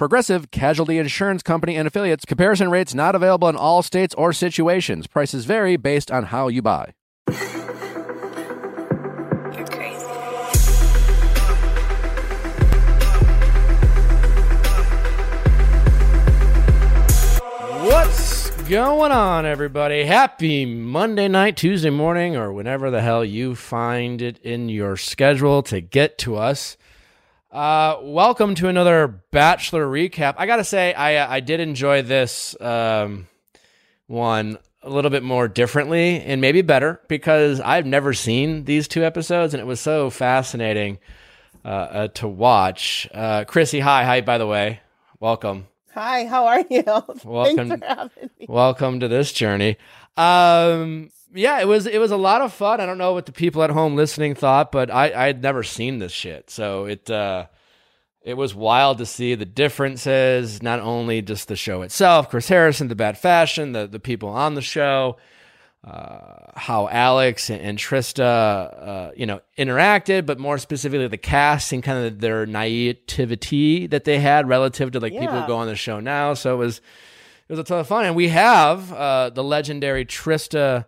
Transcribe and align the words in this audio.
Progressive 0.00 0.50
Casualty 0.50 0.96
Insurance 0.96 1.42
Company 1.42 1.76
and 1.76 1.86
affiliates. 1.86 2.24
Comparison 2.24 2.70
rates 2.70 2.94
not 2.94 3.14
available 3.14 3.50
in 3.50 3.56
all 3.56 3.82
states 3.82 4.14
or 4.14 4.32
situations. 4.32 5.06
Prices 5.06 5.44
vary 5.44 5.76
based 5.76 6.10
on 6.10 6.24
how 6.24 6.48
you 6.48 6.62
buy. 6.62 6.94
You're 7.28 7.36
crazy. 9.66 10.06
What's 17.84 18.50
going 18.70 19.12
on, 19.12 19.44
everybody? 19.44 20.04
Happy 20.04 20.64
Monday 20.64 21.28
night, 21.28 21.58
Tuesday 21.58 21.90
morning, 21.90 22.36
or 22.36 22.50
whenever 22.54 22.90
the 22.90 23.02
hell 23.02 23.22
you 23.22 23.54
find 23.54 24.22
it 24.22 24.38
in 24.38 24.70
your 24.70 24.96
schedule 24.96 25.62
to 25.64 25.82
get 25.82 26.16
to 26.16 26.36
us. 26.36 26.78
Uh, 27.50 27.98
welcome 28.02 28.54
to 28.54 28.68
another 28.68 29.08
Bachelor 29.32 29.84
recap. 29.84 30.34
I 30.38 30.46
gotta 30.46 30.62
say, 30.62 30.94
I 30.94 31.16
uh, 31.16 31.26
I 31.28 31.40
did 31.40 31.58
enjoy 31.58 32.02
this 32.02 32.54
um, 32.60 33.26
one 34.06 34.56
a 34.82 34.88
little 34.88 35.10
bit 35.10 35.24
more 35.24 35.48
differently 35.48 36.20
and 36.20 36.40
maybe 36.40 36.62
better 36.62 37.00
because 37.08 37.60
I've 37.60 37.86
never 37.86 38.14
seen 38.14 38.66
these 38.66 38.86
two 38.86 39.02
episodes, 39.02 39.52
and 39.52 39.60
it 39.60 39.66
was 39.66 39.80
so 39.80 40.10
fascinating 40.10 41.00
uh, 41.64 41.68
uh, 41.68 42.08
to 42.08 42.28
watch. 42.28 43.08
Uh, 43.12 43.44
Krissy, 43.46 43.80
hi, 43.80 44.04
hi. 44.04 44.20
By 44.20 44.38
the 44.38 44.46
way, 44.46 44.80
welcome. 45.18 45.66
Hi, 45.92 46.26
how 46.26 46.46
are 46.46 46.64
you? 46.70 46.84
Welcome. 47.24 47.68
Thanks 47.68 47.84
for 47.84 47.84
having 47.84 48.30
me. 48.38 48.46
Welcome 48.48 49.00
to 49.00 49.08
this 49.08 49.32
journey. 49.32 49.76
Um, 50.16 51.10
yeah, 51.34 51.60
it 51.60 51.68
was 51.68 51.86
it 51.86 51.98
was 51.98 52.10
a 52.10 52.16
lot 52.16 52.40
of 52.40 52.52
fun. 52.52 52.80
I 52.80 52.86
don't 52.86 52.98
know 52.98 53.12
what 53.12 53.26
the 53.26 53.32
people 53.32 53.62
at 53.62 53.70
home 53.70 53.96
listening 53.96 54.34
thought, 54.34 54.72
but 54.72 54.90
I 54.90 55.12
I 55.12 55.26
had 55.26 55.42
never 55.42 55.62
seen 55.62 55.98
this 55.98 56.12
shit, 56.12 56.50
so 56.50 56.86
it 56.86 57.10
uh, 57.10 57.46
it 58.22 58.34
was 58.34 58.54
wild 58.54 58.98
to 58.98 59.06
see 59.06 59.34
the 59.34 59.46
differences. 59.46 60.62
Not 60.62 60.80
only 60.80 61.22
just 61.22 61.48
the 61.48 61.56
show 61.56 61.82
itself, 61.82 62.30
Chris 62.30 62.48
Harrison, 62.48 62.88
the 62.88 62.94
bad 62.94 63.18
fashion, 63.18 63.72
the 63.72 63.86
the 63.86 64.00
people 64.00 64.28
on 64.28 64.54
the 64.54 64.62
show, 64.62 65.18
uh, 65.84 66.50
how 66.56 66.88
Alex 66.88 67.48
and, 67.48 67.60
and 67.60 67.78
Trista, 67.78 68.20
uh, 68.20 69.10
you 69.16 69.26
know, 69.26 69.40
interacted, 69.56 70.26
but 70.26 70.38
more 70.38 70.58
specifically 70.58 71.06
the 71.08 71.16
cast 71.16 71.72
and 71.72 71.82
kind 71.82 72.06
of 72.06 72.20
their 72.20 72.44
naivety 72.44 73.86
that 73.86 74.04
they 74.04 74.18
had 74.18 74.48
relative 74.48 74.90
to 74.92 75.00
like 75.00 75.12
people 75.12 75.40
who 75.40 75.46
go 75.46 75.56
on 75.56 75.68
the 75.68 75.76
show 75.76 76.00
now. 76.00 76.34
So 76.34 76.54
it 76.54 76.58
was 76.58 76.78
it 77.48 77.52
was 77.52 77.58
a 77.58 77.64
ton 77.64 77.80
of 77.80 77.86
fun, 77.86 78.04
and 78.04 78.16
we 78.16 78.28
have 78.28 78.92
uh, 78.92 79.30
the 79.30 79.44
legendary 79.44 80.04
Trista 80.04 80.86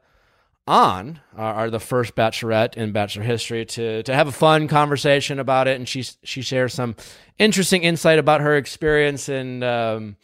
on 0.66 1.20
are, 1.36 1.54
are 1.54 1.70
the 1.70 1.80
first 1.80 2.14
bachelorette 2.14 2.76
in 2.76 2.92
bachelor 2.92 3.24
history 3.24 3.64
to 3.64 4.02
to 4.04 4.14
have 4.14 4.28
a 4.28 4.32
fun 4.32 4.68
conversation 4.68 5.38
about 5.40 5.66
it 5.66 5.76
and 5.76 5.88
she 5.88 6.04
she 6.22 6.40
shares 6.40 6.72
some 6.72 6.94
interesting 7.38 7.82
insight 7.82 8.18
about 8.18 8.40
her 8.40 8.56
experience 8.56 9.28
and 9.28 9.64
um 9.64 10.16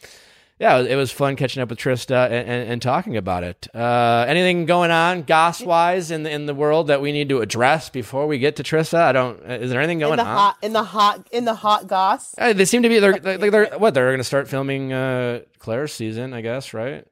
yeah, 0.59 0.79
it 0.79 0.97
was, 0.97 1.09
fun 1.09 1.37
catching 1.37 1.63
up 1.63 1.69
with 1.69 1.79
Trista 1.79 2.25
and, 2.25 2.49
and, 2.49 2.69
and 2.71 2.81
talking 2.81 3.15
about 3.15 3.45
it. 3.45 3.69
Uh, 3.73 4.25
anything 4.27 4.65
going 4.65 4.91
on, 4.91 5.21
goss 5.23 5.61
wise, 5.61 6.11
in 6.11 6.23
the 6.23 6.31
in 6.31 6.47
the 6.47 6.53
world 6.53 6.87
that 6.87 6.99
we 6.99 7.13
need 7.13 7.29
to 7.29 7.39
address 7.39 7.89
before 7.89 8.27
we 8.27 8.39
get 8.39 8.57
to 8.57 8.63
Trista? 8.63 8.99
I 8.99 9.13
don't. 9.13 9.39
Is 9.49 9.71
there 9.71 9.79
anything 9.79 10.01
In 10.01 10.07
going 10.07 10.17
the 10.17 10.25
on? 10.25 10.35
hot, 10.35 10.57
in 10.61 10.73
the 10.73 10.83
hot, 10.83 11.29
in 11.31 11.45
the 11.45 11.53
hot 11.53 11.87
goss. 11.87 12.35
Uh, 12.37 12.51
they 12.51 12.65
seem 12.65 12.83
to 12.83 12.89
be. 12.89 12.99
They're, 12.99 13.17
they're, 13.17 13.37
they're 13.37 13.79
what? 13.79 13.93
They're 13.93 14.09
going 14.09 14.17
to 14.17 14.23
start 14.25 14.49
filming 14.49 14.91
uh, 14.91 15.43
Claire's 15.59 15.93
season, 15.93 16.33
I 16.33 16.41
guess, 16.41 16.73
right? 16.73 17.07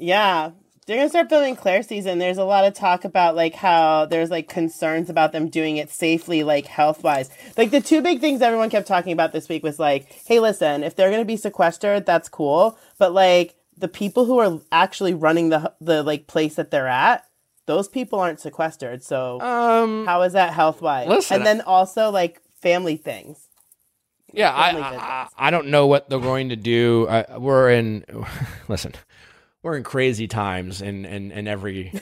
Yeah, 0.00 0.50
they're 0.90 0.98
gonna 0.98 1.08
start 1.08 1.28
filming 1.28 1.54
Claire 1.54 1.84
season. 1.84 2.18
There's 2.18 2.36
a 2.36 2.42
lot 2.42 2.64
of 2.64 2.74
talk 2.74 3.04
about 3.04 3.36
like 3.36 3.54
how 3.54 4.06
there's 4.06 4.28
like 4.28 4.48
concerns 4.48 5.08
about 5.08 5.30
them 5.30 5.48
doing 5.48 5.76
it 5.76 5.88
safely, 5.88 6.42
like 6.42 6.66
health 6.66 7.04
wise. 7.04 7.30
Like 7.56 7.70
the 7.70 7.80
two 7.80 8.02
big 8.02 8.20
things 8.20 8.42
everyone 8.42 8.70
kept 8.70 8.88
talking 8.88 9.12
about 9.12 9.30
this 9.30 9.48
week 9.48 9.62
was 9.62 9.78
like, 9.78 10.10
hey, 10.26 10.40
listen, 10.40 10.82
if 10.82 10.96
they're 10.96 11.12
gonna 11.12 11.24
be 11.24 11.36
sequestered, 11.36 12.06
that's 12.06 12.28
cool, 12.28 12.76
but 12.98 13.14
like 13.14 13.54
the 13.78 13.86
people 13.86 14.24
who 14.24 14.40
are 14.40 14.58
actually 14.72 15.14
running 15.14 15.50
the 15.50 15.72
the 15.80 16.02
like 16.02 16.26
place 16.26 16.56
that 16.56 16.72
they're 16.72 16.88
at. 16.88 17.24
Those 17.66 17.86
people 17.86 18.18
aren't 18.18 18.40
sequestered, 18.40 19.04
so 19.04 19.40
Um, 19.40 20.06
how 20.06 20.22
is 20.22 20.32
that 20.32 20.52
health 20.54 20.82
wise? 20.82 21.06
listen, 21.06 21.36
and 21.36 21.46
then 21.46 21.60
also 21.60 22.10
like 22.10 22.40
family 22.60 22.96
things. 22.96 23.46
Yeah, 24.32 24.52
I, 24.52 24.72
family 24.72 24.98
I. 24.98 25.28
I 25.38 25.50
don't 25.52 25.68
know 25.68 25.86
what 25.86 26.08
they're 26.08 26.18
going 26.18 26.48
to 26.48 26.56
do. 26.56 27.06
I, 27.08 27.38
we're 27.38 27.70
in 27.70 28.04
listen, 28.68 28.94
we're 29.62 29.76
in 29.76 29.84
crazy 29.84 30.28
times, 30.28 30.80
and 30.82 31.06
and 31.06 31.32
and 31.32 31.48
every. 31.48 31.92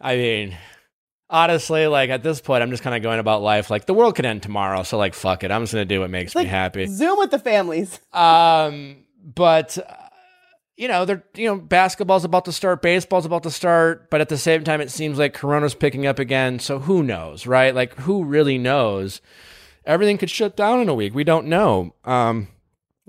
I 0.00 0.16
mean, 0.16 0.56
honestly, 1.30 1.86
like 1.86 2.10
at 2.10 2.22
this 2.22 2.40
point, 2.40 2.62
I'm 2.62 2.70
just 2.70 2.82
kind 2.82 2.96
of 2.96 3.02
going 3.02 3.18
about 3.18 3.42
life. 3.42 3.70
Like 3.70 3.86
the 3.86 3.94
world 3.94 4.14
could 4.16 4.26
end 4.26 4.42
tomorrow, 4.42 4.82
so 4.82 4.98
like 4.98 5.14
fuck 5.14 5.44
it, 5.44 5.50
I'm 5.50 5.62
just 5.62 5.72
gonna 5.72 5.84
do 5.84 6.00
what 6.00 6.10
makes 6.10 6.34
me 6.34 6.42
like 6.42 6.48
happy. 6.48 6.86
Zoom 6.86 7.18
with 7.18 7.30
the 7.30 7.38
families. 7.38 8.00
Um, 8.12 9.04
but 9.22 9.78
uh, 9.78 9.94
you 10.76 10.88
know, 10.88 11.04
they're 11.04 11.24
you 11.34 11.46
know, 11.46 11.56
basketball's 11.56 12.24
about 12.24 12.44
to 12.46 12.52
start, 12.52 12.82
baseball's 12.82 13.26
about 13.26 13.42
to 13.44 13.50
start, 13.50 14.10
but 14.10 14.20
at 14.20 14.28
the 14.28 14.38
same 14.38 14.64
time, 14.64 14.80
it 14.80 14.90
seems 14.90 15.18
like 15.18 15.34
Corona's 15.34 15.74
picking 15.74 16.06
up 16.06 16.18
again. 16.18 16.58
So 16.58 16.78
who 16.78 17.02
knows, 17.02 17.46
right? 17.46 17.74
Like 17.74 17.94
who 17.96 18.24
really 18.24 18.58
knows? 18.58 19.20
Everything 19.84 20.18
could 20.18 20.30
shut 20.30 20.54
down 20.54 20.80
in 20.80 20.88
a 20.88 20.94
week. 20.94 21.14
We 21.14 21.24
don't 21.24 21.46
know. 21.46 21.94
Um, 22.04 22.48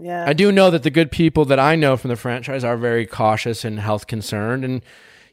Yeah. 0.01 0.25
I 0.25 0.33
do 0.33 0.51
know 0.51 0.71
that 0.71 0.83
the 0.83 0.89
good 0.89 1.11
people 1.11 1.45
that 1.45 1.59
I 1.59 1.75
know 1.75 1.97
from 1.97 2.09
the 2.09 2.15
franchise 2.15 2.63
are 2.63 2.77
very 2.77 3.05
cautious 3.05 3.65
and 3.65 3.79
health 3.79 4.07
concerned. 4.07 4.63
And 4.63 4.81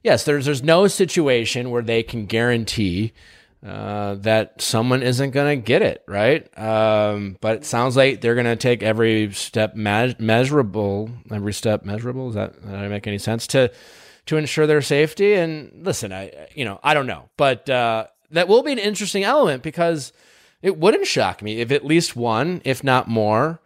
yes, 0.03 0.25
there's 0.25 0.47
there's 0.47 0.62
no 0.62 0.88
situation 0.88 1.71
where 1.71 1.82
they 1.82 2.03
can 2.03 2.27
guarantee 2.27 3.12
uh, 3.65 4.15
that 4.16 4.60
someone 4.60 5.03
isn't 5.03 5.31
going 5.31 5.59
to 5.59 5.65
get 5.65 5.82
it 5.82 6.03
right. 6.06 6.47
Um, 6.59 7.37
but 7.41 7.56
it 7.56 7.65
sounds 7.65 7.97
like 7.97 8.21
they're 8.21 8.34
going 8.34 8.47
to 8.47 8.56
take 8.56 8.82
every 8.82 9.32
step 9.32 9.75
me- 9.75 10.15
measurable, 10.19 11.10
every 11.31 11.53
step 11.53 11.84
measurable. 11.84 12.28
Is 12.28 12.34
that 12.34 12.54
that 12.54 12.62
does 12.62 12.81
that 12.81 12.91
make 12.91 13.06
any 13.06 13.19
sense 13.19 13.47
to 13.48 13.72
to 14.27 14.37
ensure 14.37 14.66
their 14.66 14.83
safety? 14.83 15.34
And 15.34 15.84
listen, 15.84 16.12
I 16.12 16.48
you 16.54 16.65
know 16.65 16.81
I 16.83 16.94
don't 16.94 17.06
know, 17.06 17.28
but 17.37 17.69
uh, 17.71 18.06
that 18.31 18.48
will 18.48 18.62
be 18.62 18.72
an 18.72 18.78
interesting 18.78 19.22
element 19.22 19.62
because 19.62 20.12
it 20.60 20.77
wouldn't 20.77 21.06
shock 21.06 21.43
me 21.43 21.60
if 21.60 21.71
at 21.71 21.84
least 21.84 22.16
one, 22.16 22.60
if 22.65 22.83
not 22.83 23.09
more, 23.09 23.60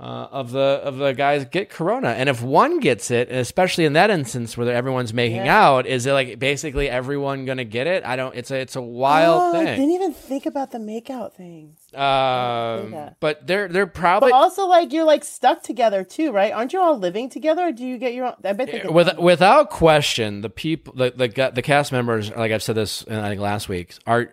uh, 0.00 0.28
of 0.30 0.50
the 0.50 0.80
of 0.82 0.96
the 0.96 1.12
guys 1.12 1.44
get 1.44 1.68
corona. 1.68 2.08
And 2.08 2.30
if 2.30 2.40
one 2.40 2.80
gets 2.80 3.10
it, 3.10 3.30
especially 3.30 3.84
in 3.84 3.92
that 3.92 4.08
instance 4.08 4.56
where 4.56 4.72
everyone's 4.72 5.12
making 5.12 5.44
Yeah. 5.44 5.62
out, 5.62 5.86
is 5.86 6.06
it 6.06 6.12
like 6.14 6.38
basically 6.38 6.88
everyone 6.88 7.44
gonna 7.44 7.64
get 7.64 7.86
it? 7.86 8.02
I 8.06 8.16
don't. 8.16 8.34
It's 8.34 8.50
a 8.50 8.58
it's 8.58 8.76
a 8.76 8.80
wild 8.80 9.54
oh, 9.54 9.60
I 9.60 9.64
thing. 9.66 9.78
didn't 9.78 9.94
even 9.94 10.14
think 10.14 10.46
about 10.46 10.70
the 10.70 10.78
makeout 10.78 11.34
thing. 11.34 11.76
Um, 11.94 13.10
but 13.20 13.46
they're 13.46 13.68
they're 13.68 13.86
probably 13.86 14.30
But 14.30 14.36
also, 14.36 14.66
like 14.66 14.90
you're 14.90 15.04
like 15.04 15.22
stuck 15.22 15.62
together 15.62 16.02
too, 16.02 16.32
right? 16.32 16.52
Aren't 16.52 16.72
you 16.72 16.80
all 16.80 16.98
living 16.98 17.28
together? 17.28 17.66
Or 17.68 17.72
do 17.72 17.84
you 17.84 17.98
get 17.98 18.14
your 18.14 18.26
own? 18.26 18.34
I 18.42 18.54
bet 18.54 18.72
they 18.72 18.88
with, 18.88 19.18
without 19.18 19.68
question, 19.68 20.40
the 20.40 20.48
people, 20.50 20.94
the, 20.94 21.10
the 21.10 21.50
the 21.54 21.62
cast 21.62 21.92
members, 21.92 22.30
like 22.30 22.52
I've 22.52 22.62
said 22.62 22.76
this, 22.76 23.04
uh, 23.06 23.20
I 23.20 23.28
think 23.28 23.40
last 23.42 23.68
week, 23.68 23.94
are 24.06 24.32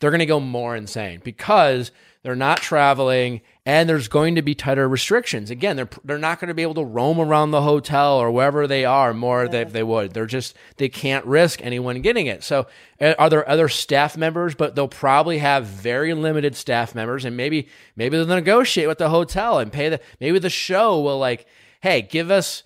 they're 0.00 0.10
going 0.10 0.18
to 0.18 0.26
go 0.26 0.40
more 0.40 0.74
insane 0.74 1.20
because 1.22 1.92
they're 2.22 2.34
not 2.34 2.58
traveling 2.58 3.42
and 3.66 3.88
there's 3.88 4.08
going 4.08 4.34
to 4.34 4.42
be 4.42 4.54
tighter 4.54 4.86
restrictions. 4.86 5.50
Again, 5.50 5.76
they're 5.76 5.88
they're 6.04 6.18
not 6.18 6.38
going 6.38 6.48
to 6.48 6.54
be 6.54 6.62
able 6.62 6.74
to 6.74 6.84
roam 6.84 7.18
around 7.18 7.50
the 7.50 7.62
hotel 7.62 8.18
or 8.18 8.30
wherever 8.30 8.66
they 8.66 8.84
are 8.84 9.14
more 9.14 9.48
than 9.48 9.72
they 9.72 9.82
would. 9.82 10.12
They're 10.12 10.26
just 10.26 10.54
they 10.76 10.88
can't 10.88 11.24
risk 11.24 11.64
anyone 11.64 12.02
getting 12.02 12.26
it. 12.26 12.44
So, 12.44 12.66
uh, 13.00 13.14
are 13.18 13.30
there 13.30 13.48
other 13.48 13.68
staff 13.68 14.16
members? 14.16 14.54
But 14.54 14.74
they'll 14.74 14.88
probably 14.88 15.38
have 15.38 15.64
very 15.64 16.12
limited 16.12 16.56
staff 16.56 16.94
members, 16.94 17.24
and 17.24 17.36
maybe 17.36 17.68
maybe 17.96 18.18
they'll 18.18 18.26
negotiate 18.26 18.88
with 18.88 18.98
the 18.98 19.08
hotel 19.08 19.58
and 19.58 19.72
pay 19.72 19.88
the 19.88 20.00
maybe 20.20 20.38
the 20.38 20.50
show 20.50 21.00
will 21.00 21.18
like, 21.18 21.46
hey, 21.80 22.02
give 22.02 22.30
us 22.30 22.64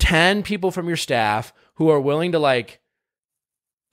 10 0.00 0.42
people 0.42 0.70
from 0.70 0.86
your 0.86 0.96
staff 0.96 1.54
who 1.74 1.88
are 1.88 2.00
willing 2.00 2.32
to 2.32 2.38
like 2.38 2.80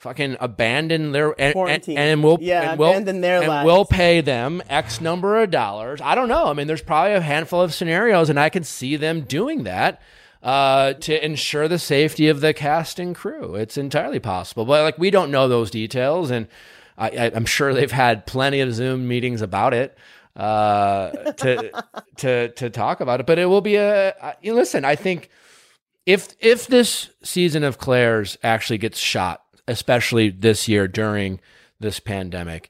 fucking 0.03 0.37
abandon 0.39 1.13
their 1.13 1.31
and, 1.31 1.39
and, 1.39 1.53
Quarantine. 1.53 1.97
and 1.97 2.23
we'll 2.23 2.37
Yeah, 2.41 2.71
and 2.71 2.79
we'll, 2.79 2.91
abandon 2.91 3.21
their 3.21 3.39
and 3.39 3.47
lives. 3.47 3.65
we'll 3.65 3.85
pay 3.85 4.21
them 4.21 4.61
x 4.69 5.01
number 5.01 5.41
of 5.41 5.49
dollars. 5.49 6.01
I 6.01 6.13
don't 6.13 6.27
know. 6.27 6.47
I 6.47 6.53
mean 6.53 6.67
there's 6.67 6.81
probably 6.81 7.13
a 7.13 7.21
handful 7.21 7.61
of 7.61 7.73
scenarios 7.73 8.29
and 8.29 8.39
i 8.39 8.49
can 8.49 8.63
see 8.63 8.95
them 8.97 9.21
doing 9.21 9.63
that 9.63 10.01
uh, 10.43 10.93
to 10.93 11.25
ensure 11.25 11.69
the 11.69 11.79
safety 11.79 12.27
of 12.27 12.41
the 12.41 12.53
cast 12.53 12.99
and 12.99 13.15
crew. 13.15 13.55
It's 13.55 13.77
entirely 13.77 14.19
possible. 14.19 14.65
But 14.65 14.83
like 14.83 14.97
we 14.99 15.09
don't 15.09 15.31
know 15.31 15.47
those 15.47 15.71
details 15.71 16.29
and 16.29 16.47
I, 16.97 17.09
I, 17.09 17.31
i'm 17.33 17.45
sure 17.45 17.73
they've 17.73 17.91
had 17.91 18.27
plenty 18.27 18.59
of 18.59 18.71
zoom 18.73 19.07
meetings 19.07 19.41
about 19.41 19.73
it 19.73 19.97
uh, 20.35 21.09
to 21.11 21.83
to 22.17 22.49
to 22.49 22.69
talk 22.69 22.99
about 22.99 23.21
it. 23.21 23.25
But 23.25 23.39
it 23.39 23.45
will 23.45 23.61
be 23.61 23.77
a 23.77 24.35
you 24.41 24.51
know, 24.51 24.57
listen 24.57 24.83
i 24.85 24.95
think 24.95 25.29
if 26.05 26.35
if 26.39 26.67
this 26.67 27.09
season 27.23 27.63
of 27.63 27.77
Claire's 27.77 28.37
actually 28.43 28.77
gets 28.77 28.99
shot, 28.99 29.42
especially 29.67 30.29
this 30.29 30.67
year 30.67 30.87
during 30.87 31.39
this 31.79 31.99
pandemic, 31.99 32.69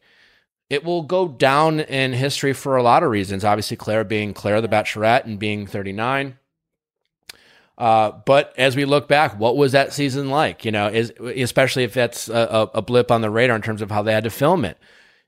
it 0.70 0.84
will 0.84 1.04
go 1.04 1.28
down 1.28 1.80
in 1.80 2.14
history 2.14 2.54
for 2.54 2.78
a 2.78 2.84
lot 2.84 3.04
of 3.04 3.12
reasons. 3.12 3.44
Obviously, 3.44 3.78
Claire 3.78 4.04
being 4.04 4.34
Claire 4.34 4.62
the 4.62 4.68
Bachelorette 4.68 5.26
and 5.26 5.38
being 5.38 5.68
39. 5.68 6.38
Uh, 7.78 8.12
but 8.26 8.54
as 8.58 8.76
we 8.76 8.86
look 8.86 9.08
back, 9.08 9.38
what 9.40 9.58
was 9.58 9.72
that 9.72 9.94
season 9.94 10.30
like? 10.30 10.64
You 10.64 10.72
know, 10.72 10.88
is, 10.88 11.12
especially 11.20 11.84
if 11.84 11.94
that's 11.94 12.30
a, 12.30 12.70
a 12.74 12.82
blip 12.82 13.12
on 13.12 13.22
the 13.22 13.30
radar 13.30 13.56
in 13.56 13.62
terms 13.62 13.82
of 13.82 13.92
how 13.92 14.02
they 14.04 14.14
had 14.14 14.24
to 14.26 14.30
film 14.30 14.66
it. 14.66 14.78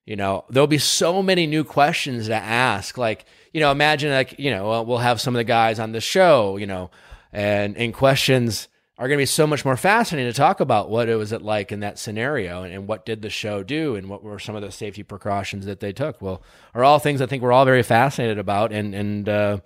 You 0.05 0.15
know, 0.15 0.45
there'll 0.49 0.67
be 0.67 0.77
so 0.77 1.23
many 1.23 1.47
new 1.47 1.63
questions 1.63 2.27
to 2.27 2.35
ask. 2.35 2.97
Like, 2.97 3.25
you 3.53 3.59
know, 3.59 3.71
imagine 3.71 4.11
like, 4.11 4.37
you 4.37 4.51
know, 4.51 4.83
we'll 4.83 4.99
have 4.99 5.19
some 5.19 5.35
of 5.35 5.39
the 5.39 5.43
guys 5.43 5.79
on 5.79 5.91
the 5.91 6.01
show, 6.01 6.57
you 6.57 6.67
know, 6.67 6.91
and 7.33 7.75
and 7.75 7.93
questions 7.93 8.67
are 8.97 9.07
going 9.07 9.17
to 9.17 9.21
be 9.21 9.25
so 9.25 9.45
much 9.45 9.65
more 9.65 9.75
fascinating 9.75 10.31
to 10.31 10.37
talk 10.37 10.59
about 10.61 10.89
what 10.89 11.09
it 11.09 11.15
was 11.15 11.31
it 11.33 11.41
like 11.41 11.71
in 11.71 11.81
that 11.81 11.99
scenario 11.99 12.63
and, 12.63 12.73
and, 12.73 12.87
what 12.87 13.05
did 13.05 13.21
the 13.21 13.29
show 13.29 13.61
do 13.61 13.95
and 13.95 14.09
what 14.09 14.23
were 14.23 14.39
some 14.39 14.55
of 14.55 14.61
the 14.61 14.71
safety 14.71 15.03
precautions 15.03 15.65
that 15.65 15.81
they 15.81 15.91
took. 15.91 16.21
Well 16.21 16.41
are 16.73 16.83
all 16.83 16.99
things 16.99 17.21
i 17.21 17.25
think 17.25 17.43
we're 17.43 17.51
all 17.51 17.65
very 17.65 17.83
fascinated 17.83 18.37
about 18.37 18.71
and 18.71 18.95
and 18.95 19.27
uh, 19.29 19.57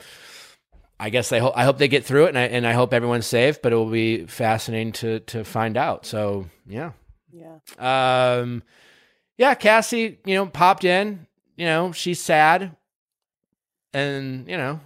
i 0.99 1.09
guess 1.09 1.31
i 1.31 1.39
hope 1.39 1.53
i 1.55 1.63
hope 1.63 1.77
they 1.77 1.87
get 1.87 2.05
through 2.05 2.25
it 2.25 2.29
and 2.29 2.37
I, 2.37 2.43
and 2.43 2.65
I 2.65 2.73
hope 2.73 2.93
everyone's 2.93 3.27
safe 3.27 3.61
but 3.61 3.71
it 3.71 3.75
will 3.75 3.89
be 3.89 4.25
fascinating 4.25 4.93
to 4.93 5.19
to 5.21 5.43
find 5.43 5.77
out. 5.77 6.05
So 6.05 6.47
yeah. 6.67 6.91
Yeah. 7.31 7.59
Um 7.77 8.63
yeah 9.37 9.53
cassie 9.53 10.19
you 10.25 10.35
know 10.35 10.47
popped 10.47 10.83
in 10.83 11.27
you 11.55 11.65
know 11.65 11.91
she's 11.91 12.21
sad. 12.21 12.75
And 13.91 14.47
you 14.47 14.57
know 14.57 14.79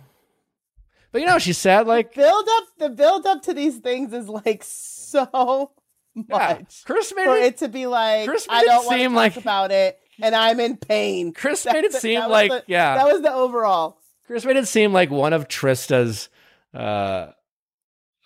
but 1.13 1.21
you 1.21 1.27
know, 1.27 1.39
she 1.39 1.53
said 1.53 1.87
like 1.87 2.13
build 2.13 2.47
up 2.49 2.63
the 2.79 2.89
build 2.89 3.25
up 3.25 3.43
to 3.43 3.53
these 3.53 3.77
things 3.77 4.11
is 4.11 4.27
like 4.27 4.63
so 4.65 5.71
much. 6.15 6.27
Yeah. 6.29 6.59
Chris 6.83 7.13
made 7.15 7.25
for 7.25 7.37
it, 7.37 7.43
it 7.43 7.57
to 7.57 7.69
be 7.69 7.85
like 7.85 8.27
Chris 8.27 8.45
I 8.49 8.65
don't 8.65 8.85
want 8.85 8.99
to 8.99 9.05
talk 9.05 9.15
like, 9.15 9.37
about 9.37 9.71
it 9.71 9.99
and 10.21 10.35
I'm 10.35 10.59
in 10.59 10.77
pain. 10.77 11.33
Chris 11.33 11.65
made 11.65 11.83
it 11.85 11.93
seem 11.93 12.19
like 12.27 12.51
the, 12.51 12.63
yeah. 12.67 12.95
That 12.95 13.11
was 13.11 13.21
the 13.21 13.33
overall. 13.33 13.99
Chris 14.25 14.45
made 14.45 14.57
it 14.57 14.67
seem 14.67 14.93
like 14.93 15.09
one 15.09 15.33
of 15.33 15.47
Trista's 15.47 16.29
uh, 16.73 17.31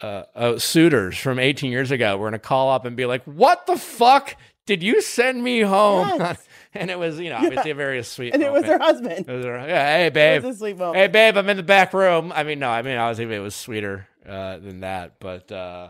uh, 0.02 0.24
uh, 0.36 0.60
suitors 0.60 1.18
from 1.18 1.40
18 1.40 1.72
years 1.72 1.92
ago 1.92 2.18
were 2.18 2.26
going 2.30 2.34
to 2.34 2.40
call 2.40 2.72
up 2.72 2.86
and 2.86 2.96
be 2.96 3.06
like, 3.06 3.24
"What 3.24 3.66
the 3.68 3.78
fuck 3.78 4.36
did 4.66 4.84
you 4.84 5.02
send 5.02 5.44
me 5.44 5.62
home?" 5.62 6.08
Yes. 6.20 6.44
and 6.80 6.92
it 6.92 7.00
was, 7.00 7.20
you 7.20 7.30
know, 7.30 7.38
obviously 7.38 7.72
a 7.72 7.76
very 7.76 8.04
sweet. 8.04 8.34
and 8.34 8.42
moment. 8.42 8.66
it 8.66 8.70
was 8.70 8.72
her 8.72 8.84
husband. 8.84 9.30
It 9.30 9.32
was 9.32 9.46
her, 9.46 9.68
yeah, 9.68 9.98
hey 9.98 10.10
babe, 10.10 10.44
it 10.44 10.48
was 10.48 10.56
a 10.56 10.60
sweet 10.60 10.78
moment. 10.78 10.98
Hey 10.98 11.08
babe, 11.08 11.38
I'm 11.38 11.50
in 11.50 11.58
the 11.58 11.64
back 11.64 11.94
room. 11.94 12.32
I 12.34 12.44
mean, 12.44 12.60
no, 12.60 12.70
I 12.70 12.82
mean, 12.82 12.98
I 12.98 13.10
was 13.10 13.20
it 13.20 13.28
was 13.28 13.56
sweeter 13.56 14.08
uh, 14.28 14.58
than 14.58 14.82
that, 14.82 15.20
but 15.20 15.52
uh, 15.52 15.90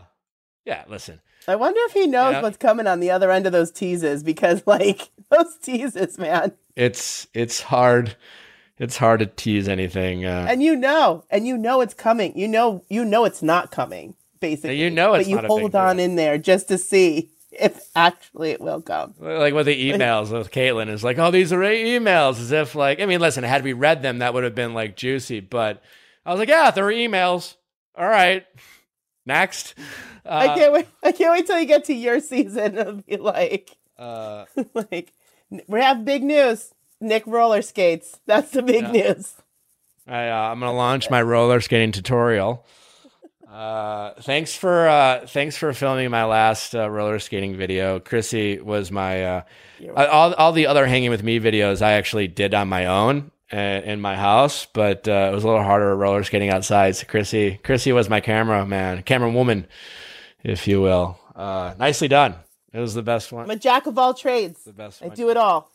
yeah, 0.64 0.84
listen. 0.88 1.20
I 1.48 1.56
wonder 1.56 1.80
if 1.84 1.92
he 1.92 2.06
knows 2.06 2.34
yeah. 2.34 2.42
what's 2.42 2.58
coming 2.58 2.86
on 2.86 3.00
the 3.00 3.10
other 3.10 3.30
end 3.30 3.46
of 3.46 3.52
those 3.52 3.70
teases 3.70 4.22
because, 4.22 4.62
like, 4.66 5.08
those 5.30 5.56
teases, 5.62 6.18
man. 6.18 6.52
It's 6.76 7.26
it's 7.32 7.62
hard. 7.62 8.16
It's 8.78 8.98
hard 8.98 9.20
to 9.20 9.26
tease 9.26 9.66
anything. 9.66 10.24
Uh, 10.24 10.46
and 10.48 10.62
you 10.62 10.76
know, 10.76 11.24
and 11.30 11.46
you 11.46 11.56
know 11.56 11.80
it's 11.80 11.94
coming. 11.94 12.38
You 12.38 12.46
know, 12.46 12.84
you 12.88 13.04
know 13.04 13.24
it's 13.24 13.42
not 13.42 13.70
coming. 13.70 14.14
Basically, 14.40 14.80
you 14.80 14.88
know 14.90 15.14
it's 15.14 15.28
but 15.28 15.42
you 15.42 15.48
hold 15.48 15.74
on 15.74 15.98
in 15.98 16.14
there 16.14 16.38
just 16.38 16.68
to 16.68 16.78
see 16.78 17.30
if 17.50 17.88
actually 17.94 18.50
it 18.50 18.60
will 18.60 18.80
come. 18.80 19.14
Like 19.18 19.54
with 19.54 19.66
the 19.66 19.92
emails 19.92 20.30
with 20.30 20.50
Caitlin 20.50 20.88
is 20.88 21.04
like, 21.04 21.18
oh, 21.18 21.30
these 21.30 21.52
are 21.52 21.58
emails, 21.58 22.40
as 22.40 22.52
if 22.52 22.74
like, 22.74 23.00
I 23.00 23.06
mean, 23.06 23.20
listen, 23.20 23.44
had 23.44 23.64
we 23.64 23.72
read 23.72 24.02
them, 24.02 24.18
that 24.18 24.34
would 24.34 24.44
have 24.44 24.54
been 24.54 24.74
like 24.74 24.96
juicy. 24.96 25.40
But 25.40 25.82
I 26.24 26.30
was 26.30 26.38
like, 26.38 26.48
yeah, 26.48 26.70
there 26.70 26.86
are 26.86 26.92
emails. 26.92 27.56
All 27.96 28.08
right, 28.08 28.46
next. 29.26 29.74
Uh, 30.24 30.30
I 30.30 30.46
can't 30.54 30.72
wait. 30.72 30.86
I 31.02 31.12
can't 31.12 31.32
wait 31.32 31.46
till 31.46 31.58
you 31.58 31.66
get 31.66 31.84
to 31.86 31.94
your 31.94 32.20
season 32.20 32.78
and 32.78 33.06
be 33.06 33.16
like, 33.16 33.76
uh, 33.98 34.44
like 34.74 35.12
we 35.66 35.80
have 35.80 36.04
big 36.04 36.22
news. 36.22 36.72
Nick 37.00 37.26
roller 37.26 37.62
skates. 37.62 38.18
That's 38.26 38.50
the 38.50 38.62
big 38.62 38.82
yeah. 38.82 38.90
news. 38.90 39.34
I, 40.06 40.28
uh, 40.28 40.50
I'm 40.50 40.60
gonna 40.60 40.72
launch 40.72 41.10
my 41.10 41.22
roller 41.22 41.60
skating 41.60 41.92
tutorial. 41.92 42.64
Uh, 43.58 44.14
thanks 44.20 44.54
for 44.54 44.86
uh, 44.86 45.26
thanks 45.26 45.56
for 45.56 45.72
filming 45.72 46.08
my 46.12 46.24
last 46.24 46.76
uh, 46.76 46.88
roller 46.88 47.18
skating 47.18 47.56
video. 47.56 47.98
Krissy 47.98 48.62
was 48.62 48.92
my 48.92 49.24
uh, 49.24 49.42
all 49.96 50.32
all 50.34 50.52
the 50.52 50.68
other 50.68 50.86
hanging 50.86 51.10
with 51.10 51.24
me 51.24 51.40
videos 51.40 51.82
I 51.82 51.94
actually 51.94 52.28
did 52.28 52.54
on 52.54 52.68
my 52.68 52.86
own 52.86 53.32
uh, 53.52 53.56
in 53.56 54.00
my 54.00 54.14
house, 54.14 54.68
but 54.72 55.08
uh, 55.08 55.30
it 55.32 55.34
was 55.34 55.42
a 55.42 55.48
little 55.48 55.64
harder 55.64 55.96
roller 55.96 56.22
skating 56.22 56.50
outside. 56.50 56.94
So 56.94 57.08
Krissy 57.08 57.60
Krissy 57.60 57.92
was 57.92 58.08
my 58.08 58.20
camera 58.20 58.64
man, 58.64 59.02
camera 59.02 59.28
woman, 59.28 59.66
if 60.44 60.68
you 60.68 60.80
will. 60.80 61.18
nicely 61.36 62.06
done. 62.06 62.36
It 62.72 62.78
was 62.78 62.94
the 62.94 63.02
best 63.02 63.32
one. 63.32 63.42
I'm 63.42 63.50
a 63.50 63.56
jack 63.56 63.88
of 63.88 63.98
all 63.98 64.14
trades. 64.14 64.62
The 64.62 64.72
best. 64.72 65.02
I 65.02 65.08
do 65.08 65.30
it 65.30 65.36
all. 65.36 65.68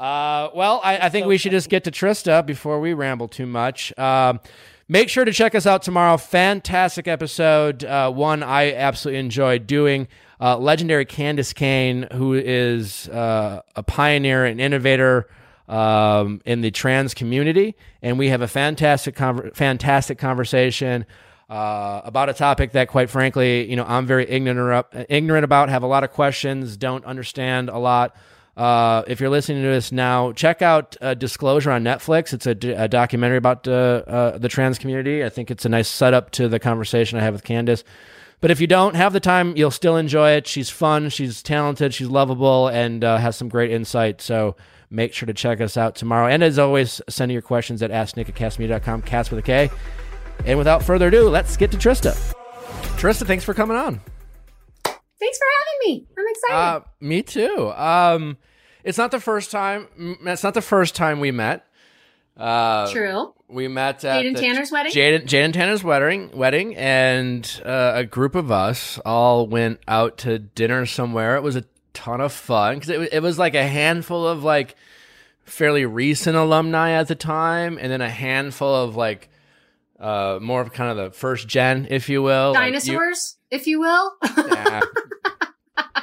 Uh, 0.00 0.50
well, 0.56 0.80
I, 0.82 0.98
I 0.98 1.08
think 1.08 1.26
so 1.26 1.28
we 1.28 1.38
should 1.38 1.52
just 1.52 1.68
get 1.68 1.84
to 1.84 1.92
Trista 1.92 2.44
before 2.44 2.80
we 2.80 2.92
ramble 2.92 3.28
too 3.28 3.46
much. 3.46 3.96
Um, 3.96 4.40
Make 4.88 5.08
sure 5.08 5.24
to 5.24 5.32
check 5.32 5.54
us 5.54 5.66
out 5.66 5.82
tomorrow. 5.82 6.16
Fantastic 6.16 7.06
episode. 7.06 7.84
Uh, 7.84 8.10
one 8.10 8.42
I 8.42 8.74
absolutely 8.74 9.20
enjoyed 9.20 9.66
doing. 9.66 10.08
Uh, 10.40 10.58
legendary 10.58 11.06
Candis 11.06 11.54
Cayne, 11.54 12.08
who 12.12 12.34
is 12.34 13.08
uh, 13.08 13.62
a 13.76 13.82
pioneer 13.82 14.44
and 14.44 14.60
innovator 14.60 15.28
um, 15.68 16.40
in 16.44 16.60
the 16.60 16.70
trans 16.72 17.14
community, 17.14 17.76
and 18.02 18.18
we 18.18 18.28
have 18.28 18.42
a 18.42 18.48
fantastic, 18.48 19.16
fantastic 19.16 20.18
conversation 20.18 21.06
uh, 21.48 22.00
about 22.04 22.28
a 22.28 22.34
topic 22.34 22.72
that, 22.72 22.88
quite 22.88 23.08
frankly, 23.08 23.70
you 23.70 23.76
know, 23.76 23.84
I'm 23.86 24.06
very 24.06 24.28
ignorant 24.28 24.86
ignorant 25.08 25.44
about. 25.44 25.68
Have 25.68 25.84
a 25.84 25.86
lot 25.86 26.02
of 26.02 26.10
questions, 26.10 26.76
don't 26.76 27.04
understand 27.04 27.68
a 27.68 27.78
lot. 27.78 28.16
Uh, 28.56 29.02
if 29.06 29.20
you're 29.20 29.30
listening 29.30 29.62
to 29.62 29.68
this 29.68 29.92
now, 29.92 30.32
check 30.32 30.60
out 30.60 30.96
uh, 31.00 31.14
Disclosure 31.14 31.70
on 31.70 31.82
Netflix. 31.82 32.32
It's 32.34 32.46
a, 32.46 32.88
documentary 32.88 33.38
about 33.38 33.66
uh, 33.66 34.02
uh, 34.06 34.38
the 34.38 34.48
trans 34.48 34.78
community. 34.78 35.24
I 35.24 35.30
think 35.30 35.50
it's 35.50 35.64
a 35.64 35.68
nice 35.68 35.88
setup 35.88 36.30
to 36.32 36.48
the 36.48 36.58
conversation 36.58 37.18
I 37.18 37.22
have 37.22 37.32
with 37.32 37.44
Candis. 37.44 37.82
But 38.40 38.50
if 38.50 38.60
you 38.60 38.66
don't 38.66 38.96
have 38.96 39.12
the 39.12 39.20
time, 39.20 39.56
you'll 39.56 39.70
still 39.70 39.96
enjoy 39.96 40.32
it. 40.32 40.46
She's 40.46 40.68
fun, 40.68 41.08
she's 41.08 41.42
talented, 41.42 41.94
she's 41.94 42.08
lovable, 42.08 42.68
and 42.68 43.02
uh, 43.04 43.18
has 43.18 43.36
some 43.36 43.48
great 43.48 43.70
insight. 43.70 44.20
So 44.20 44.56
make 44.90 45.14
sure 45.14 45.26
to 45.26 45.32
check 45.32 45.60
us 45.60 45.76
out 45.76 45.94
tomorrow. 45.94 46.26
And 46.26 46.42
as 46.42 46.58
always, 46.58 47.00
send 47.08 47.32
your 47.32 47.40
questions 47.40 47.82
at 47.82 47.90
asknick 47.90 48.34
cast 48.34 48.58
with 49.30 49.38
a 49.38 49.42
K. 49.42 49.70
And 50.44 50.58
without 50.58 50.82
further 50.82 51.08
ado, 51.08 51.28
let's 51.28 51.56
get 51.56 51.70
to 51.70 51.76
Trista. 51.78 52.12
Trista, 52.96 53.26
thanks 53.26 53.44
for 53.44 53.54
coming 53.54 53.76
on. 53.76 54.00
Thanks 55.22 55.38
for 55.38 55.44
having 55.56 55.94
me. 55.94 56.06
I'm 56.18 56.24
excited. 56.28 56.56
Uh, 56.56 56.80
me 56.98 57.22
too. 57.22 57.70
Um, 57.70 58.38
it's 58.82 58.98
not 58.98 59.12
the 59.12 59.20
first 59.20 59.52
time. 59.52 60.18
It's 60.24 60.42
not 60.42 60.54
the 60.54 60.60
first 60.62 60.96
time 60.96 61.20
we 61.20 61.30
met. 61.30 61.64
Uh, 62.36 62.90
True. 62.90 63.32
We 63.46 63.68
met 63.68 64.04
at 64.04 64.24
Jaden 64.24 64.40
Tanner's 64.40 64.72
wedding. 64.72 64.92
Jaden 64.92 65.22
Jaden 65.26 65.52
Tanner's 65.52 65.84
wedding, 65.84 66.30
wedding, 66.32 66.74
and 66.74 67.62
uh, 67.64 67.92
a 67.94 68.04
group 68.04 68.34
of 68.34 68.50
us 68.50 68.98
all 69.04 69.46
went 69.46 69.78
out 69.86 70.18
to 70.18 70.40
dinner 70.40 70.86
somewhere. 70.86 71.36
It 71.36 71.44
was 71.44 71.54
a 71.54 71.64
ton 71.94 72.20
of 72.20 72.32
fun 72.32 72.76
because 72.76 72.88
it, 72.88 73.12
it 73.12 73.22
was 73.22 73.38
like 73.38 73.54
a 73.54 73.66
handful 73.68 74.26
of 74.26 74.42
like 74.42 74.74
fairly 75.44 75.86
recent 75.86 76.36
alumni 76.36 76.90
at 76.92 77.06
the 77.06 77.14
time, 77.14 77.78
and 77.80 77.92
then 77.92 78.00
a 78.00 78.10
handful 78.10 78.74
of 78.74 78.96
like 78.96 79.28
uh, 80.00 80.40
more 80.42 80.60
of 80.60 80.72
kind 80.72 80.90
of 80.90 80.96
the 80.96 81.16
first 81.16 81.46
gen, 81.46 81.86
if 81.90 82.08
you 82.08 82.22
will, 82.22 82.54
dinosaurs, 82.54 83.36
like 83.52 83.52
you, 83.52 83.58
if 83.60 83.66
you 83.68 83.78
will. 83.78 84.12
yeah, 84.36 84.80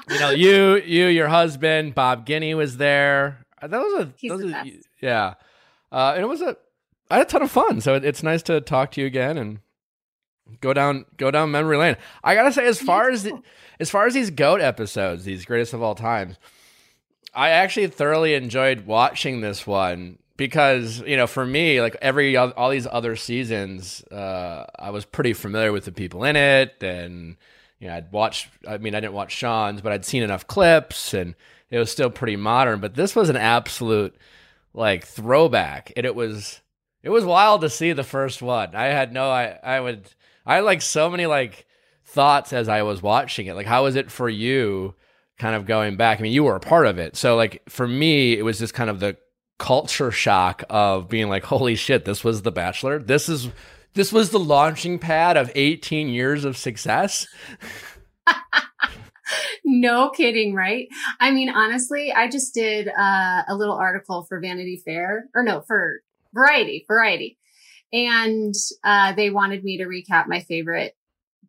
you 0.09 0.19
know, 0.19 0.29
you, 0.31 0.75
you, 0.77 1.05
your 1.07 1.27
husband, 1.27 1.95
Bob 1.95 2.25
Guiney 2.25 2.55
was 2.55 2.77
there. 2.77 3.45
Uh, 3.61 3.67
that 3.67 3.79
was 3.79 4.03
a, 4.03 4.13
He's 4.17 4.31
was 4.31 4.43
a 4.45 4.63
yeah. 5.01 5.35
Uh, 5.91 6.13
and 6.15 6.23
it 6.23 6.27
was 6.27 6.41
a, 6.41 6.55
I 7.09 7.17
had 7.17 7.27
a 7.27 7.29
ton 7.29 7.41
of 7.41 7.51
fun. 7.51 7.81
So 7.81 7.95
it, 7.95 8.05
it's 8.05 8.23
nice 8.23 8.43
to 8.43 8.61
talk 8.61 8.91
to 8.91 9.01
you 9.01 9.07
again 9.07 9.37
and 9.37 9.59
go 10.61 10.73
down, 10.73 11.05
go 11.17 11.31
down 11.31 11.51
memory 11.51 11.77
lane. 11.77 11.97
I 12.23 12.35
gotta 12.35 12.51
say, 12.51 12.65
as 12.65 12.79
far 12.79 13.09
as, 13.09 13.23
the, 13.23 13.41
as 13.79 13.89
far 13.89 14.05
as 14.05 14.13
these 14.13 14.29
goat 14.29 14.61
episodes, 14.61 15.23
these 15.23 15.45
greatest 15.45 15.73
of 15.73 15.81
all 15.81 15.95
times, 15.95 16.37
I 17.33 17.49
actually 17.49 17.87
thoroughly 17.87 18.33
enjoyed 18.33 18.85
watching 18.85 19.41
this 19.41 19.65
one 19.67 20.19
because 20.39 21.01
you 21.01 21.17
know 21.17 21.27
for 21.27 21.45
me 21.45 21.81
like 21.81 21.97
every 22.01 22.37
all 22.37 22.69
these 22.69 22.87
other 22.89 23.17
seasons 23.17 24.01
uh, 24.05 24.65
i 24.79 24.89
was 24.89 25.03
pretty 25.03 25.33
familiar 25.33 25.73
with 25.73 25.83
the 25.83 25.91
people 25.91 26.23
in 26.23 26.37
it 26.37 26.81
and 26.81 27.35
you 27.79 27.87
know, 27.87 27.95
I'd 27.95 28.11
watched, 28.11 28.49
I 28.67 28.77
mean, 28.77 28.95
I 28.95 28.99
didn't 28.99 29.13
watch 29.13 29.31
Sean's, 29.31 29.81
but 29.81 29.91
I'd 29.91 30.05
seen 30.05 30.23
enough 30.23 30.47
clips 30.47 31.13
and 31.13 31.35
it 31.69 31.79
was 31.79 31.91
still 31.91 32.09
pretty 32.09 32.35
modern. 32.35 32.79
But 32.79 32.95
this 32.95 33.15
was 33.15 33.29
an 33.29 33.37
absolute 33.37 34.15
like 34.73 35.05
throwback. 35.05 35.93
And 35.95 36.05
it 36.05 36.15
was, 36.15 36.61
it 37.03 37.09
was 37.09 37.23
wild 37.23 37.61
to 37.61 37.69
see 37.69 37.93
the 37.93 38.03
first 38.03 38.41
one. 38.41 38.75
I 38.75 38.85
had 38.85 39.13
no, 39.13 39.29
I, 39.29 39.57
I 39.63 39.79
would, 39.79 40.09
I 40.45 40.55
had 40.55 40.65
like 40.65 40.81
so 40.81 41.09
many 41.09 41.25
like 41.25 41.65
thoughts 42.05 42.53
as 42.53 42.67
I 42.67 42.81
was 42.81 43.01
watching 43.01 43.47
it. 43.47 43.55
Like, 43.55 43.67
how 43.67 43.83
was 43.83 43.95
it 43.95 44.11
for 44.11 44.27
you 44.27 44.95
kind 45.37 45.55
of 45.55 45.65
going 45.65 45.95
back? 45.95 46.19
I 46.19 46.23
mean, 46.23 46.33
you 46.33 46.43
were 46.43 46.55
a 46.55 46.59
part 46.59 46.85
of 46.85 46.97
it. 46.97 47.15
So, 47.15 47.35
like, 47.35 47.61
for 47.69 47.87
me, 47.87 48.37
it 48.37 48.43
was 48.43 48.59
just 48.59 48.73
kind 48.73 48.89
of 48.89 48.99
the 48.99 49.15
culture 49.57 50.11
shock 50.11 50.63
of 50.69 51.07
being 51.07 51.29
like, 51.29 51.43
holy 51.43 51.75
shit, 51.75 52.05
this 52.05 52.23
was 52.23 52.41
The 52.41 52.51
Bachelor. 52.51 52.99
This 52.99 53.29
is, 53.29 53.49
this 53.93 54.13
was 54.13 54.29
the 54.29 54.39
launching 54.39 54.99
pad 54.99 55.37
of 55.37 55.51
18 55.55 56.09
years 56.09 56.45
of 56.45 56.57
success. 56.57 57.27
no 59.65 60.09
kidding, 60.09 60.53
right? 60.53 60.87
I 61.19 61.31
mean, 61.31 61.49
honestly, 61.49 62.11
I 62.11 62.29
just 62.29 62.53
did 62.53 62.87
uh, 62.87 63.43
a 63.47 63.55
little 63.55 63.75
article 63.75 64.25
for 64.27 64.39
Vanity 64.39 64.81
Fair, 64.83 65.29
or 65.35 65.43
no, 65.43 65.61
for 65.61 66.01
Variety, 66.33 66.85
Variety, 66.87 67.37
and 67.91 68.53
uh, 68.83 69.13
they 69.13 69.29
wanted 69.29 69.63
me 69.63 69.77
to 69.77 69.85
recap 69.85 70.27
my 70.27 70.41
favorite 70.41 70.95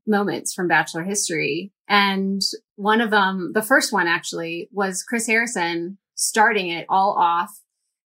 moments 0.07 0.55
from 0.55 0.69
Bachelor 0.69 1.05
history. 1.05 1.73
And 1.89 2.41
one 2.77 3.01
of 3.01 3.11
them, 3.11 3.53
the 3.55 3.63
first 3.63 3.93
one 3.93 4.07
actually, 4.07 4.69
was 4.73 5.03
Chris 5.03 5.27
Harrison 5.27 5.99
starting 6.15 6.69
it 6.69 6.87
all 6.89 7.17
off 7.19 7.51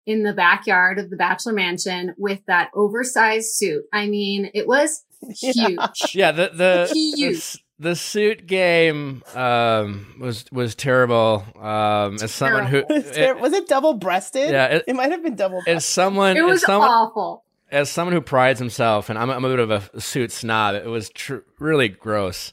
in 0.09 0.23
the 0.23 0.33
backyard 0.33 0.97
of 0.97 1.11
the 1.11 1.15
Bachelor 1.15 1.53
Mansion 1.53 2.15
with 2.17 2.43
that 2.47 2.71
oversized 2.73 3.51
suit. 3.51 3.85
I 3.93 4.07
mean, 4.07 4.49
it 4.55 4.67
was 4.67 5.05
huge. 5.39 5.77
Yeah, 6.15 6.31
the 6.31 6.49
the, 6.51 6.89
the, 7.15 7.59
the 7.77 7.95
suit 7.95 8.47
game 8.47 9.23
um, 9.35 10.15
was 10.19 10.45
was 10.51 10.73
terrible. 10.73 11.45
Um, 11.55 12.15
as 12.15 12.31
someone 12.31 12.65
who 12.65 12.83
was 12.89 13.05
it, 13.15 13.39
was 13.39 13.53
it 13.53 13.67
double 13.67 13.93
breasted? 13.93 14.49
Yeah, 14.49 14.65
it, 14.65 14.85
it, 14.87 14.95
might 14.95 15.11
have 15.11 15.21
been 15.21 15.35
double. 15.35 15.61
As 15.67 15.85
someone, 15.85 16.35
it 16.35 16.43
was 16.43 16.63
someone, 16.63 16.89
awful. 16.89 17.43
As 17.71 17.91
someone 17.91 18.15
who 18.15 18.21
prides 18.21 18.57
himself, 18.57 19.11
and 19.11 19.19
I'm, 19.19 19.29
I'm 19.29 19.45
a 19.45 19.49
bit 19.49 19.59
of 19.59 19.69
a 19.69 20.01
suit 20.01 20.31
snob, 20.31 20.73
it 20.73 20.87
was 20.87 21.11
tr- 21.11 21.45
really 21.59 21.87
gross 21.87 22.51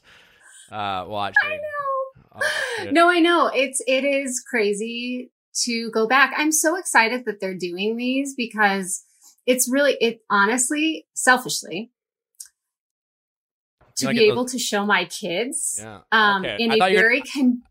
uh, 0.71 1.05
watching. 1.07 1.35
I 1.43 1.57
know. 1.57 2.91
no, 2.91 3.09
I 3.09 3.17
know 3.17 3.47
it's 3.47 3.81
it 3.87 4.03
is 4.03 4.45
crazy 4.47 5.31
to 5.63 5.91
go 5.91 6.07
back. 6.07 6.33
I'm 6.37 6.51
so 6.51 6.75
excited 6.75 7.25
that 7.25 7.39
they're 7.39 7.57
doing 7.57 7.97
these 7.97 8.33
because 8.35 9.03
it's 9.45 9.69
really 9.69 9.97
it 10.01 10.21
honestly, 10.29 11.07
selfishly, 11.13 11.91
to 13.97 14.09
be 14.09 14.25
able 14.25 14.43
those... 14.43 14.53
to 14.53 14.59
show 14.59 14.85
my 14.85 15.05
kids 15.05 15.79
yeah. 15.81 16.01
um, 16.11 16.43
okay. 16.43 16.57
in 16.59 16.71
a 16.71 16.77
very 16.77 17.21
con- 17.21 17.63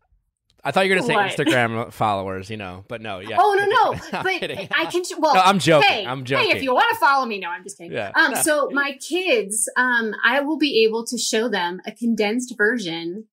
I 0.63 0.71
thought 0.71 0.85
you 0.85 0.93
were 0.93 0.99
going 0.99 1.07
to 1.07 1.35
say 1.35 1.43
Instagram 1.45 1.93
followers, 1.93 2.49
you 2.49 2.57
know, 2.57 2.83
but 2.89 3.01
no, 3.01 3.19
yeah. 3.19 3.37
Oh 3.39 3.55
no, 3.57 3.65
no, 3.65 4.01
but 4.11 4.73
I 4.77 4.85
can. 4.91 5.03
Well, 5.17 5.33
no, 5.33 5.39
I'm 5.39 5.59
joking. 5.59 5.87
Hey, 5.87 6.05
I'm 6.05 6.25
joking. 6.25 6.49
Hey, 6.49 6.57
if 6.57 6.61
you 6.61 6.73
want 6.73 6.89
to 6.89 6.97
follow 6.97 7.25
me, 7.25 7.39
no, 7.39 7.49
I'm 7.49 7.63
just 7.63 7.77
kidding. 7.77 7.93
Yeah. 7.93 8.11
Um, 8.13 8.33
no. 8.33 8.41
so 8.41 8.69
my 8.73 8.97
kids, 8.99 9.69
um, 9.77 10.13
I 10.25 10.41
will 10.41 10.57
be 10.57 10.83
able 10.83 11.05
to 11.05 11.17
show 11.17 11.47
them 11.47 11.79
a 11.85 11.93
condensed 11.93 12.55
version 12.57 13.27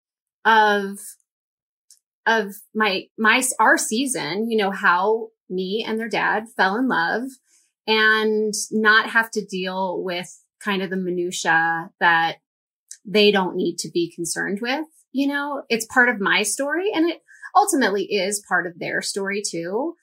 of 0.44 1.00
of 2.26 2.54
my 2.75 3.04
my 3.19 3.43
our 3.59 3.78
season. 3.78 4.50
You 4.50 4.59
know 4.59 4.71
how 4.71 5.28
me 5.50 5.85
and 5.87 5.99
their 5.99 6.09
dad 6.09 6.45
fell 6.57 6.76
in 6.76 6.88
love, 6.88 7.25
and 7.87 8.54
not 8.71 9.11
have 9.11 9.31
to 9.33 9.45
deal 9.45 10.02
with 10.02 10.28
kind 10.61 10.83
of 10.83 10.90
the 10.90 10.97
minutia 10.97 11.90
that 12.00 12.37
they 13.04 13.31
don't 13.31 13.57
need 13.57 13.78
to 13.78 13.90
be 13.90 14.11
concerned 14.11 14.61
with. 14.61 14.87
You 15.12 15.28
know, 15.28 15.62
it's 15.69 15.87
part 15.87 16.09
of 16.09 16.21
my 16.21 16.43
story 16.43 16.90
and 16.93 17.09
it 17.09 17.21
ultimately 17.54 18.04
is 18.04 18.45
part 18.49 18.66
of 18.66 18.78
their 18.78 19.02
story 19.02 19.43
too. 19.47 19.95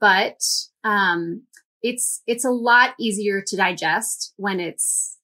But, 0.00 0.40
um, 0.84 1.42
it's, 1.82 2.22
it's 2.26 2.44
a 2.44 2.50
lot 2.50 2.94
easier 3.00 3.42
to 3.46 3.56
digest 3.56 4.34
when 4.36 4.60
it's 4.60 5.18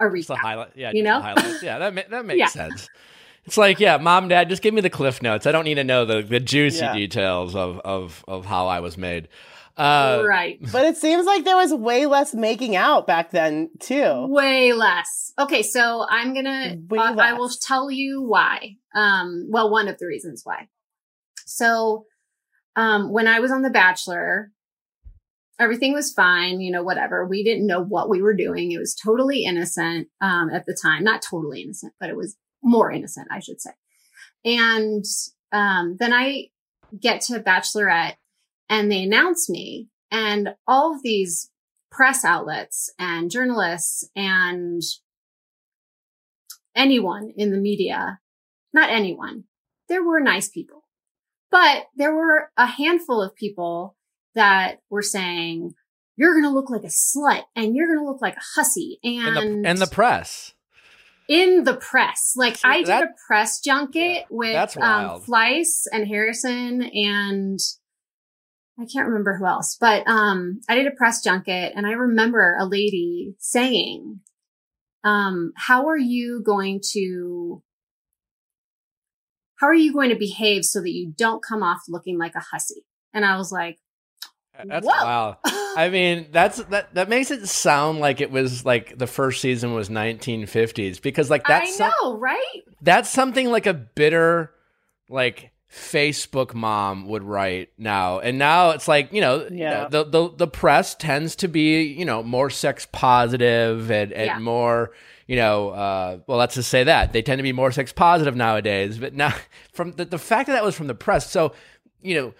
a 0.00 0.04
recap. 0.04 0.36
highlight. 0.36 0.76
Yeah. 0.76 0.92
You 0.92 1.02
know? 1.02 1.18
Yeah. 1.60 1.78
That, 1.78 2.10
that 2.10 2.24
makes 2.24 2.38
yeah. 2.38 2.46
sense. 2.46 2.88
It's 3.48 3.56
like, 3.56 3.80
yeah, 3.80 3.96
mom, 3.96 4.28
dad, 4.28 4.50
just 4.50 4.60
give 4.60 4.74
me 4.74 4.82
the 4.82 4.90
cliff 4.90 5.22
notes. 5.22 5.46
I 5.46 5.52
don't 5.52 5.64
need 5.64 5.76
to 5.76 5.84
know 5.84 6.04
the, 6.04 6.20
the 6.20 6.38
juicy 6.38 6.84
yeah. 6.84 6.92
details 6.92 7.56
of, 7.56 7.80
of, 7.80 8.22
of 8.28 8.44
how 8.44 8.66
I 8.66 8.80
was 8.80 8.98
made. 8.98 9.28
Uh, 9.74 10.22
right. 10.26 10.58
But 10.70 10.84
it 10.84 10.98
seems 10.98 11.24
like 11.24 11.44
there 11.44 11.56
was 11.56 11.72
way 11.72 12.04
less 12.04 12.34
making 12.34 12.76
out 12.76 13.06
back 13.06 13.30
then, 13.30 13.70
too. 13.80 14.26
Way 14.28 14.74
less. 14.74 15.32
Okay, 15.38 15.62
so 15.62 16.04
I'm 16.10 16.34
gonna, 16.34 16.76
uh, 16.92 17.16
I 17.18 17.32
will 17.32 17.48
tell 17.48 17.90
you 17.90 18.20
why. 18.20 18.76
Um, 18.94 19.46
well, 19.48 19.70
one 19.70 19.88
of 19.88 19.96
the 19.96 20.06
reasons 20.06 20.42
why. 20.44 20.68
So, 21.46 22.04
um, 22.76 23.10
when 23.10 23.26
I 23.26 23.40
was 23.40 23.50
on 23.50 23.62
The 23.62 23.70
Bachelor, 23.70 24.52
everything 25.58 25.94
was 25.94 26.12
fine, 26.12 26.60
you 26.60 26.70
know, 26.70 26.82
whatever. 26.82 27.26
We 27.26 27.42
didn't 27.44 27.66
know 27.66 27.82
what 27.82 28.10
we 28.10 28.20
were 28.20 28.34
doing. 28.34 28.72
It 28.72 28.78
was 28.78 28.94
totally 28.94 29.44
innocent, 29.44 30.08
um, 30.20 30.50
at 30.50 30.66
the 30.66 30.76
time. 30.80 31.02
Not 31.02 31.22
totally 31.22 31.62
innocent, 31.62 31.94
but 31.98 32.10
it 32.10 32.16
was 32.16 32.36
more 32.62 32.90
innocent, 32.90 33.28
I 33.30 33.40
should 33.40 33.60
say. 33.60 33.70
And, 34.44 35.04
um, 35.52 35.96
then 35.98 36.12
I 36.12 36.48
get 36.98 37.20
to 37.22 37.40
Bachelorette 37.40 38.16
and 38.68 38.90
they 38.90 39.02
announce 39.02 39.48
me 39.48 39.88
and 40.10 40.54
all 40.66 40.94
of 40.94 41.02
these 41.02 41.50
press 41.90 42.24
outlets 42.24 42.92
and 42.98 43.30
journalists 43.30 44.08
and 44.14 44.82
anyone 46.74 47.32
in 47.36 47.50
the 47.50 47.58
media, 47.58 48.20
not 48.72 48.90
anyone, 48.90 49.44
there 49.88 50.04
were 50.04 50.20
nice 50.20 50.48
people, 50.48 50.84
but 51.50 51.86
there 51.96 52.14
were 52.14 52.50
a 52.56 52.66
handful 52.66 53.22
of 53.22 53.34
people 53.34 53.96
that 54.34 54.78
were 54.90 55.02
saying, 55.02 55.74
you're 56.16 56.32
going 56.32 56.44
to 56.44 56.50
look 56.50 56.70
like 56.70 56.84
a 56.84 56.88
slut 56.88 57.42
and 57.56 57.74
you're 57.74 57.86
going 57.86 57.98
to 57.98 58.04
look 58.04 58.22
like 58.22 58.36
a 58.36 58.42
hussy. 58.54 58.98
And, 59.02 59.64
and 59.64 59.80
the, 59.80 59.86
the 59.86 59.90
press. 59.90 60.54
In 61.28 61.64
the 61.64 61.76
press. 61.76 62.32
Like 62.36 62.58
I 62.64 62.82
that, 62.84 63.00
did 63.00 63.08
a 63.10 63.12
press 63.26 63.60
junket 63.60 63.94
yeah, 63.94 64.22
with 64.30 64.76
um, 64.78 65.20
Fleiss 65.20 65.86
and 65.92 66.08
Harrison 66.08 66.82
and 66.82 67.60
I 68.80 68.86
can't 68.86 69.08
remember 69.08 69.36
who 69.36 69.44
else, 69.44 69.76
but 69.78 70.06
um, 70.06 70.60
I 70.68 70.76
did 70.76 70.86
a 70.86 70.92
press 70.92 71.22
junket 71.22 71.72
and 71.74 71.84
I 71.84 71.92
remember 71.92 72.56
a 72.58 72.64
lady 72.64 73.34
saying, 73.38 74.20
um, 75.02 75.52
how 75.56 75.88
are 75.88 75.98
you 75.98 76.42
going 76.44 76.80
to 76.92 77.62
how 79.56 79.66
are 79.66 79.74
you 79.74 79.92
going 79.92 80.10
to 80.10 80.16
behave 80.16 80.64
so 80.64 80.80
that 80.80 80.92
you 80.92 81.12
don't 81.16 81.42
come 81.42 81.64
off 81.64 81.80
looking 81.88 82.16
like 82.16 82.36
a 82.36 82.44
hussy? 82.52 82.84
And 83.12 83.24
I 83.24 83.36
was 83.36 83.50
like, 83.50 83.78
that's 84.64 84.86
Whoa. 84.86 84.92
wow. 84.92 85.38
I 85.76 85.90
mean, 85.90 86.26
that's 86.32 86.58
that 86.64 86.94
that 86.94 87.08
makes 87.08 87.30
it 87.30 87.46
sound 87.46 88.00
like 88.00 88.20
it 88.20 88.30
was 88.30 88.64
like 88.64 88.98
the 88.98 89.06
first 89.06 89.40
season 89.40 89.74
was 89.74 89.88
1950s 89.88 91.00
because 91.00 91.30
like 91.30 91.46
that's 91.46 91.80
I 91.80 91.86
know, 91.86 91.92
some, 92.02 92.20
right? 92.20 92.62
That's 92.82 93.08
something 93.10 93.50
like 93.50 93.66
a 93.66 93.74
bitter 93.74 94.52
like 95.08 95.52
Facebook 95.70 96.54
mom 96.54 97.08
would 97.08 97.22
write 97.22 97.70
now. 97.76 98.20
And 98.20 98.38
now 98.38 98.70
it's 98.70 98.88
like, 98.88 99.12
you 99.12 99.20
know, 99.20 99.46
yeah. 99.50 99.88
the, 99.88 100.04
the 100.04 100.30
the 100.34 100.48
press 100.48 100.94
tends 100.94 101.36
to 101.36 101.48
be, 101.48 101.82
you 101.82 102.04
know, 102.04 102.22
more 102.22 102.50
sex 102.50 102.86
positive 102.90 103.90
and, 103.90 104.12
and 104.12 104.26
yeah. 104.26 104.38
more, 104.38 104.92
you 105.26 105.36
know, 105.36 105.70
uh, 105.70 106.18
well, 106.26 106.38
let's 106.38 106.54
just 106.54 106.70
say 106.70 106.84
that. 106.84 107.12
They 107.12 107.22
tend 107.22 107.38
to 107.38 107.42
be 107.42 107.52
more 107.52 107.70
sex 107.70 107.92
positive 107.92 108.34
nowadays. 108.34 108.98
But 108.98 109.14
now 109.14 109.34
from 109.72 109.92
the, 109.92 110.06
the 110.06 110.18
fact 110.18 110.46
that 110.46 110.54
that 110.54 110.64
was 110.64 110.74
from 110.74 110.86
the 110.86 110.94
press. 110.94 111.30
So, 111.30 111.52
you 112.00 112.14
know, 112.14 112.34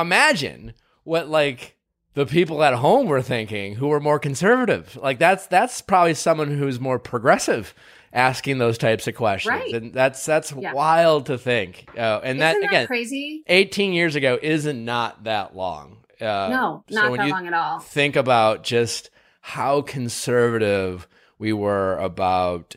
imagine 0.00 0.74
what 1.06 1.28
like 1.28 1.76
the 2.14 2.26
people 2.26 2.62
at 2.62 2.74
home 2.74 3.06
were 3.06 3.22
thinking 3.22 3.76
who 3.76 3.88
were 3.88 4.00
more 4.00 4.18
conservative. 4.18 4.98
Like 5.00 5.18
that's 5.18 5.46
that's 5.46 5.80
probably 5.80 6.14
someone 6.14 6.50
who's 6.50 6.80
more 6.80 6.98
progressive 6.98 7.74
asking 8.12 8.56
those 8.58 8.78
types 8.78 9.06
of 9.06 9.14
questions, 9.14 9.50
right. 9.50 9.72
and 9.74 9.92
that's 9.92 10.24
that's 10.24 10.52
yeah. 10.52 10.72
wild 10.72 11.26
to 11.26 11.38
think. 11.38 11.88
Uh, 11.96 12.20
and 12.24 12.40
that, 12.40 12.54
that 12.54 12.66
again, 12.66 12.86
crazy. 12.86 13.44
Eighteen 13.46 13.92
years 13.92 14.16
ago 14.16 14.38
isn't 14.42 14.84
not 14.84 15.24
that 15.24 15.54
long. 15.54 15.98
Uh, 16.20 16.48
no, 16.50 16.84
not 16.90 17.10
so 17.10 17.16
that 17.16 17.28
long 17.28 17.46
at 17.46 17.54
all. 17.54 17.78
Think 17.80 18.16
about 18.16 18.64
just 18.64 19.10
how 19.42 19.82
conservative 19.82 21.06
we 21.38 21.52
were 21.52 21.98
about 21.98 22.74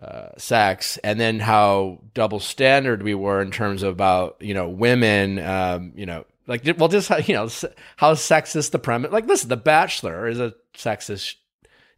uh, 0.00 0.28
sex, 0.36 0.98
and 0.98 1.18
then 1.18 1.40
how 1.40 2.00
double 2.12 2.40
standard 2.40 3.02
we 3.02 3.14
were 3.14 3.40
in 3.40 3.50
terms 3.50 3.82
of 3.82 3.92
about 3.92 4.36
you 4.40 4.52
know 4.52 4.68
women. 4.68 5.38
Um, 5.38 5.92
you 5.96 6.04
know, 6.04 6.26
like 6.46 6.62
well, 6.78 6.88
just 6.88 7.08
how, 7.08 7.16
you 7.18 7.34
know 7.34 7.48
how 7.96 8.14
sexist 8.14 8.70
the 8.70 8.78
premise. 8.78 9.12
Like, 9.12 9.26
listen, 9.26 9.48
The 9.48 9.56
Bachelor 9.56 10.28
is 10.28 10.40
a 10.40 10.54
sexist 10.76 11.36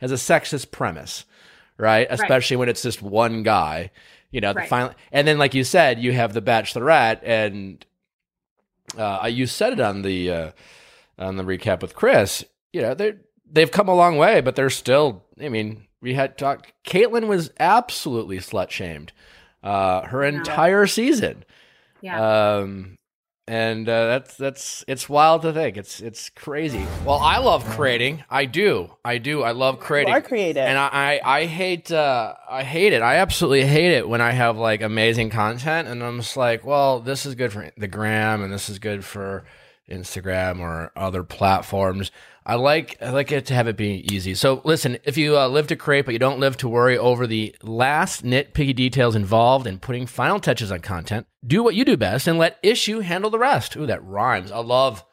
has 0.00 0.12
a 0.12 0.16
sexist 0.16 0.70
premise 0.70 1.24
right? 1.78 2.06
Especially 2.10 2.56
right. 2.56 2.60
when 2.60 2.68
it's 2.68 2.82
just 2.82 3.02
one 3.02 3.42
guy, 3.42 3.90
you 4.30 4.40
know, 4.40 4.52
the 4.52 4.62
final, 4.62 4.94
and 5.12 5.26
then 5.26 5.38
like 5.38 5.54
you 5.54 5.64
said, 5.64 6.00
you 6.00 6.12
have 6.12 6.32
the 6.32 6.42
Bachelorette, 6.42 7.20
and 7.22 7.84
uh, 8.96 9.28
you 9.30 9.46
said 9.46 9.74
it 9.74 9.80
on 9.80 10.02
the 10.02 10.30
uh, 10.30 10.50
on 11.18 11.36
the 11.36 11.44
recap 11.44 11.82
with 11.82 11.94
Chris. 11.94 12.44
You 12.72 12.82
know, 12.82 12.94
they 12.94 13.14
they've 13.50 13.70
come 13.70 13.88
a 13.88 13.94
long 13.94 14.16
way, 14.16 14.40
but 14.40 14.56
they're 14.56 14.70
still. 14.70 15.24
I 15.40 15.48
mean, 15.48 15.86
we 16.00 16.14
had 16.14 16.38
talked. 16.38 16.72
Kaitlyn 16.84 17.26
was 17.26 17.50
absolutely 17.58 18.38
slut 18.38 18.70
shamed 18.70 19.12
uh, 19.62 20.02
her 20.02 20.22
entire 20.24 20.86
season. 20.86 21.44
Yeah. 22.00 22.56
Um, 22.56 22.98
and 23.48 23.88
uh, 23.88 24.06
that's 24.06 24.36
that's 24.36 24.84
it's 24.88 25.08
wild 25.08 25.42
to 25.42 25.52
think. 25.52 25.76
It's 25.76 26.00
it's 26.00 26.30
crazy. 26.30 26.84
Well, 27.04 27.18
I 27.18 27.38
love 27.38 27.64
creating. 27.64 28.24
I 28.28 28.44
do. 28.44 28.90
I 29.04 29.18
do. 29.18 29.42
I 29.42 29.52
love 29.52 29.78
creating. 29.78 30.12
You 30.12 30.18
are 30.18 30.22
creative, 30.22 30.64
and 30.64 30.76
I 30.76 31.20
I, 31.24 31.38
I 31.38 31.44
hate 31.46 31.92
uh, 31.92 32.34
I 32.48 32.64
hate 32.64 32.92
it. 32.92 33.02
I 33.02 33.16
absolutely 33.16 33.64
hate 33.64 33.92
it 33.92 34.08
when 34.08 34.20
I 34.20 34.32
have 34.32 34.56
like 34.56 34.82
amazing 34.82 35.30
content, 35.30 35.86
and 35.86 36.02
I'm 36.02 36.18
just 36.18 36.36
like, 36.36 36.64
well, 36.64 37.00
this 37.00 37.24
is 37.24 37.34
good 37.34 37.52
for 37.52 37.70
the 37.76 37.88
gram, 37.88 38.42
and 38.42 38.52
this 38.52 38.68
is 38.68 38.78
good 38.78 39.04
for 39.04 39.44
Instagram 39.90 40.60
or 40.60 40.92
other 40.96 41.22
platforms. 41.22 42.10
I 42.44 42.54
like 42.54 42.96
I 43.00 43.10
like 43.10 43.32
it 43.32 43.46
to 43.46 43.54
have 43.54 43.66
it 43.66 43.76
be 43.76 44.06
easy. 44.12 44.34
So 44.34 44.60
listen, 44.64 44.98
if 45.04 45.16
you 45.16 45.36
uh, 45.36 45.48
live 45.48 45.66
to 45.68 45.76
create 45.76 46.04
but 46.04 46.12
you 46.12 46.18
don't 46.18 46.38
live 46.38 46.56
to 46.58 46.68
worry 46.68 46.96
over 46.96 47.26
the 47.26 47.54
last 47.62 48.24
nitpicky 48.24 48.74
details 48.74 49.16
involved 49.16 49.66
in 49.66 49.78
putting 49.78 50.06
final 50.06 50.38
touches 50.38 50.70
on 50.70 50.80
content, 50.80 51.26
do 51.44 51.62
what 51.62 51.74
you 51.74 51.84
do 51.84 51.96
best 51.96 52.28
and 52.28 52.38
let 52.38 52.62
Issuu 52.62 53.02
handle 53.02 53.30
the 53.30 53.38
rest. 53.38 53.76
Ooh, 53.76 53.86
that 53.86 54.04
rhymes. 54.04 54.52
I 54.52 54.58
love 54.58 55.04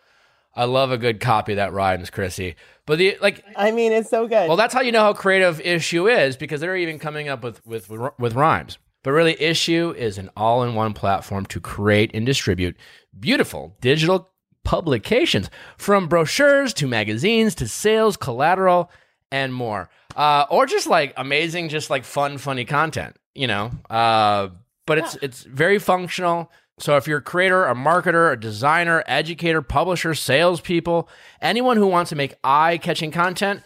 I 0.56 0.66
love 0.66 0.92
a 0.92 0.98
good 0.98 1.20
copy 1.20 1.56
that 1.56 1.74
rhymes, 1.74 2.12
Krissy. 2.12 2.56
But 2.86 3.00
the 3.00 3.18
like 3.22 3.44
I 3.56 3.72
mean, 3.72 3.92
it's 3.92 4.10
so 4.10 4.28
good. 4.28 4.48
well, 4.48 4.58
that's 4.58 4.74
how 4.74 4.82
you 4.82 4.92
know 4.92 5.02
how 5.02 5.14
creative 5.14 5.60
Issuu 5.60 6.16
is 6.28 6.38
because 6.38 6.62
they're 6.62 6.78
even 6.78 7.00
coming 7.00 7.30
up 7.30 7.44
with 7.44 7.66
with 7.66 7.90
with 7.90 8.36
rhymes. 8.36 8.78
But 9.02 9.12
really, 9.12 9.36
Issuu 9.36 9.96
is 9.96 10.18
an 10.18 10.30
all-in-one 10.38 10.94
platform 10.94 11.46
to 11.48 11.60
create 11.60 12.12
and 12.14 12.26
distribute 12.26 12.78
beautiful 13.20 13.76
digital 13.82 14.33
publications 14.64 15.50
from 15.78 16.08
brochures 16.08 16.74
to 16.76 16.88
magazines 16.88 17.56
to 17.56 17.68
sales, 17.68 18.18
collateral, 18.18 18.90
and 19.32 19.54
more. 19.54 19.90
Uh, 20.16 20.46
or 20.50 20.66
just 20.66 20.88
like 20.88 21.14
amazing, 21.18 21.70
just 21.70 21.90
like 21.90 22.04
fun, 22.04 22.38
funny 22.38 22.66
content, 22.66 23.16
you 23.34 23.48
know. 23.48 23.72
Uh, 23.90 24.50
but 24.86 24.98
it's 24.98 25.16
it's 25.22 25.44
very 25.44 25.80
functional. 25.80 26.52
So 26.80 26.98
if 26.98 27.08
you're 27.08 27.20
a 27.20 27.22
creator, 27.22 27.66
a 27.66 27.76
marketer, 27.76 28.32
a 28.32 28.40
designer, 28.40 29.04
educator, 29.08 29.62
publisher, 29.62 30.14
salespeople, 30.14 31.08
anyone 31.42 31.78
who 31.78 31.88
wants 31.88 32.10
to 32.10 32.16
make 32.16 32.36
eye-catching 32.44 33.12
content, 33.12 33.62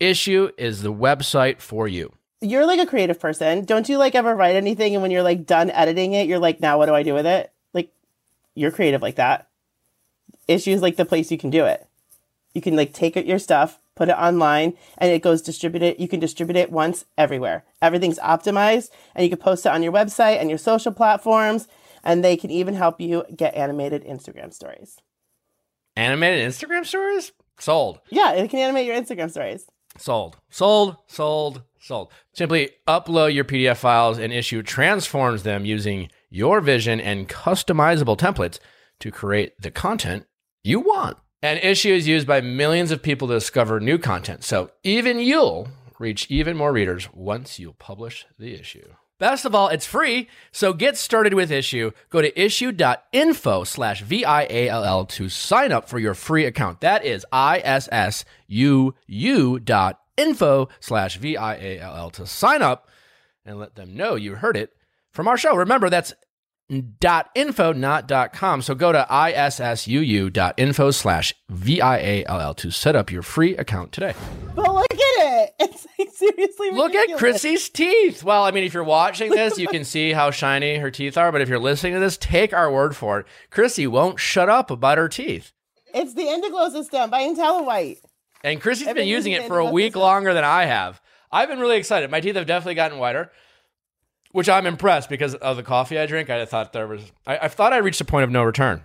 Issuu 0.00 0.52
is 0.58 0.82
the 0.82 0.92
website 0.92 1.60
for 1.60 1.86
you. 1.88 2.12
You're 2.40 2.66
like 2.66 2.80
a 2.80 2.86
creative 2.86 3.18
person. 3.18 3.64
Don't 3.64 3.88
you 3.88 3.98
like 3.98 4.14
ever 4.14 4.34
write 4.34 4.56
anything 4.56 4.94
and 4.94 5.02
when 5.02 5.10
you're 5.10 5.22
like 5.22 5.46
done 5.46 5.70
editing 5.70 6.12
it, 6.12 6.28
you're 6.28 6.38
like, 6.38 6.60
now 6.60 6.78
what 6.78 6.86
do 6.86 6.94
I 6.94 7.02
do 7.02 7.14
with 7.14 7.26
it? 7.26 7.52
Like 7.72 7.90
you're 8.54 8.70
creative 8.70 9.02
like 9.02 9.16
that. 9.16 9.47
Issuu 10.48 10.72
is 10.72 10.82
like 10.82 10.96
the 10.96 11.04
place 11.04 11.30
you 11.30 11.38
can 11.38 11.50
do 11.50 11.64
it. 11.64 11.86
You 12.54 12.60
can 12.60 12.76
like 12.76 12.92
take 12.92 13.16
your 13.16 13.38
stuff, 13.38 13.78
put 13.94 14.08
it 14.08 14.16
online, 14.16 14.74
and 14.96 15.12
it 15.12 15.22
goes 15.22 15.42
distributed. 15.42 16.00
You 16.00 16.08
can 16.08 16.20
distribute 16.20 16.56
it 16.56 16.72
once 16.72 17.04
everywhere. 17.16 17.64
Everything's 17.82 18.18
optimized, 18.18 18.90
and 19.14 19.24
you 19.24 19.30
can 19.30 19.38
post 19.38 19.66
it 19.66 19.72
on 19.72 19.82
your 19.82 19.92
website 19.92 20.40
and 20.40 20.48
your 20.48 20.58
social 20.58 20.92
platforms, 20.92 21.68
and 22.02 22.24
they 22.24 22.36
can 22.36 22.50
even 22.50 22.74
help 22.74 23.00
you 23.00 23.24
get 23.36 23.54
animated 23.54 24.04
Instagram 24.04 24.52
stories. 24.52 24.98
Animated 25.96 26.48
Instagram 26.48 26.86
stories? 26.86 27.32
Sold. 27.58 28.00
Yeah, 28.08 28.32
it 28.32 28.48
can 28.50 28.60
animate 28.60 28.86
your 28.86 28.96
Instagram 28.96 29.30
stories. 29.30 29.66
Sold. 29.98 30.36
Sold. 30.48 30.96
Sold. 31.08 31.62
Sold. 31.80 32.12
Simply 32.32 32.70
upload 32.86 33.34
your 33.34 33.44
PDF 33.44 33.78
files 33.78 34.18
and 34.18 34.32
Issuu 34.32 34.64
transforms 34.64 35.42
them 35.42 35.64
using 35.64 36.08
your 36.30 36.60
vision 36.60 37.00
and 37.00 37.28
customizable 37.28 38.16
templates 38.16 38.58
to 39.00 39.10
create 39.10 39.60
the 39.60 39.70
content 39.70 40.26
you 40.68 40.80
want. 40.80 41.16
And 41.42 41.60
Issuu 41.60 41.92
is 41.92 42.08
used 42.08 42.26
by 42.26 42.40
millions 42.40 42.90
of 42.90 43.02
people 43.02 43.28
to 43.28 43.34
discover 43.34 43.80
new 43.80 43.98
content. 43.98 44.44
So 44.44 44.70
even 44.82 45.18
you'll 45.18 45.68
reach 45.98 46.30
even 46.30 46.56
more 46.56 46.72
readers 46.72 47.08
once 47.12 47.58
you 47.58 47.74
publish 47.78 48.26
the 48.38 48.54
issue. 48.54 48.92
Best 49.18 49.44
of 49.44 49.54
all, 49.54 49.68
it's 49.68 49.86
free. 49.86 50.28
So 50.52 50.72
get 50.72 50.96
started 50.96 51.34
with 51.34 51.50
Issuu. 51.50 51.92
Go 52.08 52.22
to 52.22 52.30
issuu.info 52.32 53.64
slash 53.64 54.02
V-I-A-L-L 54.02 55.06
to 55.06 55.28
sign 55.28 55.72
up 55.72 55.88
for 55.88 55.98
your 55.98 56.14
free 56.14 56.44
account. 56.44 56.80
That 56.82 57.04
is 57.04 57.26
I-S-S-U-U 57.32 58.90
dot 59.60 60.00
info 60.16 60.68
slash 60.78 61.16
V-I-A-L-L 61.16 62.10
to 62.10 62.26
sign 62.26 62.62
up 62.62 62.88
and 63.44 63.58
let 63.58 63.74
them 63.74 63.96
know 63.96 64.14
you 64.14 64.36
heard 64.36 64.56
it 64.56 64.70
from 65.10 65.26
our 65.26 65.36
show. 65.36 65.56
Remember, 65.56 65.90
that's 65.90 66.14
dot 67.00 67.30
info, 67.34 67.72
not 67.72 68.06
dot 68.06 68.32
com. 68.32 68.62
So 68.62 68.74
go 68.74 68.92
to 68.92 69.06
issuu 69.10 70.32
dot 70.32 70.54
info 70.58 70.90
slash 70.90 71.34
V-I-A-L-L 71.48 72.54
to 72.54 72.70
set 72.70 72.94
up 72.96 73.10
your 73.10 73.22
free 73.22 73.56
account 73.56 73.92
today. 73.92 74.14
But 74.54 74.74
look 74.74 74.92
at 74.92 74.98
it. 74.98 75.54
It's 75.60 75.86
like 75.98 76.10
seriously 76.10 76.70
Look 76.72 76.94
at. 76.94 77.10
Krissy's 77.18 77.68
teeth. 77.68 78.22
Well, 78.24 78.44
I 78.44 78.50
mean, 78.50 78.64
if 78.64 78.74
you're 78.74 78.84
watching 78.84 79.30
this, 79.30 79.58
you 79.58 79.68
can 79.68 79.84
see 79.84 80.12
how 80.12 80.30
shiny 80.30 80.76
her 80.78 80.90
teeth 80.90 81.16
are. 81.16 81.30
But 81.32 81.40
if 81.40 81.48
you're 81.48 81.58
listening 81.58 81.94
to 81.94 82.00
this, 82.00 82.16
take 82.16 82.52
our 82.52 82.70
word 82.72 82.96
for 82.96 83.20
it. 83.20 83.26
Krissy 83.50 83.86
won't 83.86 84.18
shut 84.20 84.48
up 84.48 84.70
about 84.70 84.98
her 84.98 85.08
teeth. 85.08 85.52
It's 85.94 86.14
the 86.14 86.22
Indiglo 86.22 86.70
system 86.70 87.10
by 87.10 87.22
IntelliWhite. 87.22 87.98
And 88.44 88.60
Krissy's 88.60 88.92
been 88.94 89.08
using 89.08 89.32
it 89.32 89.46
for 89.46 89.58
a 89.58 89.66
week 89.70 89.94
this- 89.94 90.00
longer 90.00 90.34
than 90.34 90.44
I 90.44 90.64
have. 90.66 91.00
I've 91.30 91.48
been 91.48 91.58
really 91.60 91.76
excited. 91.76 92.10
My 92.10 92.20
teeth 92.20 92.36
have 92.36 92.46
definitely 92.46 92.74
gotten 92.76 92.98
whiter, 92.98 93.30
which 94.38 94.48
I'm 94.48 94.66
impressed 94.66 95.08
because 95.08 95.34
of 95.34 95.56
the 95.56 95.64
coffee 95.64 95.98
I 95.98 96.06
drink. 96.06 96.30
I 96.30 96.44
thought 96.44 96.72
there 96.72 96.86
was, 96.86 97.02
I, 97.26 97.38
I 97.38 97.48
thought 97.48 97.72
I 97.72 97.78
reached 97.78 98.00
a 98.00 98.04
point 98.04 98.22
of 98.22 98.30
no 98.30 98.44
return. 98.44 98.84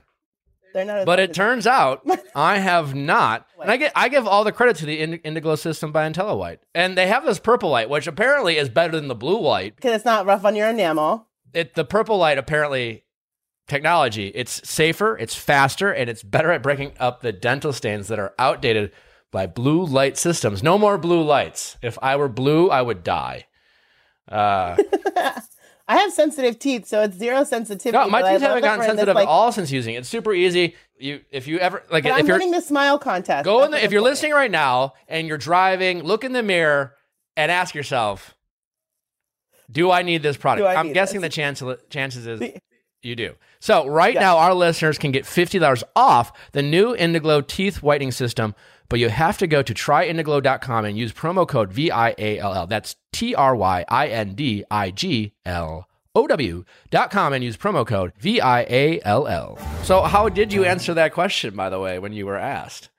They're 0.74 0.84
not. 0.84 1.06
But 1.06 1.20
it 1.20 1.32
turns 1.32 1.68
out 1.80 2.02
I 2.36 2.58
have 2.58 2.96
not. 2.96 3.46
And 3.62 3.70
I 3.70 3.78
get 3.78 3.92
I 3.96 4.10
give 4.10 4.26
all 4.28 4.44
the 4.44 4.52
credit 4.52 4.78
to 4.78 4.88
the 4.88 5.00
Ind- 5.00 5.22
Indiglo 5.22 5.56
system 5.56 5.92
by 5.92 6.10
IntelliWhite. 6.10 6.58
And 6.74 6.98
they 6.98 7.06
have 7.06 7.24
this 7.24 7.38
purple 7.38 7.70
light, 7.70 7.88
which 7.88 8.08
apparently 8.08 8.58
is 8.58 8.68
better 8.68 8.94
than 8.94 9.10
the 9.10 9.14
blue 9.16 9.40
light. 9.40 9.76
because 9.76 9.94
it's 9.94 10.06
not 10.06 10.26
rough 10.26 10.44
on 10.44 10.56
your 10.56 10.70
enamel. 10.70 11.28
It 11.54 11.76
the 11.76 11.86
purple 11.86 12.18
light 12.18 12.40
apparently 12.40 13.04
technology, 13.68 14.30
it's 14.30 14.68
safer, 14.68 15.16
it's 15.20 15.36
faster, 15.36 15.92
and 15.92 16.10
it's 16.10 16.24
better 16.24 16.52
at 16.52 16.64
breaking 16.64 16.94
up 17.00 17.22
the 17.22 17.32
dental 17.32 17.74
stains 17.74 18.08
that 18.08 18.18
are 18.18 18.34
outdated 18.40 18.92
by 19.32 19.46
blue 19.46 19.86
light 19.86 20.18
systems. 20.18 20.64
No 20.64 20.80
more 20.80 20.98
blue 20.98 21.22
lights. 21.22 21.78
If 21.84 22.00
I 22.02 22.16
were 22.16 22.28
blue, 22.28 22.72
I 22.72 22.82
would 22.82 23.04
die. 23.04 23.46
Uh, 24.30 24.76
I 25.88 25.98
have 25.98 26.14
sensitive 26.14 26.60
teeth, 26.60 26.88
so 26.88 27.02
it's 27.02 27.18
zero 27.18 27.44
sensitivity. 27.44 27.98
no, 27.98 28.10
my 28.10 28.22
teeth 28.22 28.42
haven't 28.42 28.62
gotten 28.64 28.86
sensitive 28.86 29.16
like- 29.16 29.28
at 29.28 29.30
all 29.30 29.52
since 29.52 29.72
using 29.72 29.96
it. 29.96 30.00
It's 30.00 30.10
super 30.10 30.34
easy. 30.34 30.76
You 30.98 31.22
if 31.32 31.48
you 31.48 31.58
ever 31.60 31.84
like 31.92 32.06
if 32.06 32.14
I'm 32.14 32.26
you're 32.26 32.36
winning 32.38 32.52
the 32.52 32.62
smile 32.62 32.98
contest. 32.98 33.44
Go 33.44 33.64
in 33.66 33.72
the, 33.72 33.84
if 33.84 33.92
you're 33.92 34.02
listening 34.02 34.32
right 34.32 34.52
now 34.52 34.94
and 35.10 35.28
you're 35.28 35.38
driving, 35.38 36.04
look 36.04 36.24
in 36.24 36.32
the 36.32 36.44
mirror 36.44 36.96
and 37.36 37.52
ask 37.52 37.76
yourself, 37.76 38.36
do 39.70 39.92
I 39.92 40.04
need 40.04 40.24
this 40.24 40.38
product? 40.38 40.66
I 40.68 40.76
I'm 40.76 40.94
guessing 40.94 41.20
this? 41.22 41.30
the 41.30 41.36
chance, 41.36 41.64
chances 41.90 42.28
is 42.28 42.42
you 43.02 43.16
do. 43.16 43.36
So 43.60 43.88
right 43.88 44.14
Yeah. 44.14 44.20
now, 44.22 44.38
our 44.38 44.54
listeners 44.54 44.98
can 44.98 45.12
get 45.12 45.26
$50 45.26 45.84
off 45.96 46.32
the 46.52 46.62
new 46.62 46.96
Indiglo 46.96 47.46
teeth 47.46 47.82
whitening 47.82 48.12
system, 48.12 48.56
but 48.94 49.00
you 49.00 49.10
have 49.10 49.40
to 49.40 49.48
go 49.48 49.64
to 49.64 49.74
tryindiglo.com 49.74 50.86
and 50.86 50.96
use 50.96 51.12
promo 51.12 51.48
code 51.48 51.74
VIALL. 51.74 52.68
That's 52.68 52.96
T-R-Y-I-N-D-I-G-L. 53.12 53.88
OW.com 56.16 57.34
and 57.34 57.44
use 57.44 57.58
promo 57.58 57.88
code 57.88 58.14
VIALL. 58.20 59.58
So, 59.82 60.04
how 60.04 60.30
did 60.30 60.54
you 60.54 60.64
answer 60.64 60.94
that 60.94 61.12
question, 61.12 61.56
by 61.56 61.72
the 61.72 61.80
way, 61.80 61.98
when 61.98 62.14
you 62.14 62.28
were 62.28 62.38
asked? 62.38 62.92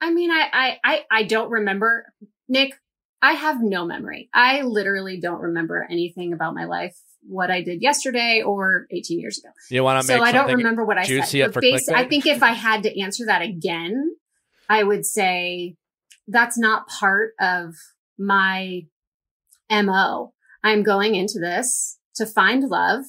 I 0.00 0.14
mean, 0.14 0.30
I, 0.30 0.48
I, 0.50 0.78
I, 0.82 1.04
I 1.10 1.24
don't 1.24 1.50
remember. 1.50 2.10
Nick, 2.48 2.72
I 3.20 3.32
have 3.32 3.62
no 3.62 3.84
memory. 3.84 4.30
I 4.32 4.62
literally 4.62 5.20
don't 5.20 5.42
remember 5.42 5.86
anything 5.90 6.32
about 6.32 6.54
my 6.54 6.64
life, 6.64 6.96
what 7.20 7.50
I 7.50 7.60
did 7.60 7.82
yesterday 7.82 8.40
or 8.40 8.86
18 8.90 9.20
years 9.20 9.36
ago. 9.36 9.50
You 9.68 9.84
want 9.84 10.00
to 10.00 10.06
So 10.06 10.14
make 10.14 10.22
I 10.22 10.32
don't 10.32 10.54
remember 10.54 10.86
what 10.86 10.96
I 10.96 11.04
said. 11.04 11.52
But 11.52 11.64
I 11.94 12.04
think 12.04 12.24
if 12.24 12.42
I 12.42 12.52
had 12.52 12.84
to 12.84 12.98
answer 12.98 13.26
that 13.26 13.42
again, 13.42 14.16
I 14.68 14.82
would 14.82 15.06
say 15.06 15.76
that's 16.26 16.58
not 16.58 16.88
part 16.88 17.32
of 17.40 17.74
my 18.18 18.82
MO. 19.70 20.32
I'm 20.62 20.82
going 20.82 21.14
into 21.14 21.38
this 21.38 21.98
to 22.16 22.26
find 22.26 22.64
love. 22.64 23.04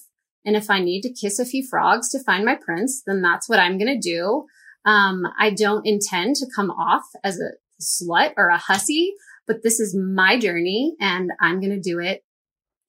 And 0.46 0.56
if 0.56 0.70
I 0.70 0.80
need 0.80 1.02
to 1.02 1.14
kiss 1.14 1.38
a 1.40 1.46
few 1.46 1.66
frogs 1.68 2.10
to 2.10 2.24
find 2.24 2.46
my 2.46 2.56
prince, 2.56 3.04
then 3.06 3.22
that's 3.22 3.50
what 3.50 3.60
I'm 3.60 3.78
going 3.78 3.94
to 3.94 4.10
do. 4.10 4.46
Um, 4.86 5.24
I 5.38 5.50
don't 5.50 5.86
intend 5.86 6.38
to 6.38 6.48
come 6.56 6.72
off 6.72 7.04
as 7.24 7.40
a 7.40 7.52
slut 7.82 8.34
or 8.38 8.48
a 8.50 8.58
hussy, 8.58 9.14
but 9.48 9.64
this 9.64 9.80
is 9.80 9.96
my 9.96 10.40
journey 10.40 10.96
and 11.00 11.32
I'm 11.42 11.60
going 11.60 11.72
to 11.72 11.80
do 11.80 12.00
it 12.00 12.24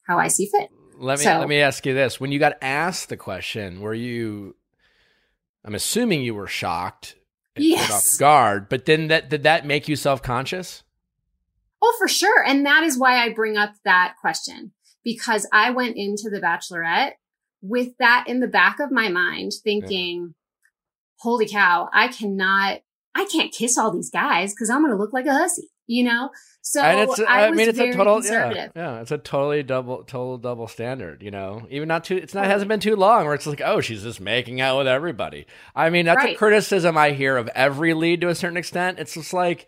how 0.06 0.18
I 0.18 0.28
see 0.28 0.46
fit. 0.46 0.70
Let 0.96 1.18
me 1.18 1.24
So- 1.24 1.38
let 1.38 1.48
me 1.48 1.61
ask 1.61 1.85
you 1.87 1.94
this: 1.94 2.20
When 2.20 2.30
you 2.30 2.38
got 2.38 2.59
asked 2.61 3.09
the 3.09 3.16
question, 3.16 3.80
were 3.80 3.94
you? 3.94 4.54
I'm 5.64 5.74
assuming 5.74 6.22
you 6.22 6.35
were 6.35 6.46
shocked, 6.46 7.16
and 7.56 7.64
Yes. 7.64 7.90
off 8.14 8.18
guard. 8.18 8.68
But 8.68 8.86
then 8.86 9.08
that 9.08 9.28
did 9.28 9.42
that 9.42 9.66
make 9.66 9.88
you 9.88 9.96
self 9.96 10.22
conscious? 10.22 10.82
Oh, 11.82 11.94
for 11.98 12.08
sure. 12.08 12.44
And 12.46 12.64
that 12.66 12.82
is 12.82 12.98
why 12.98 13.22
I 13.24 13.32
bring 13.32 13.56
up 13.56 13.72
that 13.84 14.14
question 14.20 14.72
because 15.02 15.46
I 15.52 15.70
went 15.70 15.96
into 15.96 16.28
the 16.30 16.40
bachelorette 16.40 17.12
with 17.62 17.96
that 17.98 18.24
in 18.26 18.40
the 18.40 18.46
back 18.46 18.80
of 18.80 18.90
my 18.90 19.08
mind 19.08 19.52
thinking, 19.64 20.34
holy 21.20 21.48
cow, 21.48 21.88
I 21.92 22.08
cannot, 22.08 22.80
I 23.14 23.24
can't 23.26 23.52
kiss 23.52 23.78
all 23.78 23.90
these 23.90 24.10
guys 24.10 24.52
because 24.52 24.68
I'm 24.70 24.82
going 24.82 24.92
to 24.92 24.98
look 24.98 25.12
like 25.12 25.26
a 25.26 25.32
hussy, 25.32 25.70
you 25.90 26.05
know? 26.05 26.31
So 26.62 26.81
and 26.83 27.00
it's 27.00 27.18
I, 27.20 27.46
I, 27.46 27.50
mean 27.50 27.68
it's 27.68 27.79
a 27.79 27.92
total 27.92 28.22
yeah, 28.24 28.68
yeah 28.76 29.00
it's 29.00 29.11
a 29.11 29.18
totally 29.18 29.62
double 29.62 30.05
total 30.05 30.38
double 30.38 30.68
standard. 30.68 31.22
You 31.22 31.31
know, 31.31 31.66
even 31.70 31.88
not 31.88 32.05
too 32.05 32.16
it's 32.16 32.35
not 32.35 32.44
hasn't 32.44 32.68
been 32.68 32.81
too 32.81 32.96
long 32.96 33.24
where 33.24 33.35
it's 33.35 33.46
like 33.46 33.62
oh 33.64 33.81
she's 33.81 34.03
just 34.03 34.20
making 34.20 34.61
out 34.61 34.79
with 34.79 34.87
everybody. 34.87 35.46
I 35.74 35.90
mean 35.90 36.07
that's 36.07 36.24
a 36.24 36.35
criticism 36.35 36.96
I 36.96 37.11
hear 37.11 37.37
of 37.37 37.48
every 37.55 37.94
lead 37.94 38.20
to 38.20 38.29
a 38.29 38.35
certain 38.35 38.57
extent. 38.57 38.98
It's 38.98 39.14
just 39.14 39.33
like 39.33 39.66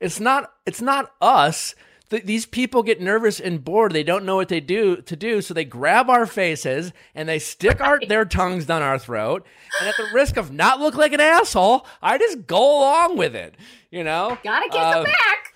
it's 0.00 0.18
not 0.18 0.52
it's 0.66 0.80
not 0.80 1.12
us 1.20 1.74
these 2.10 2.44
people 2.44 2.82
get 2.82 3.00
nervous 3.00 3.38
and 3.38 3.64
bored. 3.64 3.92
They 3.92 4.02
don't 4.02 4.24
know 4.24 4.34
what 4.34 4.48
they 4.48 4.58
do 4.60 4.96
to 4.96 5.14
do, 5.14 5.40
so 5.40 5.54
they 5.54 5.64
grab 5.64 6.10
our 6.10 6.26
faces 6.26 6.92
and 7.14 7.28
they 7.28 7.38
stick 7.38 7.80
our 7.80 8.00
their 8.00 8.24
tongues 8.24 8.66
down 8.66 8.82
our 8.82 8.98
throat. 8.98 9.46
And 9.78 9.88
at 9.88 9.96
the 9.96 10.08
risk 10.12 10.36
of 10.36 10.50
not 10.50 10.80
look 10.80 10.96
like 10.96 11.12
an 11.12 11.20
asshole, 11.20 11.86
I 12.02 12.18
just 12.18 12.46
go 12.48 12.80
along 12.80 13.16
with 13.16 13.36
it. 13.36 13.54
You 13.90 14.02
know, 14.02 14.36
Gotta 14.42 14.68
kiss 14.68 14.80
Um, 14.80 14.92
them 14.94 15.04
back. 15.04 15.54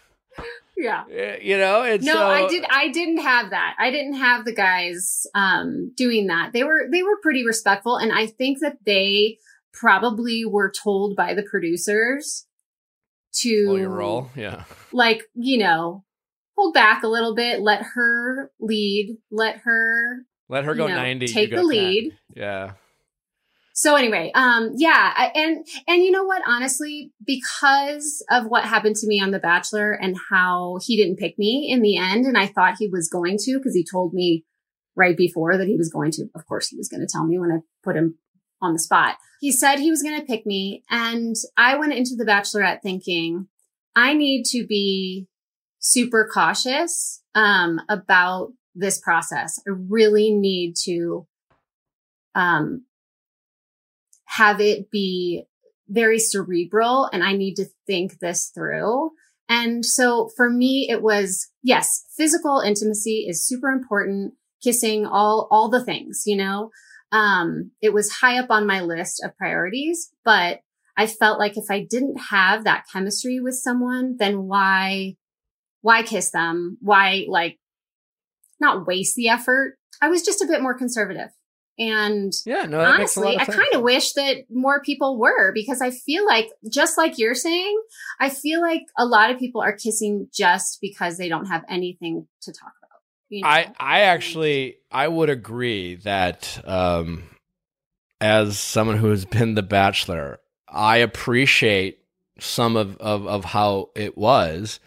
Yeah. 0.76 1.04
eh, 1.10 1.38
You 1.42 1.56
know, 1.58 1.82
and 1.82 2.02
No, 2.02 2.12
so 2.14 2.26
I 2.26 2.48
did. 2.48 2.64
I 2.70 2.88
didn't 2.88 3.18
have 3.18 3.50
that. 3.50 3.76
I 3.78 3.90
didn't 3.90 4.14
have 4.14 4.44
the 4.44 4.54
guys 4.54 5.26
um, 5.34 5.92
doing 5.96 6.26
that. 6.28 6.52
They 6.52 6.64
were 6.64 6.88
they 6.90 7.02
were 7.02 7.18
pretty 7.22 7.44
respectful, 7.46 7.96
and 7.96 8.12
I 8.12 8.26
think 8.26 8.58
that 8.60 8.78
they 8.84 9.38
probably 9.72 10.44
were 10.44 10.70
told 10.70 11.16
by 11.16 11.34
the 11.34 11.42
producers 11.42 12.46
to 13.40 13.86
roll. 13.86 14.30
Yeah. 14.36 14.64
like 14.92 15.24
you 15.34 15.58
know 15.58 16.04
hold 16.56 16.72
back 16.74 17.02
a 17.02 17.08
little 17.08 17.34
bit, 17.34 17.60
let 17.60 17.82
her 17.94 18.50
lead, 18.60 19.16
let 19.30 19.58
her 19.64 20.18
Let 20.48 20.64
her 20.64 20.72
you 20.72 20.78
go 20.78 20.86
know, 20.86 20.94
ninety. 20.94 21.26
take 21.26 21.50
the 21.50 21.56
10. 21.56 21.68
lead. 21.68 22.12
Yeah. 22.36 22.72
So 23.76 23.96
anyway, 23.96 24.30
um, 24.36 24.70
yeah, 24.76 25.12
I, 25.16 25.32
and 25.34 25.66
and 25.88 26.00
you 26.00 26.12
know 26.12 26.22
what? 26.22 26.42
Honestly, 26.46 27.12
because 27.26 28.24
of 28.30 28.46
what 28.46 28.64
happened 28.64 28.94
to 28.96 29.08
me 29.08 29.20
on 29.20 29.32
The 29.32 29.40
Bachelor 29.40 29.92
and 29.92 30.16
how 30.30 30.78
he 30.80 30.96
didn't 30.96 31.18
pick 31.18 31.36
me 31.40 31.68
in 31.72 31.82
the 31.82 31.96
end, 31.96 32.24
and 32.24 32.38
I 32.38 32.46
thought 32.46 32.76
he 32.78 32.86
was 32.86 33.08
going 33.08 33.36
to 33.40 33.58
because 33.58 33.74
he 33.74 33.84
told 33.84 34.14
me 34.14 34.44
right 34.94 35.16
before 35.16 35.58
that 35.58 35.66
he 35.66 35.74
was 35.76 35.90
going 35.90 36.12
to. 36.12 36.28
Of 36.36 36.46
course, 36.46 36.68
he 36.68 36.76
was 36.76 36.88
going 36.88 37.00
to 37.00 37.08
tell 37.10 37.26
me 37.26 37.36
when 37.36 37.50
I 37.50 37.58
put 37.82 37.96
him 37.96 38.16
on 38.62 38.74
the 38.74 38.78
spot. 38.78 39.16
He 39.40 39.50
said 39.50 39.80
he 39.80 39.90
was 39.90 40.04
going 40.04 40.20
to 40.20 40.26
pick 40.26 40.46
me, 40.46 40.84
and 40.88 41.34
I 41.56 41.76
went 41.76 41.94
into 41.94 42.14
The 42.14 42.24
Bachelorette 42.24 42.80
thinking 42.80 43.48
I 43.96 44.14
need 44.14 44.44
to 44.50 44.64
be 44.64 45.26
super 45.80 46.30
cautious 46.32 47.22
um, 47.34 47.80
about 47.88 48.52
this 48.76 49.00
process. 49.00 49.58
I 49.66 49.72
really 49.72 50.30
need 50.32 50.76
to 50.84 51.26
um, 52.36 52.84
have 54.36 54.60
it 54.60 54.90
be 54.90 55.44
very 55.88 56.18
cerebral 56.18 57.08
and 57.12 57.22
I 57.22 57.32
need 57.32 57.54
to 57.56 57.66
think 57.86 58.18
this 58.18 58.50
through. 58.54 59.10
And 59.48 59.84
so 59.84 60.30
for 60.36 60.48
me, 60.48 60.88
it 60.90 61.02
was, 61.02 61.50
yes, 61.62 62.06
physical 62.16 62.60
intimacy 62.60 63.26
is 63.28 63.46
super 63.46 63.68
important. 63.68 64.34
Kissing, 64.62 65.04
all, 65.04 65.46
all 65.50 65.68
the 65.68 65.84
things, 65.84 66.22
you 66.24 66.36
know, 66.36 66.70
um, 67.12 67.70
it 67.82 67.92
was 67.92 68.10
high 68.10 68.38
up 68.38 68.46
on 68.50 68.66
my 68.66 68.80
list 68.80 69.22
of 69.22 69.36
priorities, 69.36 70.10
but 70.24 70.60
I 70.96 71.06
felt 71.06 71.38
like 71.38 71.58
if 71.58 71.66
I 71.70 71.84
didn't 71.88 72.16
have 72.30 72.64
that 72.64 72.84
chemistry 72.90 73.40
with 73.40 73.56
someone, 73.56 74.16
then 74.18 74.44
why, 74.44 75.16
why 75.82 76.02
kiss 76.02 76.30
them? 76.30 76.78
Why 76.80 77.26
like 77.28 77.58
not 78.58 78.86
waste 78.86 79.16
the 79.16 79.28
effort? 79.28 79.76
I 80.00 80.08
was 80.08 80.22
just 80.22 80.40
a 80.40 80.46
bit 80.46 80.62
more 80.62 80.78
conservative. 80.78 81.28
And 81.78 82.32
Yeah. 82.46 82.66
No. 82.66 82.78
That 82.78 82.98
makes 82.98 83.16
a 83.16 83.20
lot 83.20 83.34
honestly, 83.34 83.54
I 83.54 83.56
kind 83.56 83.74
of 83.74 83.82
wish 83.82 84.12
that 84.12 84.44
more 84.50 84.80
people 84.82 85.18
were 85.18 85.52
because 85.52 85.80
I 85.80 85.90
feel 85.90 86.24
like, 86.24 86.50
just 86.70 86.96
like 86.96 87.18
you're 87.18 87.34
saying, 87.34 87.82
I 88.20 88.28
feel 88.28 88.60
like 88.60 88.82
a 88.96 89.04
lot 89.04 89.30
of 89.30 89.38
people 89.38 89.60
are 89.60 89.72
kissing 89.76 90.28
just 90.32 90.78
because 90.80 91.16
they 91.18 91.28
don't 91.28 91.46
have 91.46 91.64
anything 91.68 92.26
to 92.42 92.52
talk 92.52 92.72
about. 92.82 93.00
you 93.28 93.42
know? 93.42 93.48
I 93.48 93.72
I 93.78 94.00
actually 94.02 94.76
I 94.90 95.08
would 95.08 95.30
agree 95.30 95.96
that 95.96 96.60
um, 96.64 97.24
as 98.20 98.58
someone 98.58 98.98
who 98.98 99.10
has 99.10 99.24
been 99.24 99.54
the 99.54 99.62
Bachelor, 99.62 100.38
I 100.68 100.98
appreciate 100.98 101.98
some 102.38 102.76
of 102.76 102.96
of, 102.98 103.26
of 103.26 103.44
how 103.44 103.90
it 103.96 104.16
was. 104.16 104.78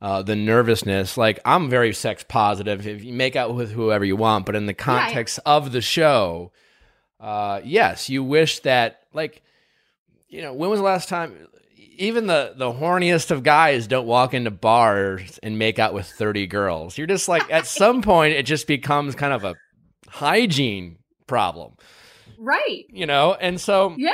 Uh, 0.00 0.22
the 0.22 0.34
nervousness, 0.34 1.18
like 1.18 1.38
I'm 1.44 1.68
very 1.68 1.92
sex 1.92 2.24
positive. 2.26 2.86
If 2.86 3.04
you 3.04 3.12
make 3.12 3.36
out 3.36 3.54
with 3.54 3.70
whoever 3.72 4.04
you 4.04 4.16
want, 4.16 4.46
but 4.46 4.56
in 4.56 4.64
the 4.64 4.72
context 4.72 5.38
of 5.44 5.72
the 5.72 5.82
show, 5.82 6.52
uh, 7.20 7.60
yes, 7.62 8.08
you 8.08 8.24
wish 8.24 8.60
that, 8.60 9.02
like, 9.12 9.42
you 10.28 10.40
know, 10.40 10.54
when 10.54 10.70
was 10.70 10.80
the 10.80 10.84
last 10.84 11.08
time? 11.10 11.48
Even 11.98 12.26
the 12.28 12.54
the 12.56 12.72
horniest 12.72 13.30
of 13.30 13.42
guys 13.42 13.86
don't 13.86 14.06
walk 14.06 14.32
into 14.32 14.50
bars 14.50 15.38
and 15.42 15.58
make 15.58 15.78
out 15.78 15.92
with 15.92 16.06
thirty 16.06 16.46
girls. 16.46 16.96
You're 16.96 17.06
just 17.06 17.28
like, 17.28 17.50
at 17.52 17.66
some 17.80 18.00
point, 18.00 18.32
it 18.32 18.44
just 18.44 18.66
becomes 18.66 19.14
kind 19.14 19.34
of 19.34 19.44
a 19.44 19.54
hygiene 20.08 20.96
problem, 21.26 21.74
right. 22.38 22.86
you 22.88 23.04
know. 23.04 23.34
And 23.34 23.60
so 23.60 23.94
Yeah. 23.98 24.12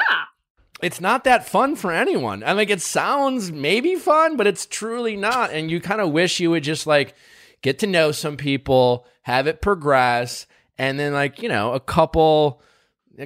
It's 0.83 1.01
not 1.01 1.25
that 1.25 1.49
fun 1.49 1.77
for 1.77 1.93
anyone. 1.93 2.43
I 2.45 2.53
like 2.53 2.71
it 2.71 2.83
sounds 2.83 3.51
maybe 3.51 3.95
fun, 3.97 4.37
but 4.37 4.47
it's 4.47 4.67
truly 4.67 5.17
not. 5.17 5.51
And 5.53 5.71
you 5.71 5.81
kind 5.81 6.01
of 6.01 6.11
wish 6.13 6.39
you 6.41 6.51
would 6.51 6.63
just 6.65 6.87
like 6.87 7.15
get 7.63 7.79
to 7.81 7.87
know 7.87 8.13
some 8.13 8.37
people, 8.37 9.07
have 9.23 9.47
it 9.47 9.63
progress, 9.63 10.47
and 10.79 10.99
then 10.99 11.13
like, 11.13 11.43
you 11.43 11.49
know, 11.49 11.73
a 11.73 11.81
couple 11.81 12.61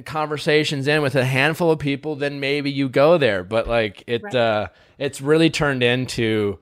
conversations 0.05 0.87
in 0.87 1.01
with 1.01 1.15
a 1.15 1.25
handful 1.25 1.69
of 1.71 1.79
people, 1.79 2.15
then 2.15 2.39
maybe 2.39 2.71
you 2.71 2.87
go 2.87 3.17
there. 3.17 3.43
But 3.43 3.67
like 3.67 4.03
it 4.07 4.21
Right. 4.23 4.35
uh 4.35 4.67
it's 4.97 5.19
really 5.21 5.49
turned 5.49 5.83
into 5.83 6.59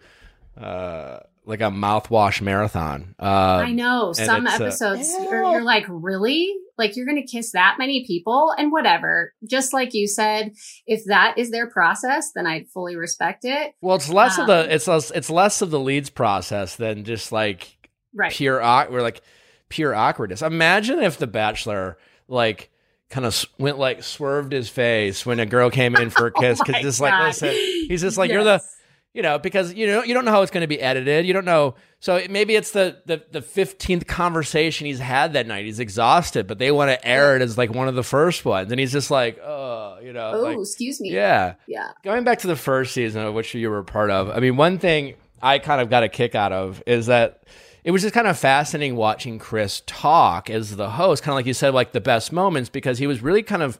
uh 0.59 1.19
like 1.45 1.61
a 1.61 1.65
mouthwash 1.71 2.41
marathon. 2.41 3.13
Uh 3.19 3.61
I 3.65 3.71
know 3.71 4.13
some 4.13 4.47
uh, 4.47 4.51
episodes 4.51 5.11
you're, 5.19 5.43
you're 5.43 5.61
like, 5.63 5.85
really? 5.87 6.51
Like 6.79 6.95
you're 6.95 7.05
going 7.05 7.21
to 7.21 7.31
kiss 7.31 7.51
that 7.51 7.75
many 7.77 8.03
people 8.07 8.51
and 8.57 8.71
whatever. 8.71 9.33
Just 9.47 9.71
like 9.73 9.93
you 9.93 10.07
said, 10.07 10.53
if 10.87 11.05
that 11.05 11.35
is 11.37 11.51
their 11.51 11.69
process, 11.69 12.31
then 12.33 12.47
I 12.47 12.63
fully 12.73 12.95
respect 12.95 13.45
it. 13.45 13.73
well, 13.81 13.95
it's 13.97 14.09
less 14.09 14.37
of 14.39 14.43
Um, 14.43 14.47
the 14.47 14.73
it's 14.73 14.87
less 14.87 15.11
it's 15.11 15.29
less 15.29 15.61
of 15.61 15.69
the 15.69 15.79
leads 15.79 16.09
process 16.09 16.75
than 16.77 17.03
just 17.03 17.31
like 17.31 17.75
Right. 18.15 18.31
pure 18.31 18.59
we're 18.89 19.01
like 19.03 19.21
pure 19.69 19.93
awkwardness. 19.93 20.41
Imagine 20.41 20.99
if 20.99 21.17
the 21.19 21.27
Bachelor 21.27 21.97
like 22.27 22.71
kind 23.11 23.25
of 23.25 23.45
went 23.59 23.77
like 23.77 24.01
swerved 24.03 24.51
his 24.53 24.69
face 24.69 25.25
when 25.25 25.39
a 25.39 25.45
girl 25.45 25.69
came 25.69 25.95
in 25.95 26.09
for 26.09 26.27
a 26.27 26.31
kiss 26.31 26.59
Oh 26.61 26.63
because 26.65 26.73
my 26.73 26.81
just 26.81 27.01
like 27.01 27.11
God. 27.11 27.25
listen, 27.27 27.49
he's 27.51 28.01
just 28.01 28.17
like 28.17 28.31
you're 28.31 28.43
the 28.43 28.61
Yes. 28.63 28.75
You 29.19 29.23
know 29.23 29.37
because 29.37 29.73
you 29.73 29.85
know 29.85 30.01
you 30.01 30.13
don't 30.13 30.23
know 30.23 30.31
how 30.31 30.41
it's 30.43 30.49
going 30.51 30.61
to 30.61 30.67
be 30.67 30.79
edited. 30.79 31.25
You 31.25 31.33
don't 31.33 31.43
know, 31.43 31.75
so 31.99 32.15
it- 32.15 32.31
maybe 32.31 32.55
it's 32.55 32.71
the 32.71 33.01
the 33.05 33.21
the 33.31 33.41
fifteenth 33.41 34.07
conversation 34.07 34.87
he's 34.87 34.99
had 34.99 35.33
that 35.33 35.45
night. 35.45 35.65
He's 35.65 35.81
exhausted, 35.81 36.47
but 36.47 36.57
they 36.57 36.71
want 36.71 36.89
to 36.89 37.05
air 37.05 37.35
it 37.35 37.41
as 37.41 37.57
like 37.57 37.69
one 37.69 37.89
of 37.89 37.95
the 37.95 38.03
first 38.03 38.45
ones, 38.45 38.71
and 38.71 38.79
he's 38.79 38.93
just 38.93 39.11
like, 39.11 39.37
oh, 39.43 39.97
you 40.01 40.13
know, 40.13 40.31
Oh, 40.35 40.41
like, 40.43 40.57
excuse 40.57 41.01
me. 41.01 41.11
yeah 41.11 41.55
Yeah. 41.67 41.89
going 42.01 42.23
back 42.23 42.39
to 42.39 42.47
the 42.47 42.55
first 42.55 42.93
season 42.93 43.21
of 43.25 43.33
which 43.33 43.53
you 43.53 43.69
were 43.69 43.79
a 43.79 43.83
part 43.83 44.09
of, 44.09 44.29
I 44.29 44.39
mean, 44.39 44.55
one 44.55 44.77
thing 44.79 45.15
I 45.41 45.59
kind 45.59 45.81
of 45.81 45.89
got 45.89 46.03
a 46.03 46.07
kick 46.09 46.33
out 46.33 46.53
of 46.53 46.81
is 46.87 47.07
that 47.07 47.43
it 47.83 47.91
was 47.91 48.03
just 48.03 48.13
kind 48.13 48.27
of 48.27 48.39
fascinating 48.39 48.95
watching 48.95 49.37
Chris 49.37 49.81
talk 49.85 50.49
as 50.49 50.77
the 50.77 50.91
host, 50.91 51.23
kind 51.23 51.33
of 51.33 51.35
like 51.35 51.45
you 51.45 51.53
said, 51.53 51.73
like 51.73 51.91
the 51.91 51.99
best 51.99 52.31
moments, 52.31 52.69
because 52.69 52.99
he 52.99 53.07
was 53.07 53.21
really 53.21 53.43
kind 53.43 53.63
of 53.63 53.77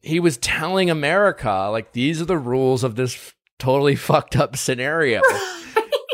he 0.00 0.18
was 0.20 0.38
telling 0.38 0.88
America 0.88 1.68
like 1.70 1.92
these 1.92 2.20
are 2.22 2.24
the 2.24 2.38
rules 2.38 2.82
of 2.82 2.96
this 2.96 3.34
totally 3.62 3.96
fucked 4.10 4.36
up 4.36 4.56
scenario. 4.56 5.22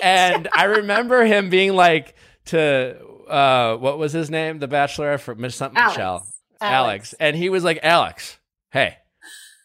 and 0.03 0.49
I 0.53 0.65
remember 0.65 1.25
him 1.25 1.49
being 1.51 1.75
like 1.75 2.15
to 2.47 2.97
uh 3.29 3.77
what 3.77 3.99
was 3.99 4.13
his 4.13 4.31
name? 4.31 4.59
The 4.59 4.69
Bachelor 4.69 5.19
for 5.19 5.35
Miss 5.35 5.57
something 5.57 5.79
Alex. 5.79 5.97
Michelle. 5.97 6.15
Alex. 6.15 6.29
Alex. 6.61 7.15
And 7.21 7.37
he 7.37 7.49
was 7.49 7.65
like, 7.65 7.79
Alex, 7.83 8.39
hey, 8.71 8.97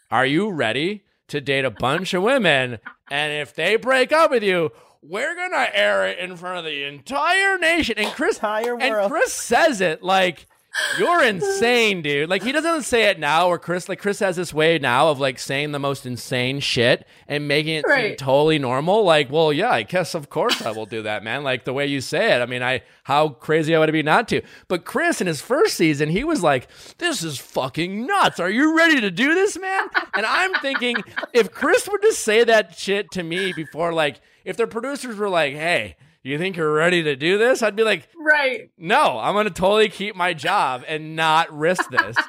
are 0.10 0.26
you 0.26 0.52
ready 0.52 1.04
to 1.28 1.42
date 1.42 1.66
a 1.66 1.72
bunch 1.72 2.14
of 2.14 2.24
women? 2.24 2.80
And 3.12 3.34
if 3.34 3.54
they 3.56 3.76
break 3.76 4.12
up 4.12 4.32
with 4.32 4.44
you, 4.44 4.72
we're 5.02 5.36
gonna 5.36 5.68
air 5.74 6.08
it 6.08 6.20
in 6.20 6.38
front 6.38 6.60
of 6.60 6.66
the 6.66 6.84
entire 6.86 7.58
nation. 7.58 7.96
And 7.98 8.08
Chris 8.14 8.38
Entire 8.38 8.80
and 8.80 8.94
world. 8.94 9.12
Chris 9.12 9.34
says 9.34 9.82
it 9.82 10.02
like 10.02 10.48
you're 10.98 11.24
insane, 11.24 12.02
dude. 12.02 12.30
Like 12.30 12.44
he 12.44 12.52
doesn't 12.52 12.84
say 12.84 13.06
it 13.06 13.20
now, 13.20 13.48
or 13.48 13.60
Chris 13.60 13.88
like 13.88 14.00
Chris 14.00 14.20
has 14.20 14.36
this 14.36 14.54
way 14.54 14.80
now 14.80 15.10
of 15.10 15.20
like 15.20 15.38
saying 15.38 15.72
the 15.72 15.80
most 15.80 16.06
insane 16.06 16.60
shit 16.60 17.06
and 17.28 17.48
making 17.48 17.76
it 17.76 17.86
seem 17.88 18.16
totally 18.16 18.58
normal. 18.60 19.04
Like, 19.04 19.32
well, 19.32 19.54
yeah, 19.54 19.70
I 19.70 19.84
guess 19.84 20.16
of 20.16 20.30
course 20.30 20.62
I 20.64 20.72
will 20.72 20.86
do 20.86 21.04
that, 21.04 21.24
man. 21.24 21.44
Like 21.44 21.66
the 21.66 21.74
way 21.74 21.86
you 21.86 22.02
say 22.02 22.34
it. 22.36 22.42
I 22.42 22.46
mean, 22.46 22.64
I 22.64 22.82
how 23.04 23.30
crazy 23.30 23.76
I 23.76 23.80
would 23.80 23.92
be 23.92 24.04
not 24.04 24.28
to. 24.30 24.42
But 24.68 24.86
Chris 24.86 25.22
in 25.22 25.28
his 25.28 25.42
first 25.42 25.76
season, 25.76 26.10
he 26.10 26.24
was 26.24 26.42
like, 26.42 26.68
"This 26.98 27.24
is 27.24 27.38
fucking 27.38 28.08
nuts. 28.08 28.40
Are 28.40 28.50
you 28.50 28.76
ready 28.76 29.00
to 29.02 29.12
do 29.12 29.36
this, 29.36 29.60
man?" 29.60 29.88
And 30.16 30.26
I'm 30.26 30.54
thinking, 30.56 30.98
if 31.34 31.52
Chris 31.52 31.88
were 31.88 32.00
to 32.00 32.14
say 32.14 32.44
that 32.46 32.76
shit 32.78 33.12
to 33.12 33.24
me 33.24 33.54
before, 33.54 33.94
like, 33.94 34.22
if 34.44 34.58
the 34.58 34.68
producers 34.68 35.18
were 35.18 35.30
like, 35.30 35.54
"Hey." 35.54 35.96
You 36.24 36.38
think 36.38 36.56
you're 36.56 36.72
ready 36.74 37.04
to 37.04 37.16
do 37.18 37.38
this? 37.38 37.62
I'd 37.62 37.76
be 37.76 37.84
like, 37.84 38.08
Right. 38.18 38.72
no, 38.78 39.20
I'm 39.20 39.34
going 39.34 39.46
to 39.46 39.52
totally 39.54 39.90
keep 39.90 40.16
my 40.16 40.34
job 40.34 40.84
and 40.88 41.16
not 41.16 41.56
risk 41.56 41.90
this. 41.90 42.16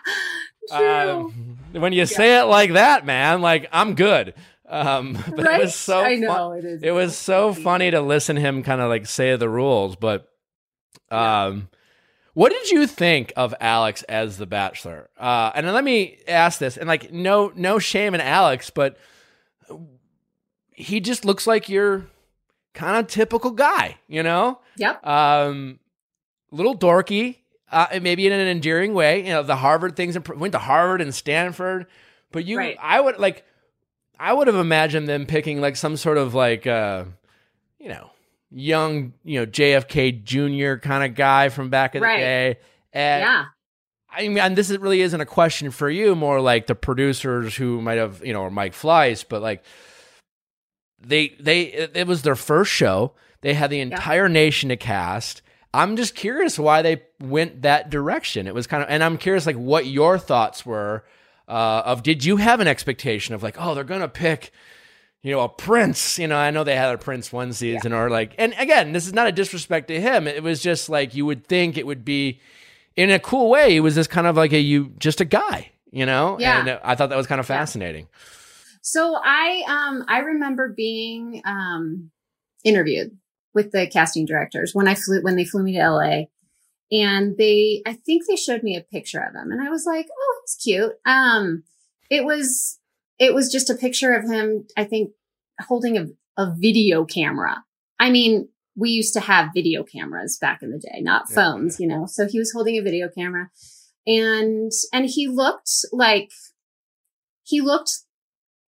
Um, 0.73 1.59
when 1.73 1.93
you 1.93 2.07
say 2.07 2.39
it 2.41 2.45
like 2.45 2.73
that, 2.73 3.05
man, 3.05 3.43
like 3.43 3.69
I'm 3.71 3.95
good. 3.95 4.33
Um, 4.67 5.13
but 5.37 5.45
right. 5.45 5.61
it 5.61 5.65
was 5.65 5.75
so 5.75 6.01
I 6.01 6.15
fun- 6.15 6.21
know 6.23 6.53
it 6.53 6.65
is. 6.65 6.83
It 6.83 6.91
was 6.93 7.15
so 7.15 7.53
funny 7.53 7.91
to 7.91 8.01
listen 8.01 8.37
him 8.37 8.63
kind 8.63 8.81
of 8.81 8.89
like 8.89 9.05
say 9.05 9.37
the 9.37 9.49
rules. 9.49 9.95
But 9.95 10.27
um, 11.11 11.69
what 12.33 12.51
did 12.51 12.71
you 12.71 12.87
think 12.87 13.35
of 13.37 13.55
Alex 13.61 14.05
as 14.05 14.39
the 14.39 14.47
Bachelor? 14.47 15.11
Uh, 15.19 15.53
and 15.55 15.71
let 15.71 15.85
me 15.85 16.17
ask 16.27 16.59
this, 16.59 16.79
and 16.79 16.89
like 16.89 17.13
no 17.13 17.53
no 17.55 17.79
shame 17.79 18.15
in 18.15 18.23
Alex, 18.23 18.71
but 18.71 18.97
he 20.71 20.99
just 20.99 21.27
looks 21.27 21.47
like 21.47 21.69
your 21.69 22.07
kind 22.75 22.97
of 22.99 23.07
typical 23.07 23.51
guy, 23.53 23.97
you 24.09 24.23
know? 24.23 24.61
Yep. 24.77 25.07
Um, 25.07 25.79
little 26.51 26.77
dorky, 26.77 27.39
uh, 27.73 27.87
maybe 28.03 28.27
in 28.27 28.33
an 28.33 28.47
endearing 28.47 28.93
way. 28.95 29.19
You 29.25 29.33
know, 29.33 29.43
the 29.43 29.57
Harvard 29.57 29.97
things, 29.97 30.17
went 30.37 30.53
to 30.53 30.59
Harvard 30.59 31.01
and 31.01 31.15
Stanford. 31.15 31.87
But 32.33 32.45
you, 32.45 32.59
Right. 32.59 32.77
I 32.81 33.01
would 33.01 33.19
like, 33.19 33.45
I 34.19 34.33
would 34.33 34.47
have 34.49 34.57
imagined 34.57 35.09
them 35.09 35.27
picking 35.27 35.61
like 35.61 35.77
some 35.77 35.97
sort 35.97 36.19
of 36.19 36.35
like, 36.35 36.67
uh, 36.67 37.05
you 37.79 37.89
know, 37.89 38.11
young, 38.51 39.13
you 39.25 39.41
know, 39.41 39.47
JFK 39.47 40.23
Jr. 40.25 40.77
kind 40.81 41.05
of 41.05 41.15
guy 41.17 41.49
from 41.49 41.71
back 41.71 41.95
in 41.95 42.03
Right. 42.03 42.17
the 42.17 42.21
day. 42.21 42.57
And 42.93 43.23
yeah. 43.23 43.45
I 44.17 44.29
mean, 44.29 44.39
and 44.39 44.55
this 44.57 44.71
is, 44.71 44.79
really 44.79 45.01
isn't 45.01 45.21
a 45.21 45.27
question 45.27 45.73
for 45.73 45.91
you, 45.91 46.15
more 46.15 46.41
like 46.41 46.69
the 46.69 46.77
producers 46.77 47.57
who 47.57 47.81
might 47.83 47.99
have, 47.99 48.25
you 48.25 48.33
know, 48.33 48.43
or 48.43 48.51
Mike 48.51 48.73
Fleiss, 48.73 49.25
but 49.29 49.43
like 49.43 49.65
they, 51.07 51.37
they, 51.41 51.63
it, 51.63 51.93
it 51.95 52.07
was 52.07 52.23
their 52.23 52.37
first 52.37 52.73
show. 52.73 53.13
They 53.41 53.55
had 53.55 53.71
the 53.71 53.81
entire 53.81 54.29
nation 54.29 54.71
to 54.71 54.77
cast. 54.77 55.43
I'm 55.73 55.97
just 55.97 56.15
curious 56.15 56.59
why 56.59 56.83
they 56.83 57.03
went 57.21 57.63
that 57.63 57.91
direction. 57.91 58.47
It 58.47 58.55
was 58.55 58.67
kind 58.67 58.83
of, 58.83 58.89
and 58.89 59.03
I'm 59.03 59.19
curious, 59.19 59.45
like, 59.45 59.57
what 59.57 59.87
your 59.87 60.19
thoughts 60.19 60.65
were 60.65 61.05
uh, 61.49 61.83
of. 61.85 62.03
Did 62.03 62.25
you 62.25 62.37
have 62.37 62.61
an 62.61 62.69
expectation 62.69 63.35
of 63.35 63.43
like, 63.43 63.57
oh, 63.59 63.75
they're 63.75 63.85
gonna 63.85 64.09
pick, 64.09 64.53
you 65.23 65.33
know, 65.33 65.41
a 65.41 65.49
prince? 65.49 66.19
You 66.19 66.29
know, 66.29 66.37
I 66.37 66.53
know 66.53 66.65
they 66.65 66.77
had 66.77 66.95
a 66.95 66.99
prince 66.99 67.33
one 67.33 67.53
season, 67.53 67.93
or 67.93 68.09
like, 68.09 68.35
and 68.39 68.55
again, 68.57 68.93
this 68.93 69.07
is 69.07 69.13
not 69.13 69.27
a 69.27 69.33
disrespect 69.33 69.89
to 69.89 70.01
him. 70.01 70.27
It 70.29 70.43
was 70.43 70.63
just 70.63 70.89
like 70.89 71.15
you 71.15 71.27
would 71.27 71.47
think 71.47 71.77
it 71.77 71.87
would 71.87 72.05
be 72.05 72.41
in 72.97 73.11
a 73.11 73.19
cool 73.19 73.51
way. 73.51 73.73
He 73.73 73.81
was 73.81 73.97
just 73.97 74.11
kind 74.11 74.27
of 74.27 74.37
like 74.37 74.53
a 74.53 74.61
you, 74.61 74.93
just 74.99 75.21
a 75.21 75.25
guy, 75.25 75.73
you 75.91 76.07
know. 76.07 76.39
Yeah. 76.39 76.61
And 76.61 76.81
I 76.85 76.95
thought 76.95 77.11
that 77.11 77.19
was 77.19 77.27
kind 77.27 77.41
of 77.41 77.47
fascinating. 77.47 78.07
So 78.87 79.17
I 79.17 79.63
um 79.67 80.05
I 80.09 80.19
remember 80.19 80.69
being 80.69 81.41
um 81.47 82.11
interviewed 82.65 83.17
with 83.55 83.73
the 83.73 83.87
casting 83.87 84.27
directors 84.27 84.75
when 84.75 84.87
I 84.87 84.95
flew 84.95 85.23
when 85.23 85.37
they 85.37 85.47
flew 85.47 85.63
me 85.63 85.73
to 85.73 85.89
LA. 85.89 86.25
And 86.93 87.37
they 87.39 87.83
I 87.87 87.95
think 87.95 88.25
they 88.29 88.37
showed 88.37 88.63
me 88.63 88.77
a 88.77 88.83
picture 88.83 89.21
of 89.21 89.35
him 89.35 89.51
and 89.51 89.63
I 89.63 89.71
was 89.71 89.87
like, 89.87 90.07
"Oh, 90.15 90.41
he's 90.45 90.57
cute." 90.63 90.93
Um 91.07 91.65
it 92.11 92.27
was 92.27 92.79
it 93.19 93.33
was 93.33 93.51
just 93.51 93.71
a 93.71 93.75
picture 93.75 94.13
of 94.15 94.31
him 94.31 94.67
I 94.77 94.85
think 94.85 95.13
holding 95.61 95.97
a 95.97 96.07
a 96.37 96.55
video 96.55 97.07
camera. 97.07 97.65
I 97.99 98.11
mean, 98.11 98.49
we 98.77 98.91
used 98.91 99.15
to 99.15 99.21
have 99.21 99.55
video 99.55 99.83
cameras 99.83 100.37
back 100.37 100.63
in 100.63 100.71
the 100.73 100.79
day, 100.79 101.01
not 101.01 101.25
Yeah. 101.31 101.37
phones, 101.37 101.81
you 101.81 101.87
know. 101.87 102.05
So 102.05 102.27
he 102.29 102.39
was 102.39 102.53
holding 102.53 102.77
a 102.77 102.83
video 102.83 103.09
camera 103.09 103.51
and 104.07 104.71
and 104.93 105.07
he 105.07 105.27
looked 105.27 105.87
like 105.91 106.33
he 107.45 107.63
looked 107.63 108.01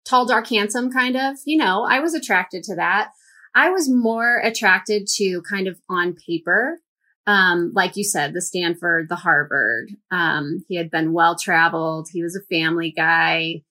tall, 0.04 0.26
dark, 0.26 0.48
handsome 0.48 0.90
kind 0.90 1.16
of. 1.16 1.36
You 1.44 1.58
know, 1.58 1.84
I 1.88 2.00
was 2.00 2.14
attracted 2.14 2.62
to 2.64 2.76
that. 2.76 3.10
I 3.54 3.70
was 3.70 3.90
more 3.90 4.38
attracted 4.38 5.06
to 5.16 5.42
kind 5.42 5.68
of 5.68 5.78
on 5.88 6.14
paper. 6.14 6.80
Um, 7.26 7.70
like 7.74 7.96
you 7.96 8.02
said, 8.02 8.32
the 8.32 8.40
Stanford, 8.40 9.08
the 9.08 9.16
Harvard. 9.16 9.90
Um, 10.10 10.64
he 10.68 10.76
had 10.76 10.90
been 10.90 11.12
well 11.12 11.36
traveled. 11.38 12.08
He 12.12 12.22
was 12.22 12.34
a 12.34 12.54
family 12.54 12.92
guy. 12.96 13.62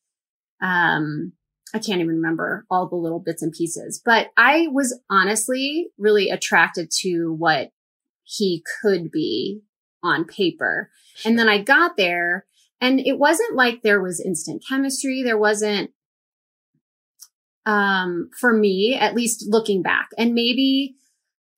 Um, 0.61 1.33
I 1.73 1.79
can't 1.79 2.01
even 2.01 2.15
remember 2.15 2.65
all 2.69 2.87
the 2.87 2.95
little 2.95 3.19
bits 3.19 3.41
and 3.41 3.51
pieces, 3.51 4.01
but 4.03 4.29
I 4.37 4.67
was 4.71 4.99
honestly 5.09 5.87
really 5.97 6.29
attracted 6.29 6.91
to 7.01 7.33
what 7.37 7.69
he 8.23 8.63
could 8.81 9.09
be 9.11 9.61
on 10.03 10.25
paper. 10.25 10.89
And 11.25 11.37
then 11.37 11.49
I 11.49 11.61
got 11.61 11.97
there 11.97 12.45
and 12.79 12.99
it 12.99 13.19
wasn't 13.19 13.55
like 13.55 13.81
there 13.81 14.01
was 14.01 14.19
instant 14.19 14.63
chemistry. 14.67 15.23
There 15.23 15.37
wasn't, 15.37 15.91
um, 17.65 18.30
for 18.39 18.54
me, 18.54 18.97
at 19.00 19.15
least 19.15 19.45
looking 19.47 19.82
back 19.82 20.10
and 20.17 20.34
maybe 20.34 20.95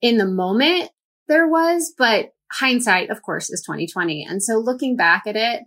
in 0.01 0.17
the 0.17 0.25
moment 0.25 0.89
there 1.27 1.47
was, 1.47 1.93
but 1.97 2.31
hindsight, 2.51 3.09
of 3.09 3.21
course, 3.21 3.49
is 3.49 3.61
2020. 3.61 4.25
And 4.29 4.43
so 4.43 4.57
looking 4.57 4.95
back 4.97 5.23
at 5.25 5.35
it, 5.35 5.61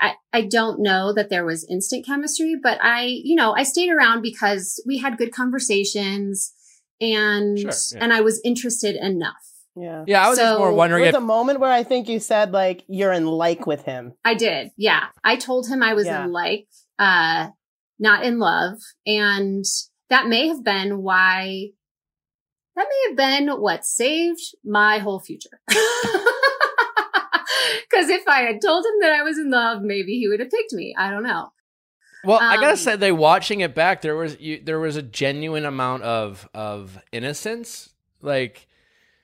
I, 0.00 0.14
I 0.32 0.42
don't 0.42 0.80
know 0.82 1.12
that 1.12 1.28
there 1.28 1.44
was 1.44 1.66
instant 1.68 2.06
chemistry, 2.06 2.56
but 2.60 2.78
I, 2.82 3.02
you 3.22 3.34
know, 3.36 3.52
I 3.54 3.62
stayed 3.62 3.90
around 3.90 4.22
because 4.22 4.82
we 4.86 4.98
had 4.98 5.18
good 5.18 5.32
conversations 5.32 6.52
and, 7.00 7.58
Sure, 7.58 7.70
yeah. 7.92 7.98
and 8.02 8.12
I 8.12 8.22
was 8.22 8.40
interested 8.44 8.96
enough. 8.96 9.34
Yeah. 9.76 10.04
Yeah, 10.06 10.26
I 10.26 10.30
was 10.30 10.38
just 10.38 10.52
So- 10.52 10.58
more 10.58 10.68
There 10.68 10.76
wondering 10.76 11.02
was 11.02 11.08
if 11.10 11.14
a 11.14 11.20
moment 11.20 11.60
where 11.60 11.70
I 11.72 11.82
think 11.82 12.08
you 12.08 12.18
said 12.20 12.52
like 12.52 12.84
you're 12.88 13.12
in 13.12 13.26
like 13.26 13.66
with 13.66 13.82
him. 13.84 14.14
I 14.24 14.34
did. 14.34 14.70
Yeah. 14.76 15.04
I 15.22 15.36
told 15.36 15.68
him 15.68 15.82
I 15.82 15.94
was 15.94 16.06
Yeah. 16.06 16.24
in 16.24 16.32
like, 16.32 16.66
uh, 16.98 17.48
not 18.02 18.24
in 18.24 18.38
love. 18.38 18.78
And 19.06 19.64
that 20.10 20.26
may 20.26 20.48
have 20.48 20.62
been 20.62 21.02
why, 21.02 21.68
that 22.76 22.86
may 22.88 23.08
have 23.08 23.16
been 23.16 23.48
what 23.60 23.86
saved 23.86 24.40
my 24.64 24.98
whole 24.98 25.20
future. 25.20 25.60
Cause 27.90 28.08
if 28.08 28.26
I 28.26 28.40
had 28.42 28.60
told 28.60 28.84
him 28.84 28.92
that 29.00 29.12
I 29.12 29.22
was 29.22 29.38
in 29.38 29.50
love, 29.50 29.82
maybe 29.82 30.18
he 30.18 30.26
would 30.28 30.40
have 30.40 30.50
picked 30.50 30.72
me. 30.72 30.94
I 30.98 31.10
don't 31.10 31.22
know. 31.22 31.52
Well, 32.24 32.38
I 32.40 32.56
gotta 32.56 32.70
Um, 32.70 32.76
say, 32.76 32.96
they 32.96 33.12
watching 33.12 33.60
it 33.60 33.74
back, 33.74 34.00
there 34.00 34.16
was 34.16 34.38
you, 34.40 34.60
there 34.62 34.80
was 34.80 34.96
a 34.96 35.02
genuine 35.02 35.64
amount 35.64 36.02
of 36.04 36.48
of 36.54 36.98
innocence, 37.12 37.90
like 38.20 38.66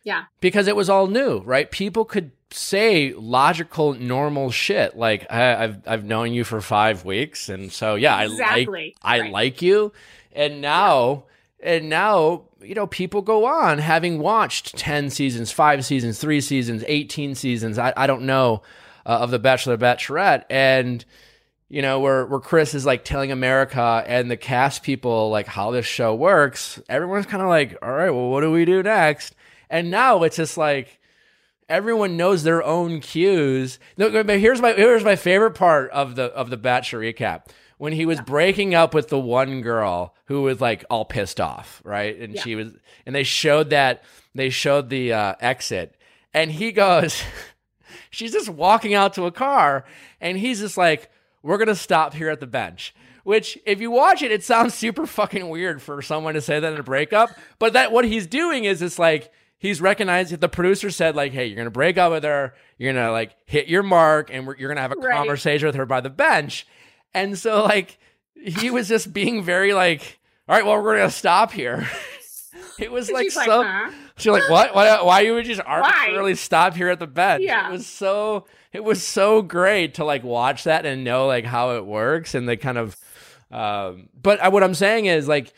Yeah. 0.08 0.24
because 0.40 0.68
it 0.68 0.74
was 0.74 0.88
all 0.88 1.06
new, 1.06 1.40
right? 1.40 1.70
People 1.70 2.06
could 2.06 2.30
say 2.50 3.12
logical, 3.12 3.92
normal 3.92 4.50
shit, 4.50 4.96
like 4.96 5.26
I, 5.30 5.64
I've 5.64 5.76
I've 5.86 6.04
known 6.04 6.32
you 6.32 6.44
for 6.44 6.62
five 6.62 7.04
weeks, 7.04 7.50
and 7.50 7.70
so 7.70 7.94
yeah, 7.94 8.16
I 8.16 8.24
like 8.24 8.32
exactly. 8.32 8.96
I 9.02 9.28
like 9.28 9.60
you, 9.60 9.92
and 10.32 10.62
now 10.62 11.24
and 11.60 11.90
now 11.90 12.44
you 12.62 12.74
know 12.74 12.86
people 12.86 13.20
go 13.20 13.44
on 13.44 13.78
having 13.78 14.18
watched 14.18 14.76
ten 14.78 15.10
seasons, 15.10 15.52
five 15.52 15.84
seasons, 15.84 16.18
three 16.18 16.40
seasons, 16.40 16.82
eighteen 16.86 17.34
seasons. 17.34 17.78
I 17.78 17.92
I 17.94 18.06
don't 18.06 18.22
know 18.22 18.62
uh, 19.04 19.18
of 19.20 19.30
the 19.30 19.38
Bachelor 19.38 19.76
Bachelorette, 19.76 20.44
and 20.48 21.04
you 21.68 21.82
know 21.82 22.00
where 22.00 22.24
where 22.24 22.40
Chris 22.40 22.74
is 22.74 22.86
like 22.86 23.04
telling 23.04 23.30
America 23.30 24.02
and 24.06 24.30
the 24.30 24.38
cast 24.38 24.82
people 24.82 25.28
like 25.28 25.46
how 25.46 25.70
this 25.70 25.84
show 25.84 26.14
works. 26.14 26.80
Everyone's 26.88 27.26
kind 27.26 27.42
of 27.42 27.50
like, 27.50 27.76
all 27.82 27.92
right, 27.92 28.10
well, 28.10 28.30
what 28.30 28.40
do 28.40 28.50
we 28.50 28.64
do 28.64 28.82
next? 28.82 29.34
And 29.70 29.90
now 29.90 30.22
it's 30.22 30.36
just 30.36 30.56
like 30.56 30.98
everyone 31.68 32.16
knows 32.16 32.42
their 32.42 32.62
own 32.62 33.00
cues. 33.00 33.78
No, 33.96 34.10
but 34.24 34.38
here's 34.40 34.60
my 34.60 34.72
here's 34.72 35.04
my 35.04 35.16
favorite 35.16 35.52
part 35.54 35.90
of 35.90 36.14
the 36.16 36.24
of 36.24 36.50
the 36.50 36.56
Bachelor 36.56 37.00
recap 37.00 37.46
when 37.76 37.92
he 37.92 38.04
was 38.06 38.20
breaking 38.22 38.74
up 38.74 38.92
with 38.92 39.08
the 39.08 39.18
one 39.18 39.60
girl 39.60 40.14
who 40.26 40.42
was 40.42 40.60
like 40.60 40.84
all 40.90 41.04
pissed 41.04 41.40
off, 41.40 41.80
right? 41.84 42.18
And 42.18 42.34
Yeah. 42.34 42.42
she 42.42 42.54
was, 42.56 42.72
and 43.06 43.14
they 43.14 43.22
showed 43.22 43.70
that 43.70 44.02
they 44.34 44.50
showed 44.50 44.88
the 44.90 45.12
uh, 45.12 45.34
exit, 45.40 45.94
and 46.34 46.50
he 46.50 46.72
goes, 46.72 47.22
she's 48.10 48.32
just 48.32 48.48
walking 48.48 48.94
out 48.94 49.14
to 49.14 49.26
a 49.26 49.32
car, 49.32 49.84
and 50.20 50.38
he's 50.38 50.60
just 50.60 50.76
like, 50.76 51.10
"We're 51.42 51.58
gonna 51.58 51.74
stop 51.74 52.14
here 52.14 52.30
at 52.30 52.40
the 52.40 52.46
bench." 52.46 52.94
Which, 53.24 53.58
if 53.66 53.78
you 53.80 53.90
watch 53.90 54.22
it, 54.22 54.32
it 54.32 54.42
sounds 54.42 54.72
super 54.72 55.06
fucking 55.06 55.50
weird 55.50 55.82
for 55.82 56.00
someone 56.00 56.32
to 56.34 56.40
say 56.40 56.60
that 56.60 56.72
in 56.72 56.80
a 56.80 56.82
breakup. 56.82 57.28
But 57.58 57.74
that 57.74 57.92
what 57.92 58.06
he's 58.06 58.26
doing 58.26 58.64
is 58.64 58.80
it's 58.80 58.98
like 58.98 59.30
he's 59.58 59.80
recognized. 59.80 60.38
The 60.40 60.48
producer 60.48 60.90
said 60.90 61.14
like, 61.16 61.32
"Hey, 61.32 61.46
you're 61.46 61.56
gonna 61.56 61.70
break 61.70 61.98
up 61.98 62.12
with 62.12 62.24
her. 62.24 62.54
You're 62.78 62.92
gonna 62.92 63.12
like 63.12 63.32
hit 63.46 63.68
your 63.68 63.82
mark, 63.82 64.30
and 64.32 64.46
we're, 64.46 64.56
you're 64.56 64.68
gonna 64.68 64.80
have 64.80 64.92
a 64.92 64.96
Right. 64.96 65.16
conversation 65.16 65.66
with 65.66 65.74
her 65.76 65.86
by 65.86 66.00
the 66.00 66.10
bench." 66.10 66.66
And 67.14 67.38
so 67.38 67.64
like 67.64 67.98
he 68.34 68.70
was 68.70 68.88
just 68.88 69.12
being 69.12 69.42
very 69.42 69.72
like, 69.74 70.18
"All 70.48 70.54
right, 70.56 70.64
well, 70.64 70.82
we're 70.82 70.96
gonna 70.98 71.10
stop 71.10 71.52
here." 71.52 71.88
it 72.78 72.90
was 72.90 73.10
like 73.10 73.24
She's 73.24 73.36
like, 73.36 73.46
so. 73.46 73.62
huh? 73.62 73.90
She's 74.16 74.32
like, 74.32 74.48
what? 74.50 74.74
Why? 74.74 75.02
Why 75.02 75.20
you 75.20 75.34
would 75.34 75.44
just 75.44 75.60
arbitrarily 75.64 76.34
stop 76.34 76.74
here 76.74 76.88
at 76.88 76.98
the 76.98 77.06
bench? 77.06 77.42
Yeah. 77.44 77.68
It 77.68 77.72
was 77.72 77.86
so. 77.86 78.46
It 78.72 78.84
was 78.84 79.02
so 79.02 79.40
great 79.42 79.94
to 79.94 80.04
like 80.04 80.22
watch 80.24 80.64
that 80.64 80.84
and 80.84 81.02
know 81.02 81.26
like 81.26 81.44
how 81.44 81.76
it 81.76 81.86
works 81.86 82.34
and 82.34 82.48
the 82.48 82.56
kind 82.56 82.76
of. 82.78 82.96
Um, 83.50 84.08
but 84.20 84.40
I, 84.40 84.48
what 84.48 84.62
I'm 84.62 84.74
saying 84.74 85.06
is 85.06 85.26
like, 85.26 85.54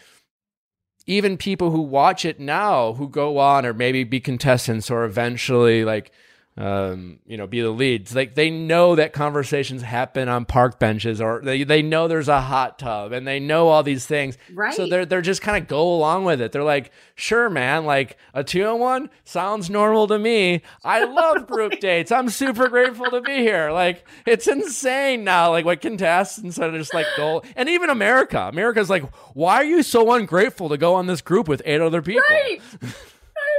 even 1.10 1.36
people 1.36 1.70
who 1.72 1.80
watch 1.80 2.24
it 2.24 2.38
now, 2.38 2.92
who 2.94 3.08
go 3.08 3.38
on 3.38 3.66
or 3.66 3.74
maybe 3.74 4.04
be 4.04 4.20
contestants 4.20 4.90
or 4.90 5.04
eventually 5.04 5.84
like, 5.84 6.12
um, 6.60 7.20
you 7.26 7.38
know, 7.38 7.46
be 7.46 7.62
the 7.62 7.70
leads, 7.70 8.14
like 8.14 8.34
they 8.34 8.50
know 8.50 8.94
that 8.94 9.14
conversations 9.14 9.80
happen 9.80 10.28
on 10.28 10.44
park 10.44 10.78
benches 10.78 11.18
or 11.18 11.40
they 11.42 11.64
they 11.64 11.80
know 11.80 12.06
there's 12.06 12.28
a 12.28 12.42
hot 12.42 12.78
tub 12.78 13.12
and 13.12 13.26
they 13.26 13.40
know 13.40 13.68
all 13.68 13.82
these 13.82 14.04
things. 14.04 14.36
Right. 14.52 14.74
So 14.74 14.86
they're 14.86 15.06
they're 15.06 15.22
just 15.22 15.40
kind 15.40 15.56
of 15.56 15.68
go 15.68 15.94
along 15.94 16.26
with 16.26 16.42
it. 16.42 16.52
They're 16.52 16.62
like, 16.62 16.92
sure, 17.14 17.48
man, 17.48 17.86
like 17.86 18.18
a 18.34 18.44
two 18.44 18.62
on 18.66 18.78
one 18.78 19.10
sounds 19.24 19.70
normal 19.70 20.06
to 20.08 20.18
me. 20.18 20.60
I 20.84 21.04
love 21.04 21.46
group 21.46 21.72
dates. 21.80 22.12
I'm 22.12 22.28
super 22.28 22.68
grateful 22.68 23.06
to 23.06 23.22
be 23.22 23.38
here. 23.38 23.70
Like 23.70 24.06
it's 24.26 24.46
insane 24.46 25.24
now. 25.24 25.50
Like 25.52 25.64
what 25.64 25.80
contestants 25.80 26.58
are 26.58 26.70
just 26.72 26.92
like 26.92 27.06
go 27.16 27.42
and 27.56 27.70
even 27.70 27.88
America. 27.88 28.38
America's 28.38 28.90
like, 28.90 29.04
why 29.34 29.54
are 29.54 29.64
you 29.64 29.82
so 29.82 30.12
ungrateful 30.12 30.68
to 30.68 30.76
go 30.76 30.94
on 30.94 31.06
this 31.06 31.22
group 31.22 31.48
with 31.48 31.62
eight 31.64 31.80
other 31.80 32.02
people? 32.02 32.22
Right. 32.28 32.60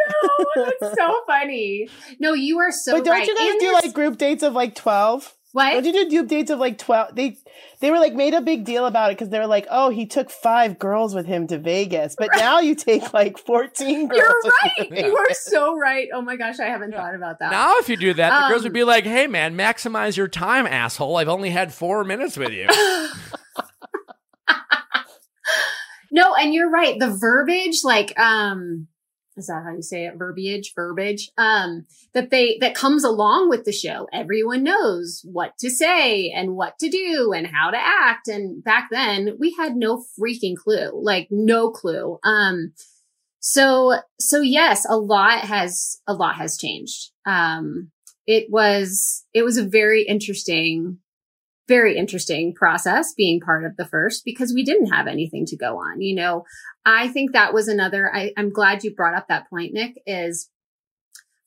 I 0.10 0.14
know. 0.56 0.72
That's 0.82 0.96
so 1.00 1.22
funny. 1.28 1.88
No, 2.20 2.34
you 2.34 2.60
are 2.60 2.72
so 2.72 2.94
but 2.98 3.06
don't 3.06 3.14
right. 3.14 3.28
you 3.28 3.36
guys 3.38 3.48
And 3.52 3.60
do 3.60 3.66
there's- 3.68 3.84
like 3.86 3.94
group 3.94 4.18
dates 4.18 4.44
of 4.44 4.54
like 4.54 4.76
twelve? 4.76 5.34
What? 5.54 5.74
Don't 5.74 5.84
you 5.84 5.92
do 5.92 6.10
group 6.10 6.30
dates 6.30 6.50
of 6.50 6.60
like 6.60 6.78
twelve? 6.78 7.14
They 7.14 7.38
they 7.82 7.92
were 7.92 8.00
like 8.00 8.14
made 8.14 8.34
a 8.34 8.40
big 8.40 8.64
deal 8.64 8.86
about 8.86 9.12
it 9.12 9.16
because 9.18 9.28
they 9.32 9.38
were 9.40 9.48
like, 9.48 9.68
oh, 9.70 9.90
he 9.90 10.06
took 10.06 10.32
five 10.32 10.80
girls 10.80 11.14
with 11.14 11.26
him 11.26 11.46
to 11.48 11.58
Vegas, 11.58 12.16
but 12.18 12.30
now 12.38 12.62
you 12.62 12.74
take 12.74 13.12
like 13.14 13.38
fourteen 13.38 14.08
girls. 14.08 14.22
You're 14.22 14.54
right. 14.64 14.72
you 14.78 14.96
to 14.96 15.02
You 15.08 15.18
are 15.18 15.34
so 15.34 15.78
right. 15.78 16.08
Oh 16.14 16.22
my 16.22 16.38
gosh, 16.38 16.62
I 16.62 16.68
haven't 16.68 16.92
Yeah. 16.92 17.02
thought 17.02 17.16
about 17.16 17.40
that. 17.40 17.52
Now, 17.52 17.74
if 17.80 17.90
you 17.90 17.98
do 17.98 18.14
that, 18.14 18.30
the 18.30 18.48
girls 18.48 18.62
Um, 18.62 18.68
would 18.68 18.74
be 18.74 18.86
like, 18.86 19.04
"Hey, 19.04 19.28
man, 19.28 19.58
maximize 19.58 20.16
your 20.16 20.30
time, 20.30 20.66
asshole! 20.66 21.18
I've 21.18 21.28
only 21.28 21.50
had 21.50 21.74
four 21.74 22.06
minutes 22.06 22.38
with 22.38 22.54
you." 22.54 22.68
no, 26.12 26.34
and 26.36 26.54
you're 26.54 26.70
right. 26.70 26.98
The 27.00 27.10
verbiage, 27.10 27.84
like, 27.84 28.18
um, 28.20 28.88
is 29.38 29.48
that 29.48 29.64
how 29.66 29.74
you 29.74 29.82
say 29.82 30.06
it? 30.06 30.18
Verbiage, 30.18 30.74
verbiage, 30.76 31.32
um, 31.38 31.86
that 32.14 32.30
they, 32.30 32.58
that 32.60 32.76
comes 32.76 33.04
along 33.04 33.50
with 33.50 33.64
the 33.64 33.72
show. 33.72 34.08
Everyone 34.12 34.64
knows 34.64 35.22
what 35.24 35.58
to 35.60 35.70
say 35.70 36.30
and 36.30 36.56
what 36.56 36.78
to 36.80 36.90
do 36.90 37.34
and 37.34 37.48
how 37.48 37.72
to 37.72 37.78
act. 37.78 38.28
And 38.28 38.64
back 38.64 38.90
then 38.92 39.38
we 39.40 39.54
had 39.54 39.76
no 39.76 40.04
freaking 40.20 40.56
clue, 40.56 40.92
like 40.94 41.28
no 41.32 41.70
clue. 41.70 42.20
Um, 42.24 42.74
so, 43.40 44.00
so 44.20 44.42
yes, 44.42 44.86
a 44.88 44.98
lot 44.98 45.40
has, 45.40 46.02
a 46.08 46.14
lot 46.14 46.36
has 46.36 46.58
changed. 46.58 47.12
Um, 47.26 47.92
it 48.28 48.48
was, 48.50 49.26
it 49.34 49.44
was 49.44 49.58
a 49.58 49.66
very 49.66 50.04
interesting 50.04 51.00
very 51.72 51.96
interesting 51.96 52.54
process 52.54 53.14
being 53.16 53.40
part 53.40 53.64
of 53.64 53.78
the 53.78 53.86
first 53.86 54.26
because 54.26 54.54
we 54.54 54.62
didn't 54.62 54.92
have 54.92 55.08
anything 55.08 55.46
to 55.46 55.56
go 55.56 55.78
on. 55.78 56.02
You 56.02 56.14
know, 56.14 56.44
I 56.86 57.08
think 57.08 57.32
that 57.32 57.54
was 57.54 57.70
another, 57.70 58.14
I, 58.14 58.34
I'm 58.36 58.52
glad 58.52 58.84
you 58.84 58.94
brought 58.94 59.14
up 59.14 59.30
that 59.30 59.50
point, 59.50 59.72
Nick, 59.74 59.94
is 60.06 60.50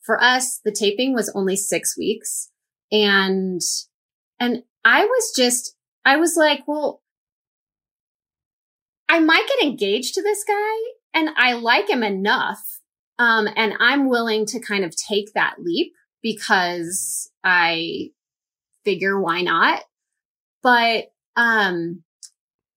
for 0.01 0.19
us, 0.19 0.59
the 0.65 0.71
taping 0.71 1.13
was 1.13 1.31
only 1.35 1.55
six 1.55 1.95
weeks. 1.95 2.49
And, 2.91 3.61
and 4.39 4.63
I 4.83 5.05
was 5.05 5.31
just, 5.35 5.75
I 6.03 6.17
was 6.17 6.35
like, 6.35 6.63
well, 6.67 7.03
I 9.07 9.19
might 9.19 9.47
get 9.47 9.67
engaged 9.67 10.15
to 10.15 10.23
this 10.23 10.43
guy 10.43 10.75
and 11.13 11.29
I 11.37 11.53
like 11.53 11.87
him 11.87 12.01
enough. 12.01 12.79
Um, 13.19 13.47
and 13.55 13.75
I'm 13.79 14.09
willing 14.09 14.47
to 14.47 14.59
kind 14.59 14.83
of 14.83 14.95
take 14.95 15.33
that 15.35 15.57
leap 15.59 15.93
because 16.23 17.29
I 17.43 18.09
figure 18.83 19.21
why 19.21 19.41
not? 19.41 19.83
But 20.65 21.05
um 21.35 22.01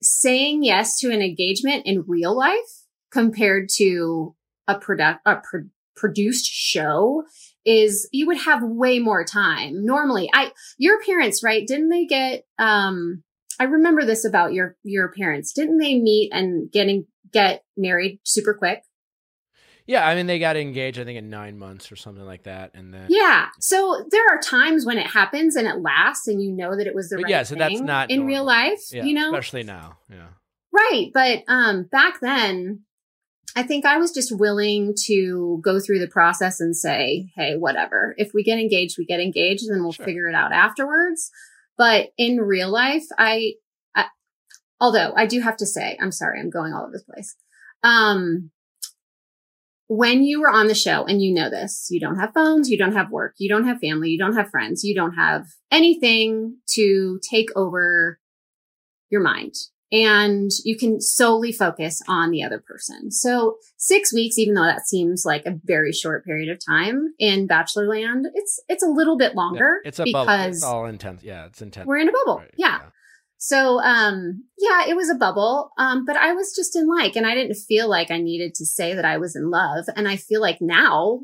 saying 0.02 0.62
yes 0.62 0.98
to 0.98 1.10
an 1.10 1.22
engagement 1.22 1.86
in 1.86 2.04
real 2.06 2.36
life 2.36 2.84
compared 3.10 3.68
to 3.68 4.36
a 4.68 4.78
product 4.78 5.20
a 5.24 5.36
pro- 5.36 5.70
produced 5.96 6.44
show 6.44 7.24
is 7.64 8.08
you 8.12 8.26
would 8.26 8.38
have 8.38 8.62
way 8.62 8.98
more 8.98 9.24
time. 9.24 9.84
Normally 9.84 10.28
i 10.34 10.52
your 10.76 11.02
parents 11.02 11.42
right 11.42 11.66
didn't 11.66 11.88
they 11.88 12.04
get 12.04 12.44
um 12.58 13.24
i 13.58 13.64
remember 13.64 14.04
this 14.04 14.24
about 14.24 14.52
your 14.52 14.76
your 14.84 15.10
parents. 15.10 15.54
Didn't 15.54 15.78
they 15.78 15.98
meet 15.98 16.30
and 16.32 16.70
getting 16.70 17.06
get 17.32 17.64
married 17.76 18.20
super 18.22 18.52
quick 18.52 18.82
yeah, 19.88 20.06
I 20.06 20.14
mean, 20.14 20.26
they 20.26 20.38
got 20.38 20.56
engaged, 20.56 21.00
I 21.00 21.04
think, 21.04 21.18
in 21.18 21.30
nine 21.30 21.58
months 21.58 21.90
or 21.90 21.96
something 21.96 22.24
like 22.24 22.44
that, 22.44 22.70
and 22.74 22.94
then 22.94 23.06
yeah 23.08 23.48
so 23.58 24.06
there 24.10 24.26
are 24.30 24.38
times 24.40 24.86
when 24.86 24.98
it 24.98 25.06
happens 25.08 25.56
and 25.56 25.66
it 25.66 25.80
lasts 25.80 26.28
and 26.28 26.40
you 26.40 26.52
know 26.52 26.76
that 26.76 26.86
it 26.86 26.94
was 26.94 27.08
the 27.08 27.16
But 27.16 27.24
right 27.24 27.30
yeah, 27.30 27.42
so 27.42 27.56
that's 27.56 27.80
not 27.80 28.10
in 28.10 28.26
real 28.26 28.44
life 28.44 28.80
yeah, 28.92 29.04
you 29.04 29.14
know 29.14 29.28
especially 29.30 29.64
now, 29.64 29.98
yeah. 30.08 30.28
Right. 30.70 31.10
But 31.12 31.42
um 31.48 31.84
back 31.90 32.20
then, 32.20 32.82
I 33.56 33.62
think 33.64 33.84
I 33.84 33.96
was 33.96 34.12
just 34.12 34.38
willing 34.38 34.94
to 35.06 35.60
go 35.64 35.80
through 35.80 35.98
the 35.98 36.06
process 36.06 36.60
and 36.60 36.76
say, 36.76 37.30
hey, 37.34 37.56
whatever. 37.56 38.14
If 38.18 38.32
we 38.34 38.44
get 38.44 38.58
engaged, 38.60 38.96
we 38.98 39.04
get 39.06 39.18
engaged, 39.20 39.64
and 39.64 39.74
then 39.74 39.82
we'll 39.82 39.92
Sure. 39.92 40.04
figure 40.04 40.28
it 40.28 40.34
out 40.34 40.52
afterwards. 40.52 41.30
But 41.76 42.10
in 42.16 42.36
real 42.36 42.70
life, 42.70 43.04
I, 43.18 43.54
I 43.96 44.06
although 44.80 45.12
I 45.16 45.26
do 45.26 45.40
have 45.40 45.56
to 45.56 45.66
say, 45.66 45.96
I'm 46.00 46.12
sorry, 46.12 46.38
I'm 46.38 46.50
going 46.50 46.72
all 46.72 46.84
over 46.84 46.98
the 46.98 47.12
place. 47.12 47.34
Um 47.82 48.50
when 49.88 50.22
you 50.22 50.40
were 50.40 50.50
on 50.50 50.68
the 50.68 50.74
show 50.74 51.04
and 51.04 51.22
you 51.22 51.32
know 51.32 51.50
this, 51.50 51.88
you 51.90 51.98
don't 51.98 52.18
have 52.18 52.34
phones, 52.34 52.70
you 52.70 52.78
don't 52.78 52.94
have 52.94 53.10
work, 53.10 53.34
you 53.38 53.48
don't 53.48 53.66
have 53.66 53.80
family, 53.80 54.10
you 54.10 54.18
don't 54.18 54.36
have 54.36 54.50
friends, 54.50 54.84
you 54.84 54.94
don't 54.94 55.14
have 55.14 55.46
anything 55.70 56.58
to 56.74 57.18
take 57.28 57.48
over 57.56 58.20
your 59.10 59.22
mind 59.22 59.54
and 59.90 60.50
you 60.64 60.76
can 60.76 61.00
solely 61.00 61.52
focus 61.52 62.02
on 62.06 62.30
the 62.30 62.42
other 62.42 62.58
person. 62.58 63.10
So 63.10 63.56
six 63.78 64.12
weeks, 64.12 64.38
even 64.38 64.54
though 64.54 64.64
that 64.64 64.86
seems 64.86 65.24
like 65.24 65.46
a 65.46 65.58
very 65.64 65.92
short 65.92 66.24
period 66.24 66.50
of 66.50 66.58
time 66.64 67.14
in 67.18 67.48
Bachelorland, 67.48 68.24
it's, 68.34 68.60
it's 68.68 68.82
a 68.82 68.88
little 68.88 69.16
bit 69.16 69.34
longer 69.34 69.80
Yeah, 69.82 69.88
it's 69.88 70.00
a 70.00 70.04
bubble. 70.12 70.30
It's 70.30 70.62
all 70.62 70.84
intense. 70.84 71.22
Yeah, 71.22 71.46
it's 71.46 71.62
intense. 71.62 71.86
we're 71.86 71.98
in 71.98 72.08
a 72.08 72.12
bubble. 72.12 72.38
Right, 72.38 72.54
yeah. 72.56 72.80
So, 73.38 73.80
um, 73.80 74.44
yeah, 74.58 74.86
it 74.88 74.96
was 74.96 75.08
a 75.08 75.14
bubble. 75.14 75.70
Um, 75.78 76.04
but 76.04 76.16
I 76.16 76.32
was 76.32 76.54
just 76.54 76.74
in 76.74 76.88
like, 76.88 77.14
and 77.14 77.26
I 77.26 77.34
didn't 77.34 77.54
feel 77.54 77.88
like 77.88 78.10
I 78.10 78.18
needed 78.18 78.54
to 78.56 78.66
say 78.66 78.94
that 78.94 79.04
I 79.04 79.16
was 79.16 79.36
in 79.36 79.48
love. 79.50 79.86
And 79.94 80.08
I 80.08 80.16
feel 80.16 80.40
like 80.40 80.60
now 80.60 81.20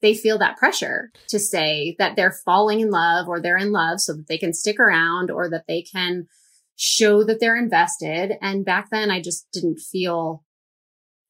they 0.00 0.14
feel 0.14 0.38
that 0.38 0.56
pressure 0.56 1.12
to 1.28 1.38
say 1.38 1.94
that 1.98 2.16
they're 2.16 2.32
falling 2.32 2.80
in 2.80 2.90
love 2.90 3.28
or 3.28 3.40
they're 3.40 3.58
in 3.58 3.70
love 3.70 4.00
so 4.00 4.14
that 4.14 4.28
they 4.28 4.38
can 4.38 4.54
stick 4.54 4.80
around 4.80 5.30
or 5.30 5.48
that 5.50 5.66
they 5.68 5.82
can 5.82 6.26
show 6.76 7.22
that 7.22 7.38
they're 7.38 7.56
invested. 7.56 8.32
And 8.40 8.64
back 8.64 8.88
then 8.90 9.10
I 9.10 9.20
just 9.20 9.46
didn't 9.52 9.78
feel 9.78 10.42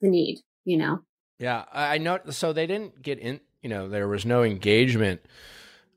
the 0.00 0.08
need, 0.08 0.38
you 0.64 0.78
know? 0.78 1.00
Yeah, 1.38 1.64
I 1.72 1.98
know. 1.98 2.20
So 2.30 2.52
they 2.52 2.68
didn't 2.68 3.02
get 3.02 3.18
in. 3.18 3.40
You 3.60 3.68
know, 3.68 3.88
there 3.88 4.08
was 4.08 4.24
no 4.24 4.42
engagement 4.42 5.20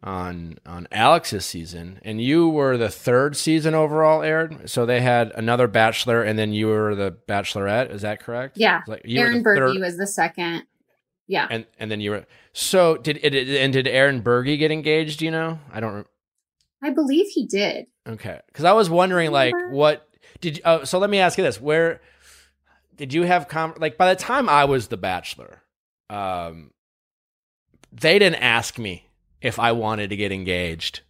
on 0.06 0.60
on 0.68 0.88
Alex's 0.92 1.46
season, 1.46 2.00
and 2.04 2.22
you 2.22 2.48
were 2.48 2.78
the 2.78 2.90
third 2.90 3.36
season 3.36 3.74
overall 3.74 4.22
aired. 4.22 4.70
So 4.70 4.86
they 4.86 5.02
had 5.02 5.32
another 5.36 5.68
Bachelor, 5.68 6.22
and 6.22 6.38
then 6.38 6.54
you 6.54 6.68
were 6.68 6.94
the 6.94 7.18
Bachelorette. 7.28 7.90
Is 7.90 8.04
that 8.04 8.22
correct? 8.22 8.58
Yeah. 8.58 8.82
Like 8.88 9.02
you 9.04 9.20
Aaron 9.20 9.44
Buerge 9.44 9.80
was 9.80 9.98
the 9.98 10.08
second. 10.08 10.64
Yeah. 11.28 11.48
and 11.50 11.66
and 11.80 11.90
then 11.90 12.00
you 12.02 12.12
were. 12.12 12.26
So 12.54 12.98
did 12.98 13.20
it? 13.24 13.34
And 13.34 13.74
did 13.74 13.88
Aaron 13.88 14.22
Buerge 14.22 14.58
get 14.60 14.72
engaged? 14.72 15.24
You 15.24 15.32
know, 15.32 15.60
I 15.74 15.80
don't. 15.80 15.94
re- 15.94 16.04
I 16.84 16.92
believe 16.92 17.26
he 17.28 17.48
did. 17.48 17.88
Okay, 18.08 18.40
because 18.46 18.64
I 18.64 18.74
was 18.74 18.92
wondering, 18.92 19.32
like, 19.32 19.56
what 19.72 20.08
did? 20.40 20.62
Oh, 20.64 20.84
so 20.84 21.00
let 21.00 21.10
me 21.10 21.18
ask 21.18 21.36
you 21.40 21.44
this: 21.44 21.60
Where 21.60 22.00
did 22.96 23.12
you 23.12 23.24
have 23.24 23.48
com? 23.48 23.74
Like, 23.80 23.98
by 23.98 24.14
the 24.14 24.20
time 24.20 24.48
I 24.48 24.66
was 24.66 24.90
the 24.90 24.98
Bachelor, 24.98 25.64
um, 26.12 26.70
they 27.92 28.20
didn't 28.20 28.42
ask 28.44 28.78
me 28.78 29.05
if 29.46 29.60
I 29.60 29.72
wanted 29.74 30.10
to 30.10 30.16
get 30.16 30.32
engaged 30.32 31.02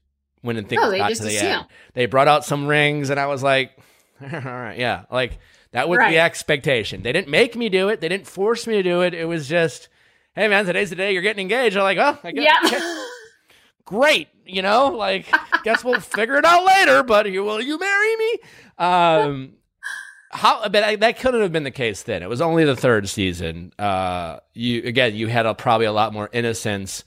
when 0.42 0.56
things 0.66 0.82
Oh, 0.84 0.96
got 0.98 1.14
to 1.14 1.24
the 1.24 1.36
assume. 1.36 1.48
end. 1.48 1.66
They 1.94 2.06
brought 2.06 2.28
out 2.28 2.46
some 2.46 2.68
rings, 2.68 3.10
and 3.10 3.20
I 3.20 3.26
was 3.28 3.42
like, 3.42 3.72
"All 4.22 4.28
right, 4.30 4.78
yeah." 4.78 5.06
Like 5.12 5.40
that 5.72 5.90
was 5.90 5.98
Right. 5.98 6.12
the 6.12 6.20
expectation. 6.20 7.02
They 7.02 7.12
didn't 7.12 7.30
make 7.30 7.56
me 7.56 7.70
do 7.70 7.90
it. 7.90 8.02
They 8.02 8.10
didn't 8.10 8.28
force 8.28 8.68
me 8.68 8.74
to 8.76 8.84
do 8.84 9.02
it. 9.02 9.14
It 9.14 9.26
was 9.26 9.48
just, 9.48 9.90
"Hey, 10.36 10.48
man, 10.48 10.66
today's 10.66 10.90
the 10.92 10.96
day 10.96 11.14
you're 11.14 11.22
getting 11.22 11.42
engaged." 11.42 11.76
I'm 11.78 11.84
like, 11.84 11.98
"Oh, 11.98 12.18
I 12.24 12.32
guess." 12.32 12.72
Yeah. 12.72 13.06
great, 13.86 14.28
you 14.46 14.62
know, 14.62 14.88
like 14.90 15.28
guess 15.64 15.84
we'll 15.84 16.00
figure 16.18 16.38
it 16.38 16.46
out 16.46 16.66
later, 16.66 17.04
but 17.04 17.32
you 17.32 17.44
will 17.44 17.62
you 17.62 17.78
marry 17.78 18.16
me? 18.18 18.32
Um 18.78 19.54
how 20.32 20.68
but 20.70 20.84
I, 20.84 20.96
that 20.98 21.20
couldn't 21.20 21.42
have 21.42 21.52
been 21.52 21.64
the 21.64 21.72
case 21.72 22.02
then. 22.04 22.24
It 22.24 22.30
was 22.30 22.42
only 22.42 22.66
the 22.66 22.76
third 22.76 23.08
season. 23.08 23.72
Uh 23.78 24.40
you 24.54 24.82
again, 24.84 25.16
you 25.16 25.28
had 25.28 25.46
a, 25.46 25.54
probably 25.54 25.86
a 25.86 25.92
lot 25.94 26.14
more 26.14 26.30
innocence 26.34 27.04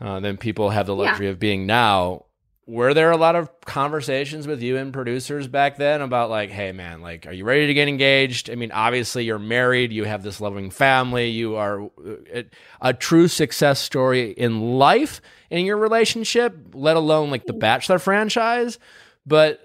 uh, 0.00 0.20
than 0.20 0.36
people 0.36 0.70
have 0.70 0.86
the 0.86 0.94
Yeah. 0.96 1.02
luxury 1.10 1.28
of 1.28 1.38
being 1.38 1.66
now. 1.66 2.24
Were 2.68 2.94
there 2.94 3.12
a 3.12 3.16
lot 3.16 3.36
of 3.36 3.48
conversations 3.60 4.48
with 4.48 4.60
you 4.60 4.76
and 4.76 4.92
producers 4.92 5.46
back 5.46 5.76
then 5.76 6.00
about 6.00 6.30
like, 6.30 6.50
hey 6.50 6.72
man, 6.72 7.00
like, 7.00 7.24
are 7.24 7.32
you 7.32 7.44
ready 7.44 7.68
to 7.68 7.74
get 7.74 7.86
engaged? 7.86 8.50
I 8.50 8.56
mean, 8.56 8.72
obviously 8.72 9.24
you're 9.24 9.38
married, 9.38 9.92
you 9.92 10.02
have 10.02 10.24
this 10.24 10.40
loving 10.40 10.70
family, 10.70 11.28
you 11.28 11.54
are 11.54 11.84
uh, 11.84 12.42
a 12.80 12.92
true 12.92 13.28
success 13.28 13.78
story 13.78 14.32
in 14.32 14.78
life 14.78 15.20
in 15.48 15.64
your 15.64 15.76
relationship, 15.76 16.56
let 16.74 16.96
alone 16.96 17.30
like 17.30 17.46
the 17.46 17.52
Bachelor 17.52 18.00
franchise. 18.00 18.80
But 19.24 19.60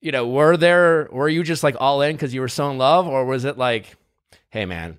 you 0.00 0.10
know, 0.12 0.26
were 0.26 0.56
there 0.56 1.08
were 1.12 1.28
you 1.28 1.44
just 1.44 1.62
like 1.62 1.76
all 1.80 2.02
in 2.02 2.16
because 2.16 2.34
you 2.34 2.40
were 2.40 2.48
so 2.48 2.70
in 2.72 2.76
love, 2.78 3.06
or 3.06 3.24
was 3.24 3.44
it 3.44 3.56
like, 3.56 3.96
hey 4.50 4.64
man, 4.66 4.98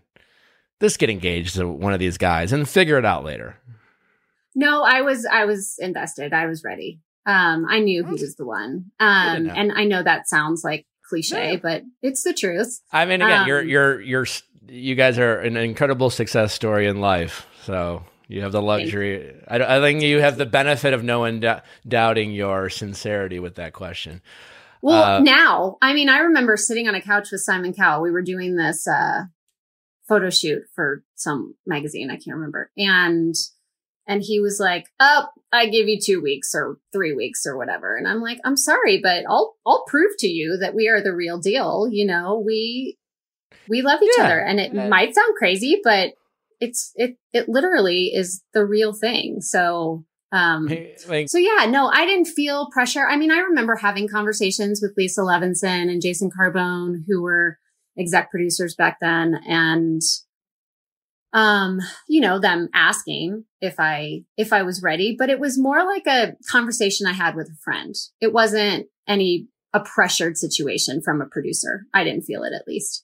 let's 0.80 0.96
get 0.98 1.10
engaged 1.10 1.56
to 1.58 1.68
one 1.68 1.92
of 1.94 2.00
these 2.00 2.18
guys 2.18 2.54
and 2.54 2.68
figure 2.70 2.98
it 2.98 3.06
out 3.06 3.26
later? 3.26 3.58
No, 4.56 4.84
I 4.84 5.02
was 5.02 5.26
I 5.26 5.46
was 5.46 5.76
invested. 5.80 6.34
I 6.34 6.48
was 6.48 6.64
ready. 6.64 7.02
Um, 7.26 7.66
I 7.70 7.80
knew 7.80 8.06
he 8.06 8.12
was 8.12 8.36
the 8.36 8.46
one. 8.46 8.92
Um, 9.00 9.48
know. 9.48 9.54
and 9.54 9.72
I 9.72 9.84
know 9.86 10.02
that 10.04 10.28
sounds 10.30 10.64
like 10.64 10.86
cliche, 11.10 11.54
Yeah. 11.54 11.60
but 11.62 11.84
it's 12.02 12.24
the 12.24 12.34
truth. 12.34 12.82
I 12.92 13.06
mean, 13.06 13.22
again, 13.22 13.48
you're 13.48 13.62
Um, 13.62 13.68
you're 13.68 14.02
you're 14.02 14.26
you 14.68 14.96
guys 14.96 15.20
are 15.20 15.40
an 15.40 15.58
incredible 15.58 16.10
success 16.10 16.54
story 16.54 16.88
in 16.88 17.02
life, 17.02 17.48
so 17.64 18.04
you 18.28 18.42
have 18.42 18.52
the 18.52 18.62
luxury. 18.62 19.36
I, 19.48 19.78
I 19.78 19.80
think 19.82 20.02
you 20.02 20.20
have 20.22 20.38
the 20.38 20.46
benefit 20.46 20.94
of 20.94 21.04
no 21.04 21.20
one 21.20 21.40
dou- 21.42 21.62
doubting 21.88 22.32
your 22.32 22.70
sincerity 22.70 23.40
with 23.40 23.56
that 23.56 23.74
question. 23.74 24.22
Well, 24.82 25.04
Uh, 25.04 25.20
now, 25.20 25.78
I 25.82 25.94
mean, 25.94 26.10
I 26.10 26.20
remember 26.20 26.58
sitting 26.58 26.88
on 26.88 26.96
a 26.96 27.02
couch 27.02 27.30
with 27.32 27.42
Simon 27.42 27.74
Cowell. 27.74 28.02
We 28.04 28.12
were 28.12 28.22
doing 28.22 28.56
this 28.56 28.88
uh, 28.88 29.24
photo 30.08 30.30
shoot 30.30 30.64
for 30.76 31.04
some 31.16 31.56
magazine. 31.66 32.10
I 32.12 32.16
can't 32.18 32.36
remember. 32.38 32.72
And 32.78 33.34
and 34.08 34.22
he 34.24 34.40
was 34.40 34.60
like, 34.60 34.86
"Oh, 35.00 35.28
I 35.52 35.68
give 35.68 35.88
you 35.88 36.00
two 36.02 36.22
weeks 36.22 36.54
or 36.54 36.78
three 36.94 37.14
weeks 37.14 37.46
or 37.46 37.58
whatever." 37.58 37.96
And 37.96 38.08
I'm 38.08 38.22
like, 38.22 38.40
"I'm 38.46 38.58
sorry, 38.58 39.00
but 39.02 39.26
I'll 39.28 39.56
I'll 39.66 39.86
prove 39.88 40.12
to 40.20 40.28
you 40.28 40.58
that 40.62 40.76
we 40.76 40.88
are 40.88 41.02
the 41.02 41.16
real 41.16 41.38
deal. 41.40 41.88
You 41.92 42.06
know, 42.06 42.42
we 42.46 42.98
we 43.68 43.82
love 43.82 44.02
each 44.02 44.12
Yeah. 44.18 44.26
other, 44.26 44.40
and 44.40 44.60
it 44.60 44.74
Yeah. 44.74 44.88
might 44.88 45.16
sound 45.16 45.36
crazy, 45.38 45.80
but 45.84 46.14
it's 46.60 46.92
it 46.96 47.18
it 47.34 47.50
literally 47.50 48.12
is 48.14 48.44
the 48.54 48.66
real 48.66 48.94
thing." 48.94 49.42
So, 49.42 50.06
um, 50.32 50.68
like 51.08 51.30
so 51.30 51.38
yeah, 51.38 51.66
no, 51.70 51.88
I 51.88 52.06
didn't 52.06 52.26
feel 52.28 52.70
pressure. 52.72 53.08
I 53.08 53.18
mean, 53.18 53.32
I 53.32 53.40
remember 53.40 53.76
having 53.76 54.08
conversations 54.08 54.82
with 54.82 54.94
Lisa 54.98 55.22
Levenson 55.22 55.90
and 55.92 56.02
Jason 56.02 56.30
Carbone, 56.30 57.04
who 57.08 57.22
were 57.22 57.58
exec 57.98 58.30
producers 58.30 58.76
back 58.76 58.98
then, 59.00 59.36
and 59.48 60.02
um, 61.36 61.82
you 62.08 62.22
know, 62.22 62.40
them 62.40 62.70
asking 62.74 63.44
if 63.60 63.76
I 63.78 64.24
if 64.38 64.54
I 64.54 64.64
was 64.64 64.82
ready, 64.82 65.16
but 65.20 65.30
it 65.30 65.40
was 65.40 65.60
more 65.60 65.86
like 65.86 66.08
a 66.08 66.34
conversation 66.50 67.06
I 67.06 67.12
had 67.12 67.36
with 67.36 67.50
a 67.50 67.58
friend. 67.62 67.94
It 68.22 68.32
wasn't 68.32 68.88
any 69.06 69.50
a 69.74 69.82
pressured 69.82 70.38
situation 70.38 71.02
from 71.04 71.22
a 71.22 71.26
producer. 71.26 71.84
I 71.94 72.06
didn't 72.06 72.24
feel 72.24 72.44
it 72.44 72.54
at 72.54 72.66
least. 72.66 73.04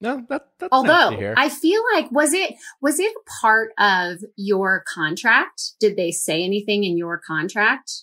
no, 0.00 0.26
that 0.28 0.48
that's 0.58 0.62
nice 0.62 0.68
Although 0.72 1.16
hear. 1.16 1.34
I 1.36 1.48
feel 1.48 1.80
like 1.94 2.10
was 2.10 2.32
it 2.32 2.54
was 2.80 2.98
it 2.98 3.12
a 3.12 3.30
part 3.40 3.70
of 3.78 4.18
your 4.36 4.82
contract? 4.92 5.74
Did 5.78 5.96
they 5.96 6.10
say 6.10 6.42
anything 6.42 6.82
in 6.82 6.98
your 6.98 7.18
contract? 7.24 8.02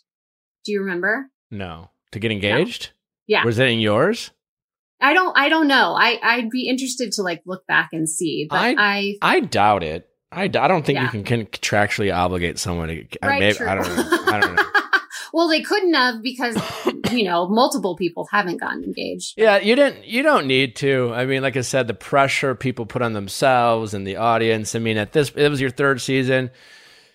Do 0.64 0.72
you 0.72 0.80
remember? 0.80 1.30
no, 1.52 1.92
to 2.14 2.20
get 2.20 2.32
engaged. 2.32 2.92
Yeah. 3.28 3.44
Was 3.44 3.60
it 3.60 3.68
in 3.68 3.80
yours? 3.80 4.32
I 5.02 5.14
don't 5.14 5.38
I 5.38 5.50
don't 5.50 5.68
know. 5.68 5.96
I 5.98 6.20
I'd 6.22 6.50
be 6.50 6.68
interested 6.68 7.12
to 7.14 7.24
like 7.24 7.42
look 7.46 7.66
back 7.68 7.90
and 7.94 8.10
see, 8.10 8.48
but 8.50 8.60
I- 8.60 8.76
I, 8.78 9.18
I 9.22 9.40
doubt 9.42 9.84
it. 9.84 10.10
I, 10.32 10.44
I 10.44 10.48
don't 10.48 10.86
think 10.86 10.98
Yeah. 10.98 11.06
you 11.06 11.10
can, 11.10 11.24
can 11.24 11.46
contractually 11.48 12.14
obligate 12.16 12.60
someone 12.60 12.90
to. 12.90 13.02
Uh, 13.02 13.06
I, 13.24 13.28
right, 13.28 13.40
maybe, 13.40 13.56
true. 13.58 13.68
I 13.68 13.76
don't 13.76 13.88
know. 13.96 14.20
I 14.28 14.40
don't 14.40 14.56
know. 14.56 14.64
well, 15.34 15.48
they 15.48 15.62
couldn't 15.62 15.94
have 15.96 16.22
because 16.22 16.56
you 17.12 17.24
know, 17.24 17.48
multiple 17.48 17.96
people 17.96 18.28
haven't 18.32 18.58
gotten 18.58 18.84
engaged. 18.84 19.34
Yeah, 19.38 19.58
you 19.58 19.76
didn't. 19.76 20.06
You 20.06 20.22
don't 20.22 20.46
need 20.46 20.76
to. 20.78 21.12
I 21.16 21.26
mean, 21.26 21.42
like 21.42 21.58
I 21.58 21.62
said, 21.62 21.88
the 21.88 21.96
pressure 21.96 22.54
people 22.54 22.86
put 22.86 23.02
on 23.02 23.14
themselves 23.14 23.96
and 23.96 24.06
the 24.06 24.18
audience. 24.18 24.76
I 24.76 24.80
mean, 24.80 24.98
at 24.98 25.14
this, 25.14 25.32
it 25.36 25.50
was 25.50 25.60
your 25.60 25.72
third 25.72 26.00
season 26.00 26.52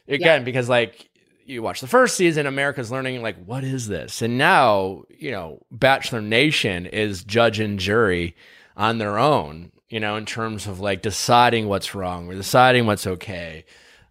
again 0.09 0.43
because 0.43 0.69
like 0.69 1.09
you 1.47 1.63
watch 1.63 1.81
the 1.81 1.87
first 1.87 2.17
season, 2.17 2.47
America's 2.47 2.91
learning 2.91 3.23
like 3.23 3.43
what 3.45 3.65
is 3.65 3.89
this, 3.89 4.23
and 4.23 4.39
now 4.39 5.05
you 5.09 5.31
know 5.31 5.61
Bachelor 5.71 6.21
Nation 6.21 6.87
is 6.87 7.25
judge 7.25 7.61
and 7.61 7.79
jury 7.79 8.37
on 8.77 8.99
their 8.99 9.19
own. 9.19 9.73
You 9.89 10.01
know, 10.01 10.17
in 10.17 10.27
terms 10.27 10.67
of 10.67 10.81
like 10.81 11.03
deciding 11.03 11.69
what's 11.69 11.95
wrong 11.95 12.29
or 12.29 12.35
deciding 12.35 12.87
what's 12.87 13.07
okay. 13.07 13.65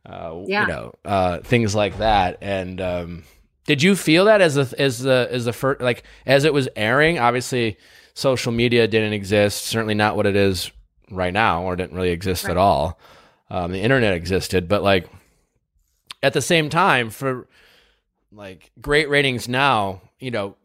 Uh, 0.05 0.43
Yeah. 0.45 0.61
You 0.61 0.67
know, 0.67 0.93
uh, 1.05 1.39
things 1.39 1.75
like 1.75 1.97
that, 1.97 2.37
and. 2.41 2.81
um 2.81 3.23
did 3.65 3.81
you 3.81 3.95
feel 3.95 4.25
that 4.25 4.41
as 4.41 4.55
the 4.55 4.75
as 4.77 4.99
the 4.99 5.29
as 5.31 5.45
the 5.45 5.53
first 5.53 5.79
like 5.79 6.03
as 6.25 6.43
it 6.43 6.53
was 6.53 6.67
airing? 6.75 7.17
Obviously, 7.17 7.77
social 8.13 8.51
media 8.51 8.89
didn't 8.89 9.13
exist. 9.13 9.63
Certainly 9.63 9.93
not 9.93 10.17
what 10.17 10.25
it 10.25 10.35
is 10.35 10.69
right 11.09 11.31
now, 11.31 11.63
or 11.63 11.77
didn't 11.77 11.95
really 11.95 12.09
exist 12.09 12.43
at 12.43 12.57
all. 12.57 12.99
Um, 13.49 13.71
the 13.71 13.79
internet 13.79 14.13
existed, 14.15 14.67
but 14.67 14.83
like 14.83 15.07
at 16.23 16.33
the 16.33 16.41
same 16.41 16.69
time, 16.69 17.09
for 17.11 17.47
like 18.31 18.71
great 18.81 19.09
ratings 19.09 19.47
now, 19.47 20.01
you 20.19 20.31
know, 20.31 20.55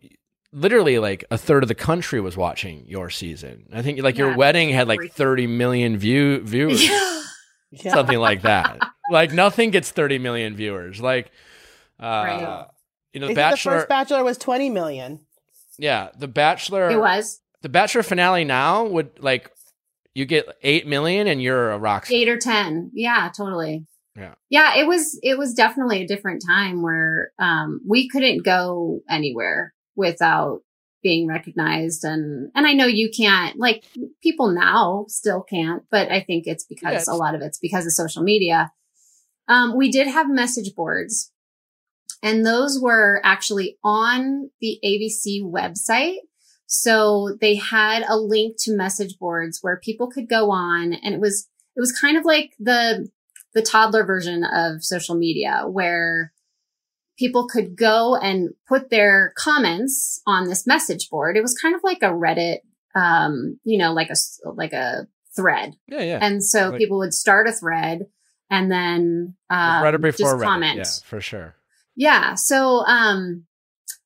literally 0.53 0.99
like 0.99 1.25
a 1.31 1.37
third 1.37 1.63
of 1.63 1.69
the 1.69 1.75
country 1.75 2.21
was 2.21 2.37
watching 2.37 2.85
your 2.89 3.11
season. 3.11 3.67
I 3.73 3.83
think 3.83 4.01
like 4.03 4.17
your 4.17 4.35
wedding 4.37 4.71
had 4.71 4.89
like 4.89 5.13
thirty 5.13 5.47
million 5.47 5.99
view 5.99 6.41
viewers 6.41 6.89
Yeah. 6.89 7.93
something 7.93 8.19
like 8.19 8.43
that. 8.43 8.79
like 9.11 9.33
nothing 9.33 9.71
gets 9.71 9.91
30 9.91 10.19
million 10.19 10.55
viewers. 10.57 11.01
Like, 11.03 11.31
uh, 12.01 12.05
Right. 12.07 12.67
you 13.13 13.21
know, 13.21 13.27
the 13.27 13.35
said 13.35 13.37
the 13.37 13.51
Bachelor. 13.51 13.73
first 13.81 13.89
Bachelor 13.91 14.25
was 14.25 14.39
20 14.39 14.71
million. 14.71 15.21
yeah, 15.79 16.09
the 16.19 16.29
Bachelor. 16.29 16.89
it 16.91 16.99
was 16.99 17.41
the 17.61 17.69
Bachelor 17.69 18.03
finale 18.03 18.45
now 18.45 18.85
would 18.85 19.11
like 19.23 19.51
you 20.15 20.25
get 20.25 20.47
eight 20.63 20.87
million 20.87 21.27
and 21.27 21.43
you're 21.43 21.71
a 21.73 21.79
rock 21.79 22.07
star. 22.07 22.17
eight 22.17 22.29
or 22.29 22.39
ten. 22.39 22.91
Yeah, 22.95 23.31
totally. 23.37 23.85
Yeah. 24.19 24.35
Yeah, 24.51 24.77
it 24.79 24.87
was 24.87 25.19
it 25.23 25.39
was 25.39 25.55
definitely 25.55 26.03
a 26.03 26.07
different 26.07 26.43
time 26.47 26.83
where 26.83 27.33
um 27.39 27.81
we 27.87 28.09
couldn't 28.09 28.45
go 28.45 29.01
anywhere 29.09 29.75
without 29.97 30.63
being 31.03 31.29
recognized 31.29 32.03
and 32.05 32.51
and 32.55 32.67
I 32.67 32.73
know 32.73 32.87
you 32.87 33.11
can't 33.17 33.57
like 33.59 33.85
people 34.23 34.51
now 34.51 35.05
still 35.09 35.43
can't, 35.43 35.85
but 35.91 36.11
I 36.11 36.21
think 36.21 36.47
it's 36.47 36.65
because 36.65 36.93
Yeah, 36.93 37.01
it's- 37.03 37.09
a 37.09 37.15
lot 37.15 37.35
of 37.35 37.43
it's 37.43 37.59
because 37.59 37.87
of 37.87 37.93
social 37.93 38.23
media. 38.23 38.73
Um 39.47 39.77
we 39.77 39.91
did 39.91 40.09
have 40.09 40.29
message 40.29 40.75
boards 40.75 41.31
and 42.23 42.45
those 42.45 42.81
were 42.81 43.21
actually 43.23 43.79
on 43.85 44.51
the 44.61 44.81
ABC 44.85 45.41
website. 45.43 46.17
So 46.67 47.37
they 47.41 47.55
had 47.55 48.03
a 48.09 48.17
link 48.19 48.57
to 48.65 48.77
message 48.77 49.19
boards 49.19 49.61
where 49.63 49.79
people 49.83 50.09
could 50.11 50.29
go 50.29 50.51
on 50.51 50.93
and 50.93 51.15
it 51.15 51.21
was 51.21 51.49
it 51.77 51.81
was 51.81 51.93
kind 51.93 52.17
of 52.17 52.25
like 52.25 52.55
the 52.59 53.09
the 53.55 53.63
toddler 53.63 54.05
version 54.05 54.45
of 54.45 54.85
social 54.85 55.15
media 55.15 55.65
where 55.69 56.33
people 57.19 57.49
could 57.49 57.77
go 57.77 58.15
and 58.17 58.51
put 58.69 58.91
their 58.91 59.33
comments 59.37 60.21
on 60.27 60.47
this 60.49 60.67
message 60.67 61.09
board. 61.11 61.37
It 61.37 61.43
was 61.43 61.55
kind 61.61 61.75
of 61.75 61.81
like 61.83 61.99
a 62.03 62.13
Reddit, 62.13 62.59
um, 62.95 63.59
you 63.65 63.77
know, 63.79 63.93
like 63.93 64.11
a, 64.11 64.17
like 64.53 64.73
a 64.73 65.09
thread. 65.35 65.75
Yeah, 65.89 66.03
yeah. 66.03 66.19
And 66.23 66.45
so 66.45 66.69
Like- 66.71 66.79
people 66.79 66.99
would 66.99 67.15
start 67.15 67.49
a 67.49 67.53
thread 67.53 68.07
and 68.51 68.71
then, 68.71 69.35
um, 69.51 69.83
Reddit 69.83 70.01
before 70.01 70.31
just 70.33 70.37
Reddit. 70.37 70.43
comment. 70.45 70.77
Yeah, 70.79 71.09
for 71.09 71.21
sure. 71.21 71.55
Yeah. 71.97 72.35
So, 72.35 72.85
um, 72.87 73.47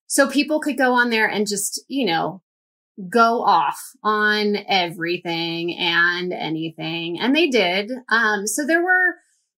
so 0.07 0.29
people 0.29 0.61
could 0.61 0.79
go 0.79 0.95
on 0.95 1.11
there 1.11 1.27
and 1.29 1.47
just, 1.47 1.83
you 1.89 2.07
know, 2.07 2.43
go 3.11 3.43
off 3.43 3.79
on 4.03 4.57
everything 4.69 5.77
and 5.77 6.33
anything. 6.33 7.19
And 7.21 7.35
they 7.35 7.49
did. 7.49 7.91
Um, 8.11 8.47
so 8.47 8.67
there 8.67 8.83
were, 8.83 9.17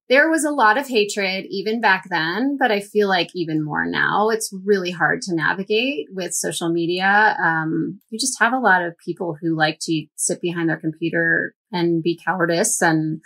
there 0.08 0.28
was 0.28 0.44
a 0.44 0.50
lot 0.50 0.76
of 0.76 0.86
hatred 0.86 1.46
even 1.48 1.80
back 1.80 2.08
then, 2.10 2.56
but 2.58 2.70
I 2.70 2.80
feel 2.80 3.08
like 3.08 3.30
even 3.34 3.64
more 3.64 3.86
now. 3.86 4.28
It's 4.30 4.52
really 4.64 4.90
hard 4.90 5.22
to 5.22 5.34
navigate 5.34 6.08
with 6.10 6.34
social 6.34 6.70
media. 6.70 7.36
Um, 7.42 8.00
you 8.10 8.18
just 8.18 8.38
have 8.38 8.52
a 8.52 8.58
lot 8.58 8.82
of 8.82 8.98
people 8.98 9.36
who 9.40 9.56
like 9.56 9.78
to 9.82 10.06
sit 10.16 10.40
behind 10.40 10.68
their 10.68 10.76
computer 10.76 11.54
and 11.72 12.02
be 12.02 12.20
cowardice 12.22 12.82
and, 12.82 13.22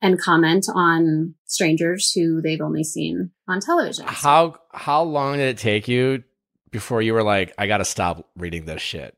and 0.00 0.20
comment 0.20 0.66
on 0.72 1.34
strangers 1.46 2.12
who 2.12 2.40
they've 2.40 2.60
only 2.60 2.84
seen 2.84 3.30
on 3.48 3.60
television. 3.60 4.04
How 4.06 4.56
how 4.72 5.02
long 5.02 5.38
did 5.38 5.48
it 5.48 5.58
take 5.58 5.88
you 5.88 6.22
before 6.70 7.02
you 7.02 7.14
were 7.14 7.22
like, 7.22 7.52
I 7.58 7.66
got 7.66 7.78
to 7.78 7.84
stop 7.84 8.28
reading 8.36 8.66
this 8.66 8.82
shit? 8.82 9.16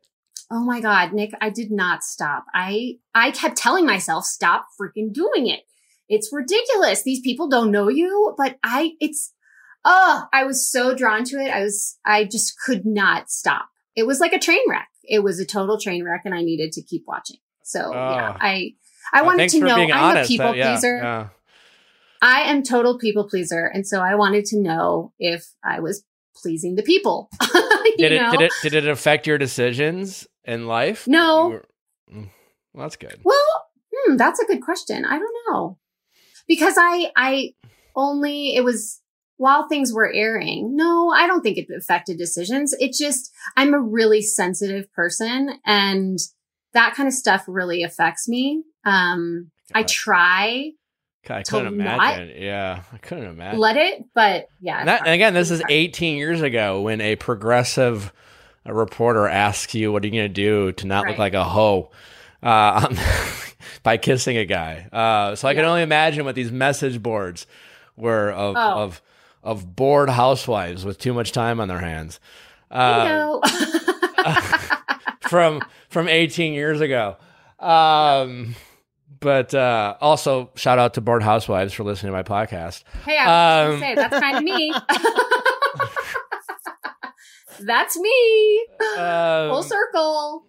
Oh 0.51 0.65
my 0.65 0.81
God, 0.81 1.13
Nick, 1.13 1.33
I 1.41 1.51
did 1.51 1.73
not 1.73 2.05
stop. 2.05 2.45
I, 2.55 2.99
I 3.15 3.33
kept 3.33 3.57
telling 3.57 3.85
myself, 3.85 4.25
stop 4.25 4.69
freaking 4.81 5.13
doing 5.13 5.49
it. 5.49 5.61
It's 6.09 6.31
ridiculous. 6.33 7.03
These 7.03 7.21
people 7.21 7.49
don't 7.49 7.71
know 7.71 7.89
you, 7.89 8.35
but 8.37 8.59
I, 8.63 8.93
it's, 9.01 9.33
oh, 9.85 10.25
I 10.33 10.45
was 10.45 10.69
so 10.71 10.95
drawn 10.95 11.25
to 11.25 11.37
it. 11.39 11.51
I 11.51 11.63
was, 11.63 11.99
I 12.05 12.25
just 12.25 12.55
could 12.65 12.85
not 12.87 13.31
stop. 13.31 13.67
It 13.95 14.07
was 14.07 14.21
like 14.21 14.33
a 14.33 14.39
train 14.39 14.61
wreck. 14.69 14.89
It 15.05 15.21
was 15.23 15.41
a 15.41 15.47
total 15.47 15.79
train 15.81 16.05
wreck 16.05 16.23
and 16.25 16.35
I 16.35 16.43
needed 16.43 16.73
to 16.73 16.83
keep 16.83 17.05
watching. 17.07 17.39
So 17.65 17.93
yeah, 17.93 18.33
Oh. 18.35 18.37
I, 18.41 18.75
I 19.13 19.23
wanted 19.23 19.49
to 19.51 19.61
know 19.61 19.75
I'm 19.77 19.91
honest. 19.93 20.31
a 20.31 20.33
people 20.33 20.47
That- 20.47 20.57
yeah, 20.57 20.73
pleaser. 20.73 20.97
yeah. 20.99 21.29
I 22.23 22.41
am 22.51 22.63
total 22.63 22.99
people 22.99 23.29
pleaser. 23.29 23.67
And 23.67 23.87
so 23.87 24.01
I 24.01 24.15
wanted 24.15 24.45
to 24.47 24.59
know 24.61 25.13
if 25.19 25.47
I 25.65 25.81
was 25.81 26.03
pleasing 26.35 26.75
the 26.77 26.83
people. 26.83 27.29
Did 27.99 28.13
it 28.13 28.21
know? 28.21 28.31
did 28.33 28.41
it 28.43 28.53
did 28.63 28.75
it 28.75 28.87
affect 28.89 29.27
your 29.27 29.39
decisions 29.39 30.27
in 30.45 30.67
life? 30.67 31.07
No. 31.09 31.49
Were- 31.49 31.65
Mm, 32.13 32.29
well, 32.73 32.85
that's 32.85 32.95
good. 32.97 33.19
Well, 33.25 33.45
hmm, 33.93 34.17
that's 34.17 34.39
a 34.39 34.45
good 34.45 34.61
question. 34.63 35.05
I 35.05 35.19
don't 35.19 35.35
know. 35.51 35.79
Because 36.47 36.75
I 36.79 37.11
I 37.17 37.55
only 37.95 38.55
it 38.55 38.65
was 38.65 39.01
while 39.39 39.69
things 39.69 39.93
were 39.93 40.11
airing. 40.13 40.77
No, 40.77 41.11
I 41.11 41.27
don't 41.27 41.43
think 41.43 41.59
it 41.59 41.67
affected 41.77 42.19
decisions. 42.19 42.75
It 42.79 42.93
just 42.93 43.33
I'm 43.57 43.75
a 43.75 43.81
really 43.81 44.23
sensitive 44.23 44.93
person 44.93 45.59
and 45.65 46.19
that 46.73 46.95
kind 46.95 47.07
of 47.07 47.15
stuff 47.15 47.45
really 47.47 47.83
affects 47.83 48.29
me. 48.29 48.63
Um 48.85 49.51
I 49.75 49.83
try 49.83 50.73
I 51.29 51.43
couldn't 51.43 51.67
imagine. 51.67 52.41
Yeah, 52.41 52.83
I 52.93 52.99
couldn't 52.99 53.27
imagine. 53.27 53.59
let 53.59 53.77
it, 53.77 54.05
but 54.15 54.49
yeah. 54.61 54.79
And, 54.79 54.89
that, 54.89 55.01
and 55.01 55.11
again, 55.11 55.35
this 55.35 55.51
is 55.51 55.63
18 55.69 56.17
years 56.17 56.41
ago 56.41 56.83
when 56.83 57.01
a 57.01 57.17
progressive 57.17 58.13
reporter 58.65 59.27
asks 59.27 59.75
you, 59.75 59.93
"What 59.93 60.05
are 60.05 60.07
you 60.07 60.13
going 60.13 60.29
to 60.29 60.33
do 60.33 60.73
to 60.73 60.87
not 60.87 61.07
look 61.07 61.19
like 61.19 61.35
a 61.35 61.45
hoe?" 61.45 61.91
Uh, 62.43 62.95
by 63.87 63.97
kissing 63.97 64.37
a 64.37 64.45
guy. 64.45 64.89
Uh, 64.93 65.37
so 65.37 65.47
I 65.47 65.55
can 65.55 65.64
only 65.64 65.82
imagine 65.82 66.24
what 66.24 66.34
these 66.34 66.51
message 66.51 67.01
boards 67.01 67.47
were 67.97 68.32
of 68.32 68.57
Oh. 68.59 68.82
of 68.82 69.01
of 69.45 69.76
bored 69.76 70.11
housewives 70.11 70.84
with 70.84 70.99
too 70.99 71.14
much 71.14 71.30
time 71.30 71.61
on 71.61 71.68
their 71.68 71.78
hands. 71.78 72.18
Uh, 72.68 73.39
from 75.28 75.62
from 75.89 76.09
18 76.09 76.53
years 76.53 76.80
ago. 76.80 77.16
Um, 77.61 78.57
but 79.20 79.55
uh, 79.55 79.95
also 80.01 80.51
shout 80.57 80.80
out 80.80 80.95
to 80.95 81.01
bored 81.01 81.22
housewives 81.22 81.72
for 81.72 81.84
listening 81.84 82.11
to 82.12 82.16
my 82.16 82.24
podcast. 82.24 82.82
Hey, 83.05 83.16
I 83.18 83.68
was 83.68 83.74
Um, 83.76 83.80
gonna 83.80 83.87
say 83.87 83.95
that's 83.95 84.18
kind 84.20 84.37
of 84.39 84.43
me. 84.43 84.74
that's 87.61 87.97
me. 87.99 88.66
Um, 88.99 89.49
Full 89.51 89.62
circle. 89.62 90.45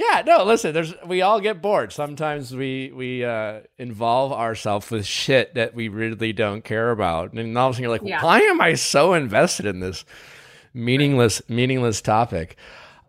Yeah, 0.00 0.22
no, 0.24 0.44
listen, 0.44 0.72
there's 0.72 0.94
we 1.04 1.20
all 1.20 1.40
get 1.40 1.60
bored. 1.60 1.92
Sometimes 1.92 2.54
we 2.54 2.90
we 2.94 3.22
uh 3.24 3.60
involve 3.76 4.32
ourselves 4.32 4.90
with 4.90 5.04
shit 5.04 5.54
that 5.56 5.74
we 5.74 5.88
really 5.88 6.32
don't 6.32 6.64
care 6.64 6.90
about. 6.90 7.34
And 7.34 7.58
all 7.58 7.68
of 7.68 7.72
a 7.72 7.74
sudden 7.74 7.82
you're 7.82 7.92
like, 7.92 8.02
Yeah. 8.02 8.24
why 8.24 8.40
am 8.40 8.60
I 8.62 8.74
so 8.74 9.12
invested 9.12 9.66
in 9.66 9.80
this 9.80 10.04
meaningless 10.72 11.42
meaningless 11.48 12.00
topic? 12.00 12.56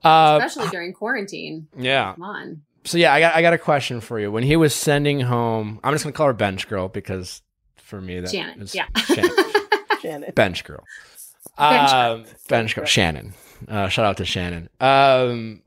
Uh 0.03 0.39
Especially 0.43 0.69
during 0.69 0.91
quarantine. 0.93 1.67
yeah. 1.77 2.13
Come 2.15 2.23
on. 2.23 2.61
So 2.83 2.97
yeah, 2.97 3.13
I 3.13 3.19
got 3.19 3.35
I 3.35 3.41
got 3.41 3.53
a 3.53 3.57
question 3.57 4.01
for 4.01 4.19
you. 4.19 4.31
When 4.31 4.43
he 4.43 4.55
was 4.55 4.73
sending 4.75 5.21
home 5.21 5.79
I'm 5.83 5.93
just 5.93 6.03
gonna 6.03 6.13
call 6.13 6.27
her 6.27 6.33
bench 6.33 6.67
girl 6.67 6.89
because 6.89 7.41
for 7.77 8.01
me 8.01 8.19
that 8.19 8.31
Shannon, 8.31 8.61
is 8.61 8.75
yeah. 8.75 8.87
Shannon. 9.05 9.31
Janet. 10.01 10.35
bench 10.35 10.63
girl. 10.65 10.83
Bench 11.57 11.91
um, 11.91 12.25
bench 12.49 12.75
girl. 12.75 12.85
Shannon. 12.85 13.33
Uh, 13.67 13.87
shout 13.87 14.05
out 14.05 14.17
to 14.17 14.25
Shannon. 14.25 14.67
Um, 14.79 15.61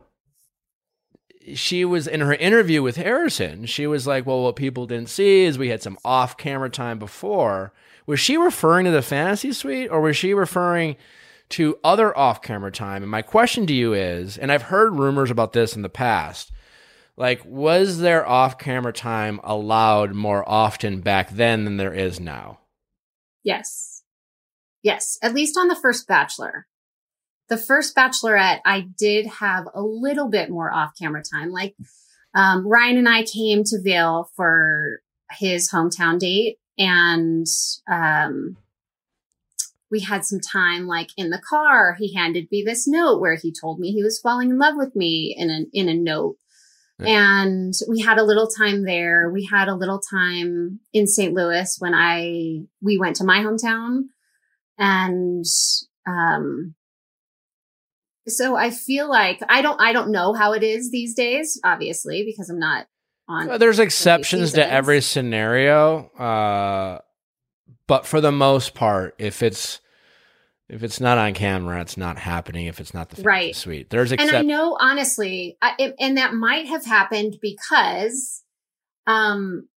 she 1.55 1.85
was 1.85 2.07
in 2.07 2.21
her 2.21 2.35
interview 2.35 2.83
with 2.83 2.97
Harrison. 2.97 3.67
She 3.67 3.87
was 3.87 4.07
like, 4.07 4.25
"Well, 4.25 4.43
what 4.43 4.57
people 4.57 4.87
didn't 4.87 5.11
see 5.11 5.45
is 5.45 5.59
we 5.59 5.69
had 5.69 5.83
some 5.83 5.99
off-camera 6.05 6.71
time 6.71 6.99
before." 6.99 7.73
Was 8.07 8.21
she 8.21 8.37
referring 8.37 8.85
to 8.85 8.91
the 8.91 9.03
fantasy 9.03 9.53
suite, 9.53 9.91
or 9.91 10.01
was 10.01 10.17
she 10.17 10.35
referring 10.35 10.97
to 11.51 11.79
other 11.85 12.17
off-camera 12.17 12.73
time? 12.73 13.03
And 13.03 13.11
my 13.11 13.23
question 13.23 13.67
to 13.67 13.73
you 13.73 13.93
is, 13.95 14.37
and 14.37 14.51
I've 14.53 14.63
heard 14.63 14.99
rumors 14.99 15.31
about 15.31 15.53
this 15.53 15.77
in 15.77 15.83
the 15.83 15.89
past. 15.89 16.53
Like, 17.17 17.43
was 17.45 18.01
there 18.01 18.27
off-camera 18.27 18.93
time 18.93 19.41
allowed 19.45 20.15
more 20.15 20.47
often 20.49 21.01
back 21.01 21.31
then 21.31 21.65
than 21.65 21.77
there 21.77 21.95
is 21.95 22.19
now? 22.19 22.61
Yes. 23.43 24.03
Yes. 24.83 25.19
At 25.23 25.35
least 25.35 25.57
on 25.57 25.69
the 25.69 25.77
first 25.81 26.09
Bachelor. 26.09 26.67
The 27.49 27.57
first 27.57 27.95
Bachelorette, 27.95 28.61
I 28.65 28.89
did 28.99 29.27
have 29.27 29.67
a 29.75 29.83
little 29.83 30.29
bit 30.29 30.51
more 30.51 30.73
off 30.73 30.93
camera 30.99 31.23
time. 31.23 31.51
Like, 31.51 31.75
um, 32.35 32.67
Ryan 32.67 32.99
and 32.99 33.09
I 33.09 33.23
came 33.23 33.65
to 33.65 33.81
Vail 33.83 34.31
for 34.35 35.01
his 35.31 35.71
hometown 35.71 36.19
date 36.19 36.59
and, 36.79 37.47
um, 37.91 38.57
we 39.91 40.01
had 40.01 40.25
some 40.25 40.41
time 40.41 40.87
like 40.87 41.11
in 41.17 41.31
the 41.31 41.41
car. 41.49 41.95
He 41.95 42.15
handed 42.15 42.49
me 42.51 42.65
this 42.65 42.89
note 42.89 43.21
where 43.21 43.37
he 43.37 43.53
told 43.53 43.79
me 43.79 43.93
he 43.93 44.03
was 44.03 44.19
falling 44.19 44.51
in 44.51 44.59
love 44.59 44.75
with 44.77 44.97
me 44.97 45.35
in 45.39 45.51
a, 45.51 45.65
in 45.73 45.89
a 45.89 45.95
note. 45.95 46.37
And 46.99 47.75
we 47.89 48.01
had 48.01 48.19
a 48.19 48.25
little 48.25 48.47
time 48.47 48.85
there. 48.85 49.31
We 49.31 49.45
had 49.45 49.69
a 49.69 49.75
little 49.75 50.01
time 50.01 50.81
in 50.93 51.07
St. 51.07 51.35
Louis 51.35 51.77
when 51.79 51.93
I 51.95 52.63
we 52.81 52.99
went 52.99 53.17
to 53.17 53.25
my 53.25 53.39
hometown. 53.39 54.05
And 54.79 55.45
um 56.07 56.75
so 58.27 58.57
I 58.57 58.71
feel 58.71 59.09
like 59.09 59.41
I 59.49 59.63
don't 59.63 59.81
I 59.81 59.93
don't 59.93 60.11
know 60.11 60.33
how 60.35 60.53
it 60.53 60.63
is 60.63 60.91
these 60.91 61.15
days, 61.15 61.61
obviously, 61.65 62.25
because 62.25 62.49
I'm 62.51 62.59
not 62.59 62.87
on 63.29 63.51
Uh, 63.51 63.59
There's 63.59 63.79
exceptions 63.79 64.53
to 64.53 64.71
every 64.71 65.01
scenario, 65.01 66.11
uh, 66.19 67.01
but 67.87 68.07
for 68.07 68.21
the 68.21 68.33
most 68.33 68.75
part, 68.75 69.15
if 69.19 69.43
it's 69.43 69.81
if 70.69 70.83
it's 70.83 70.99
not 70.99 71.19
on 71.19 71.35
camera, 71.35 71.81
it's 71.83 71.97
not 71.99 72.19
happening. 72.19 72.67
If 72.67 72.81
it's 72.81 72.95
not 72.95 73.11
the 73.11 73.23
Right. 73.23 73.55
suite, 73.55 73.91
there's 73.91 74.13
and 74.13 74.31
I 74.31 74.41
know 74.43 74.77
honestly, 74.81 75.59
I, 75.61 75.75
it- 75.79 75.95
and 76.01 76.17
that 76.17 76.33
might 76.33 76.67
have 76.67 76.87
happened 76.87 77.37
because, 77.43 78.43
um, 79.07 79.69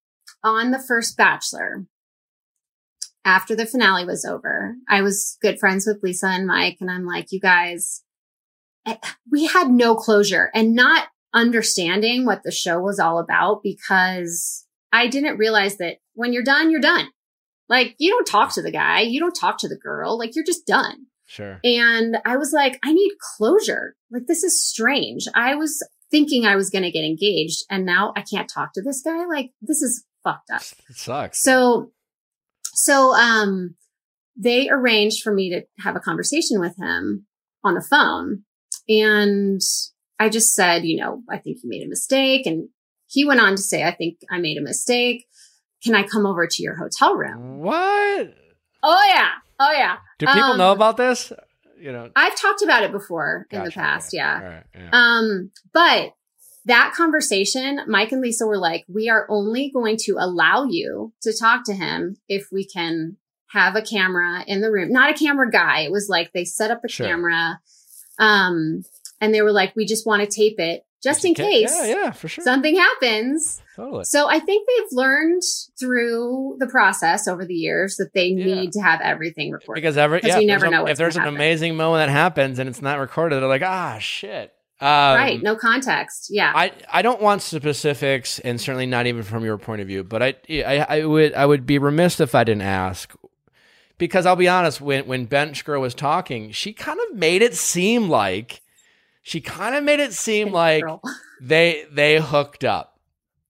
on 0.44 0.72
the 0.72 0.80
first 0.80 1.18
Bachelor, 1.18 1.86
after 3.26 3.56
the 3.56 3.66
finale 3.66 4.06
was 4.06 4.24
over, 4.24 4.76
I 4.88 5.02
was 5.02 5.38
good 5.42 5.60
friends 5.60 5.86
with 5.86 6.02
Lisa 6.02 6.28
and 6.28 6.48
Mike, 6.48 6.78
and 6.80 6.90
I'm 6.90 7.06
like, 7.06 7.32
you 7.32 7.42
guys, 7.42 8.04
we 9.32 9.46
had 9.46 9.70
no 9.70 9.96
closure 9.96 10.50
and 10.54 10.76
not 10.76 11.08
understanding 11.34 12.26
what 12.26 12.44
the 12.44 12.52
show 12.52 12.80
was 12.80 13.00
all 13.00 13.20
about 13.20 13.62
because 13.64 14.66
I 14.92 15.08
didn't 15.08 15.38
realize 15.38 15.78
that 15.78 15.98
when 16.14 16.34
you're 16.34 16.44
done, 16.44 16.72
you're 16.72 16.80
done. 16.80 17.08
Like 17.70 17.96
you 17.98 18.12
don't 18.12 18.26
talk 18.26 18.54
to 18.54 18.62
the 18.62 18.72
guy, 18.72 19.02
you 19.02 19.20
don't 19.20 19.36
talk 19.36 19.58
to 19.60 19.68
the 19.68 19.76
girl, 19.76 20.18
like 20.18 20.36
you're 20.36 20.46
just 20.46 20.66
done. 20.66 21.08
Sure. 21.28 21.60
And 21.64 22.18
I 22.26 22.38
was 22.38 22.54
like, 22.54 22.80
I 22.84 22.94
need 22.94 23.12
closure. 23.38 23.96
Like, 24.10 24.28
this 24.28 24.44
is 24.44 24.66
strange. 24.66 25.28
I 25.36 25.56
was 25.56 25.86
thinking 26.10 26.46
I 26.46 26.56
was 26.56 26.70
going 26.70 26.84
to 26.84 26.92
get 26.92 27.04
engaged 27.04 27.66
and 27.70 27.86
now 27.86 28.14
I 28.16 28.22
can't 28.22 28.50
talk 28.50 28.72
to 28.74 28.82
this 28.82 29.02
guy. 29.02 29.26
Like, 29.26 29.52
this 29.62 29.82
is 29.82 30.06
fucked 30.24 30.50
up. 30.50 30.62
It 30.90 30.96
sucks. 30.96 31.42
So, 31.42 31.92
so, 32.64 33.14
um, 33.14 33.76
they 34.38 34.70
arranged 34.70 35.22
for 35.22 35.34
me 35.34 35.50
to 35.50 35.64
have 35.84 35.96
a 35.96 36.00
conversation 36.00 36.60
with 36.62 36.78
him 36.78 37.26
on 37.64 37.74
the 37.74 37.82
phone. 37.82 38.44
And 38.90 39.62
I 40.20 40.30
just 40.30 40.54
said, 40.54 40.84
you 40.86 40.98
know, 40.98 41.22
I 41.30 41.38
think 41.38 41.58
you 41.64 41.70
made 41.70 41.84
a 41.86 41.90
mistake. 41.90 42.46
And 42.46 42.70
he 43.08 43.26
went 43.26 43.40
on 43.42 43.56
to 43.56 43.62
say, 43.62 43.84
I 43.84 43.92
think 43.94 44.18
I 44.30 44.40
made 44.40 44.58
a 44.58 44.62
mistake. 44.62 45.26
Can 45.84 45.96
I 45.96 46.04
come 46.04 46.26
over 46.26 46.48
to 46.48 46.64
your 46.64 46.76
hotel 46.76 47.16
room? 47.16 47.60
what? 47.60 48.34
Oh, 48.84 49.12
yeah. 49.14 49.30
Oh, 49.60 49.72
yeah. 49.72 49.98
Do 50.20 50.26
people 50.28 50.42
Um, 50.52 50.58
know 50.58 50.72
about 50.72 50.98
this? 50.98 51.32
You 51.80 51.92
know, 51.92 52.10
I've 52.16 52.36
talked 52.36 52.62
about 52.64 52.84
it 52.84 52.92
before 52.92 53.46
in 53.52 53.64
the 53.64 53.72
past. 53.72 54.10
okay. 54.10 54.18
Yeah. 54.18 54.40
Right. 54.42 54.64
Yeah. 54.76 54.90
Um, 54.92 55.52
but 55.74 56.14
that 56.66 56.94
conversation, 56.96 57.80
Mike 57.88 58.12
and 58.12 58.22
Lisa 58.22 58.46
were 58.48 58.58
like, 58.58 58.84
we 58.88 59.10
are 59.10 59.26
only 59.30 59.70
going 59.72 59.98
to 60.02 60.18
allow 60.20 60.66
you 60.66 61.14
to 61.22 61.34
talk 61.38 61.64
to 61.66 61.74
him 61.74 62.18
if 62.28 62.48
we 62.52 62.66
can 62.66 63.18
have 63.52 63.76
a 63.76 63.82
camera 63.82 64.44
in 64.48 64.62
the 64.62 64.72
room. 64.72 64.92
Not 64.92 65.12
a 65.12 65.14
camera 65.14 65.50
guy. 65.50 65.82
It 65.82 65.92
was 65.92 66.08
like 66.10 66.32
they 66.34 66.46
set 66.46 66.72
up 66.72 66.82
a 66.84 66.90
Sure. 66.90 67.08
camera. 67.08 67.60
Um, 68.20 68.84
and 69.22 69.34
they 69.34 69.42
were 69.42 69.52
like, 69.52 69.76
we 69.76 69.86
just 69.86 70.06
want 70.06 70.22
to 70.22 70.28
tape 70.36 70.60
it 70.60 70.84
just 71.04 71.24
in 71.26 71.34
case 71.36 71.72
Yeah, 71.76 71.88
yeah, 71.88 72.12
for 72.12 72.28
sure. 72.28 72.44
something 72.44 72.76
happens. 72.76 73.62
totally. 73.76 74.04
So 74.06 74.28
I 74.28 74.40
think 74.40 74.68
they've 74.68 74.88
learned 74.98 75.44
through 75.80 76.58
the 76.60 76.68
process 76.68 77.28
over 77.28 77.46
the 77.46 77.54
years 77.54 77.98
that 77.98 78.12
they 78.14 78.28
Yeah. 78.28 78.46
need 78.56 78.72
to 78.74 78.82
have 78.82 79.00
everything 79.02 79.52
recorded. 79.52 79.82
Because 79.82 79.98
every 79.98 80.22
yeah, 80.24 80.36
you 80.38 80.42
if 80.42 80.48
never 80.48 80.66
a- 80.66 80.70
know 80.72 80.88
if 80.88 80.98
there's 80.98 81.16
an 81.16 81.22
happen. 81.22 81.36
amazing 81.36 81.76
moment 81.76 82.08
that 82.08 82.12
happens 82.12 82.58
and 82.60 82.68
it's 82.68 82.82
not 82.82 83.00
recorded, 83.00 83.42
they're 83.42 83.48
like, 83.50 83.62
ah, 83.64 83.98
shit. 84.00 84.54
Um, 84.80 84.88
right. 84.90 85.42
No 85.42 85.56
context. 85.56 86.28
Yeah. 86.30 86.52
I, 86.56 86.72
I 86.92 87.02
don't 87.02 87.20
want 87.22 87.42
specifics, 87.42 88.38
and 88.40 88.62
certainly 88.62 88.86
not 88.86 89.08
even 89.08 89.24
from 89.24 89.44
your 89.44 89.58
point 89.58 89.82
of 89.82 89.88
view. 89.88 90.04
But 90.04 90.22
I, 90.22 90.36
I 90.50 90.86
I 91.00 91.06
would 91.06 91.34
I 91.34 91.46
would 91.48 91.66
be 91.66 91.80
remiss 91.80 92.20
if 92.20 92.36
I 92.36 92.44
didn't 92.44 92.62
ask, 92.62 93.12
because 93.98 94.26
I'll 94.26 94.36
be 94.36 94.48
honest. 94.48 94.82
When 94.82 95.08
when 95.08 95.26
Bench 95.26 95.66
Girl 95.66 95.82
was 95.82 95.94
talking, 95.94 96.52
she 96.52 96.74
kind 96.74 97.00
of 97.10 97.18
made 97.18 97.42
it 97.42 97.56
seem 97.56 98.10
like 98.10 98.62
she 99.22 99.42
kind 99.42 99.76
of 99.76 99.84
made 99.84 100.00
it 100.00 100.14
seem 100.14 100.52
like 100.52 100.84
they 101.42 101.86
they 101.92 102.20
hooked 102.20 102.64
up. 102.64 103.00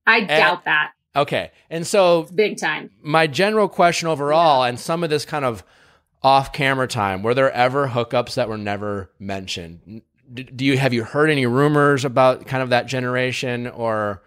I 0.05 0.21
doubt 0.21 0.65
that 0.65 0.91
Okay, 1.17 1.51
and 1.71 1.85
so 1.85 2.27
big 2.35 2.59
time. 2.59 2.91
my 3.01 3.25
general 3.25 3.67
question 3.67 4.07
overall, 4.07 4.63
and 4.63 4.79
some 4.79 5.03
of 5.03 5.09
this 5.09 5.25
kind 5.25 5.43
of 5.43 5.63
off 6.21 6.53
camera 6.53 6.87
time, 6.87 7.23
were 7.23 7.33
there 7.33 7.51
ever 7.51 7.87
hookups 7.87 8.35
that 8.35 8.47
were 8.47 8.57
never 8.57 9.11
mentioned? 9.17 10.03
Do 10.31 10.63
you 10.63 10.77
have 10.77 10.93
you 10.93 11.03
heard 11.03 11.31
any 11.31 11.47
rumors 11.47 12.05
about 12.05 12.45
kind 12.45 12.61
of 12.61 12.69
that 12.69 12.85
generation, 12.85 13.65
or 13.65 14.21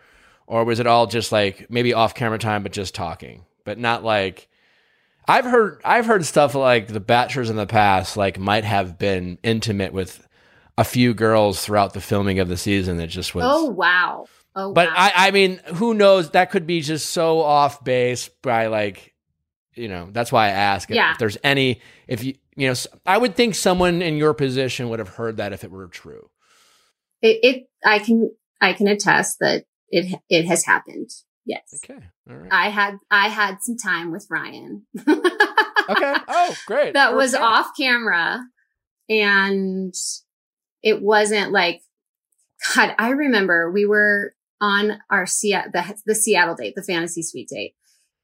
or 0.48 0.64
was 0.64 0.80
it 0.80 0.88
all 0.88 1.06
just 1.06 1.30
like 1.30 1.70
maybe 1.70 1.94
off 1.94 2.12
camera 2.14 2.38
time, 2.38 2.64
but 2.64 2.72
just 2.72 2.92
talking, 2.92 3.44
but 3.64 3.78
not 3.78 4.02
like 4.02 4.48
I've 5.30 5.44
heard 5.44 5.80
I've 5.84 6.06
heard 6.06 6.24
stuff 6.24 6.54
like 6.54 6.88
the 6.88 7.00
bachelors 7.00 7.50
in 7.50 7.56
the 7.56 7.66
past 7.66 8.16
like 8.16 8.38
might 8.38 8.64
have 8.64 8.98
been 8.98 9.38
intimate 9.42 9.92
with 9.92 10.26
a 10.76 10.84
few 10.84 11.14
girls 11.14 11.64
throughout 11.64 11.92
the 11.92 12.00
filming 12.00 12.38
of 12.40 12.48
the 12.48 12.56
season 12.56 12.96
that 12.98 13.08
just 13.08 13.34
was 13.34 13.44
Oh 13.46 13.66
wow. 13.66 14.26
Oh 14.56 14.72
but 14.72 14.88
wow. 14.88 14.94
I, 14.96 15.12
I 15.28 15.30
mean, 15.30 15.60
who 15.74 15.94
knows? 15.94 16.30
That 16.30 16.50
could 16.50 16.66
be 16.66 16.80
just 16.80 17.10
so 17.10 17.40
off 17.40 17.84
base 17.84 18.28
by 18.42 18.66
like, 18.66 19.14
you 19.74 19.86
know. 19.88 20.08
That's 20.10 20.32
why 20.32 20.46
I 20.46 20.50
ask 20.50 20.90
if, 20.90 20.96
Yeah. 20.96 21.12
if 21.12 21.18
there's 21.18 21.38
any. 21.44 21.80
If 22.08 22.24
you, 22.24 22.34
you 22.56 22.68
know, 22.68 22.74
I 23.06 23.16
would 23.16 23.36
think 23.36 23.54
someone 23.54 24.02
in 24.02 24.16
your 24.16 24.34
position 24.34 24.88
would 24.88 24.98
have 24.98 25.10
heard 25.10 25.36
that 25.36 25.52
if 25.52 25.62
it 25.62 25.70
were 25.70 25.86
true. 25.86 26.30
it, 27.22 27.38
it 27.44 27.70
I 27.84 28.00
can 28.00 28.30
I 28.60 28.72
can 28.72 28.88
attest 28.88 29.38
that 29.40 29.64
it 29.88 30.20
it 30.28 30.46
has 30.46 30.64
happened. 30.64 31.10
Yes. 31.46 31.80
Okay, 31.84 32.00
all 32.28 32.36
right, 32.36 32.52
I 32.52 32.68
had 32.68 32.98
I 33.10 33.28
had 33.28 33.58
some 33.62 33.76
time 33.76 34.12
with 34.12 34.26
Ryan. 34.30 34.86
okay. 34.98 36.14
Oh, 36.28 36.54
great. 36.66 36.94
that 36.94 37.14
was 37.16 37.34
off 37.34 37.70
camera 37.76 38.44
and 39.08 39.92
it 40.82 41.02
wasn't 41.02 41.50
like 41.50 41.82
God, 42.74 42.94
I 42.98 43.10
remember 43.10 43.70
we 43.70 43.86
were 43.86 44.34
on 44.60 44.98
our 45.10 45.26
Seattle 45.26 45.72
the, 45.72 45.94
the 46.06 46.14
Seattle 46.14 46.54
date, 46.54 46.74
the 46.76 46.82
fantasy 46.82 47.22
suite 47.22 47.48
date. 47.48 47.74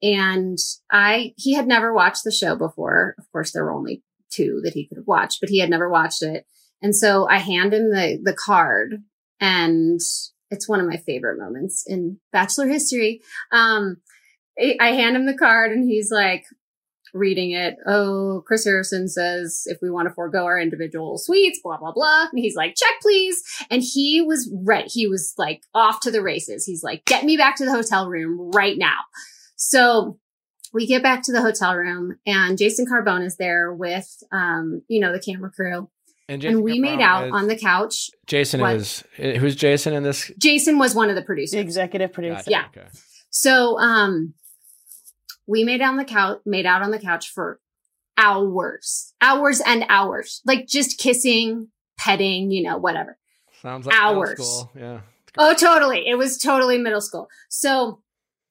And 0.03 0.59
I 0.93 1.33
he 1.37 1.55
had 1.55 1.67
never 1.67 1.93
watched 1.93 2.23
the 2.25 2.31
show 2.31 2.55
before. 2.55 3.15
Of 3.19 3.31
course, 3.33 3.53
there 3.53 3.65
were 3.65 3.73
only 3.73 4.03
two 4.31 4.61
that 4.63 4.75
he 4.75 4.87
could 4.87 4.99
have 4.99 5.07
watched, 5.07 5.39
but 5.41 5.49
he 5.49 5.59
had 5.59 5.71
never 5.71 5.89
watched 5.89 6.23
it. 6.23 6.47
And 6.83 6.95
so 6.95 7.27
I 7.29 7.39
hand 7.39 7.73
him 7.73 7.91
the 7.91 8.21
the 8.23 8.35
card 8.35 9.03
and 9.41 10.01
it's 10.51 10.69
one 10.69 10.81
of 10.81 10.87
my 10.87 10.97
favorite 10.97 11.39
moments 11.39 11.85
in 11.87 12.19
bachelor 12.33 12.67
history. 12.67 13.21
Um, 13.53 13.99
I 14.59 14.93
hand 14.93 15.17
him 15.17 15.27
the 15.27 15.37
card 15.37 15.73
and 15.73 15.89
he's 15.89 16.11
like 16.11 16.45
reading 17.13 17.53
it. 17.53 17.77
Oh, 17.87 18.43
Chris 18.47 18.65
Harrison 18.65 19.09
says 19.09 19.63
if 19.67 19.79
we 19.83 19.91
want 19.91 20.09
to 20.09 20.15
forego 20.15 20.45
our 20.45 20.61
individual 20.61 21.19
suites, 21.19 21.61
blah, 21.63 21.79
blah, 21.79 21.93
blah. 21.93 22.27
And 22.31 22.39
he's 22.39 22.57
like, 22.57 22.75
check, 22.77 22.95
please. 23.03 23.43
And 23.71 23.83
he 23.83 24.23
was 24.23 24.53
ready. 24.65 24.89
He 24.89 25.07
was 25.07 25.35
like 25.37 25.63
off 25.75 26.01
to 26.01 26.11
the 26.11 26.23
races. 26.23 26.65
He's 26.65 26.83
like, 26.83 27.05
get 27.05 27.25
me 27.25 27.37
back 27.37 27.57
to 27.57 27.65
the 27.65 27.73
hotel 27.73 28.09
room 28.09 28.51
right 28.53 28.77
now. 28.79 28.99
So 29.57 30.19
we 30.73 30.87
get 30.87 31.03
back 31.03 31.23
to 31.25 31.33
the 31.33 31.41
hotel 31.41 31.75
room 31.75 32.17
and 32.27 32.59
Jason 32.59 32.87
Carbone 32.87 33.25
is 33.25 33.37
there 33.37 33.73
with, 33.73 34.23
um, 34.33 34.83
you 34.89 35.01
know, 35.01 35.13
the 35.13 35.21
camera 35.21 35.51
crew. 35.51 35.89
And, 36.29 36.43
And 36.45 36.63
we 36.63 36.81
made 36.81 37.01
out 37.01 37.27
is- 37.29 37.33
on 37.33 37.47
the 37.47 37.57
couch. 37.57 38.11
Jason 38.27 38.61
what? 38.61 38.75
is 38.77 39.05
who's 39.17 39.55
Jason 39.55 39.93
in 39.95 40.03
this? 40.03 40.31
Jason 40.39 40.79
was 40.79 40.95
one 40.95 41.09
of 41.09 41.15
the 41.15 41.21
The 41.21 41.27
producers. 41.27 41.61
executive 41.61 42.13
producer. 42.13 42.37
Gotcha, 42.37 42.51
Yeah. 42.51 42.65
okay. 42.77 42.89
So, 43.31 43.79
um, 43.79 44.35
we 45.47 45.63
made 45.63 45.81
out 45.81 45.91
on 45.91 45.97
the 45.99 46.05
couch, 46.05 46.39
made 46.45 46.67
out 46.67 46.83
on 46.83 46.91
the 46.91 46.99
couch 46.99 47.31
for 47.33 47.61
hours, 48.19 49.13
hours 49.21 49.61
and 49.65 49.85
hours, 49.89 50.43
like 50.45 50.67
just 50.67 50.99
kissing, 50.99 51.69
petting, 51.99 52.51
you 52.51 52.63
know, 52.63 52.77
whatever. 52.79 53.17
Sounds 53.63 53.87
like 53.87 53.95
middle 53.97 54.17
Hours. 54.19 54.39
school, 54.39 54.71
Yeah. 54.77 55.01
Oh, 55.39 55.55
totally. 55.55 56.09
It 56.09 56.17
was 56.17 56.39
totally 56.39 56.79
middle 56.79 57.01
school. 57.03 57.29
So, 57.51 58.03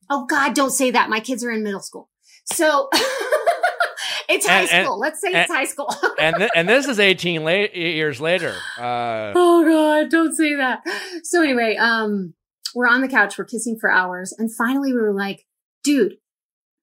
oh 0.10 0.26
God, 0.28 0.54
don't 0.54 0.70
say 0.72 0.92
that. 0.92 1.10
My 1.10 1.20
kids 1.20 1.44
are 1.44 1.52
in 1.52 1.64
middle 1.64 1.80
school. 1.82 2.10
So 2.46 2.90
it's 4.30 4.46
high 4.48 4.62
And- 4.62 4.72
and- 4.72 4.86
school. 4.86 5.00
Let's 5.00 5.22
say 5.22 5.30
it's 5.32 5.52
high 5.52 5.66
school. 5.66 5.94
and 6.20 6.36
th- 6.38 6.52
and 6.56 6.68
this 6.70 6.88
is 6.88 7.00
18 7.00 7.44
la- 7.44 7.50
years 7.74 8.20
later. 8.22 8.54
Uh, 8.78 9.34
oh 9.36 9.64
God, 9.66 10.10
don't 10.10 10.36
say 10.36 10.56
that. 10.56 10.82
So 11.24 11.42
anyway, 11.42 11.76
um, 11.78 12.34
we're 12.74 12.88
on 12.88 13.02
the 13.02 13.08
couch, 13.08 13.38
we're 13.38 13.46
kissing 13.46 13.78
for 13.80 13.90
hours. 13.90 14.34
And 14.38 14.54
finally 14.54 14.92
we 14.94 15.00
were 15.00 15.14
like, 15.14 15.46
dude, 15.84 16.16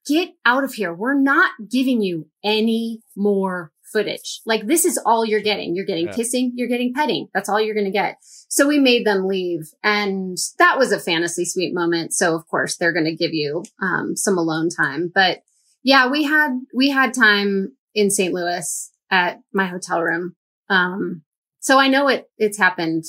get 0.07 0.31
out 0.45 0.65
of 0.65 0.75
here. 0.75 0.93
We're 0.95 1.19
not 1.21 1.51
giving 1.71 2.01
you 2.03 2.29
any 2.43 3.01
more 3.17 3.73
footage. 3.93 4.41
Like 4.47 4.67
this 4.67 4.87
is 4.87 4.99
all 5.05 5.23
you're 5.27 5.43
getting. 5.43 5.77
You're 5.77 5.85
getting 5.85 6.07
Yeah. 6.07 6.15
kissing, 6.15 6.53
you're 6.57 6.69
getting 6.69 6.95
petting. 6.95 7.29
That's 7.35 7.51
all 7.51 7.61
you're 7.61 7.75
going 7.75 7.85
to 7.85 7.91
get. 7.93 8.17
So 8.49 8.67
we 8.67 8.79
made 8.79 9.07
them 9.07 9.27
leave 9.27 9.69
and 9.85 10.39
that 10.59 10.79
was 10.79 10.93
a 10.93 10.99
fantasy 10.99 11.45
suite 11.45 11.75
moment. 11.75 12.15
So 12.15 12.35
of 12.35 12.47
course 12.49 12.77
they're 12.79 12.93
going 12.95 13.05
to 13.05 13.15
give 13.15 13.35
you, 13.35 13.65
um, 13.83 14.17
some 14.17 14.39
alone 14.39 14.71
time, 14.71 15.13
but 15.15 15.41
yeah, 15.83 16.09
we 16.09 16.23
had, 16.25 16.59
we 16.75 16.91
had 16.91 17.15
time 17.15 17.77
in 17.95 18.11
St. 18.11 18.33
Louis 18.33 18.91
at 19.11 19.41
my 19.53 19.67
hotel 19.67 20.03
room. 20.03 20.35
Um, 20.69 21.23
so 21.61 21.79
I 21.79 21.89
know 21.89 22.09
it, 22.09 22.29
it's 22.39 22.59
happened 22.59 23.05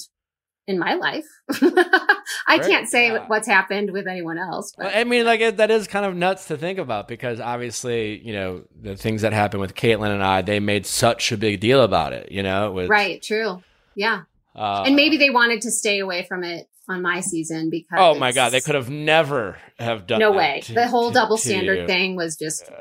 in 0.68 0.80
my 0.80 0.94
life. 0.94 1.26
I 1.52 2.58
Right, 2.58 2.62
can't 2.62 2.88
say 2.88 3.08
yeah. 3.08 3.26
what's 3.28 3.48
happened 3.48 3.92
with 3.92 4.08
anyone 4.08 4.38
else, 4.38 4.74
but 4.78 4.96
I 4.96 5.04
mean, 5.04 5.26
like 5.26 5.42
it, 5.42 5.58
that 5.58 5.72
is 5.72 5.88
kind 5.88 6.06
of 6.06 6.16
nuts 6.16 6.46
to 6.46 6.58
think 6.58 6.80
about 6.80 7.08
because 7.08 7.40
obviously, 7.40 8.26
you 8.26 8.34
know, 8.34 8.64
the 8.80 8.96
things 8.96 9.24
that 9.24 9.34
happened 9.34 9.62
with 9.62 9.76
Kaitlyn 9.76 10.12
and 10.14 10.24
I, 10.24 10.42
they 10.42 10.60
made 10.60 10.86
such 10.86 11.32
a 11.32 11.38
big 11.38 11.60
deal 11.60 11.82
about 11.82 12.14
it. 12.14 12.32
You 12.32 12.44
know, 12.44 12.68
it 12.68 12.74
was, 12.74 12.90
right. 12.90 13.22
True. 13.22 13.62
Yeah. 13.96 14.22
Uh, 14.56 14.84
and 14.86 14.96
maybe 14.96 15.18
they 15.18 15.30
wanted 15.30 15.62
to 15.62 15.72
stay 15.72 16.00
away 16.00 16.24
from 16.24 16.44
it 16.44 16.68
on 16.90 17.02
my 17.02 17.22
season 17.22 17.70
because 17.70 17.98
Oh 17.98 18.16
my 18.16 18.32
god, 18.34 18.50
they 18.50 18.60
could 18.62 18.76
have 18.76 18.90
never 18.90 19.58
have 19.80 20.06
done. 20.06 20.20
no 20.20 20.32
way 20.32 20.62
to- 20.66 20.74
the 20.74 20.88
whole 20.88 21.10
to- 21.10 21.14
double 21.14 21.38
to 21.38 21.44
standard 21.44 21.80
you. 21.80 21.88
thing 21.88 22.16
was 22.16 22.36
just 22.36 22.70
Uh, 22.70 22.74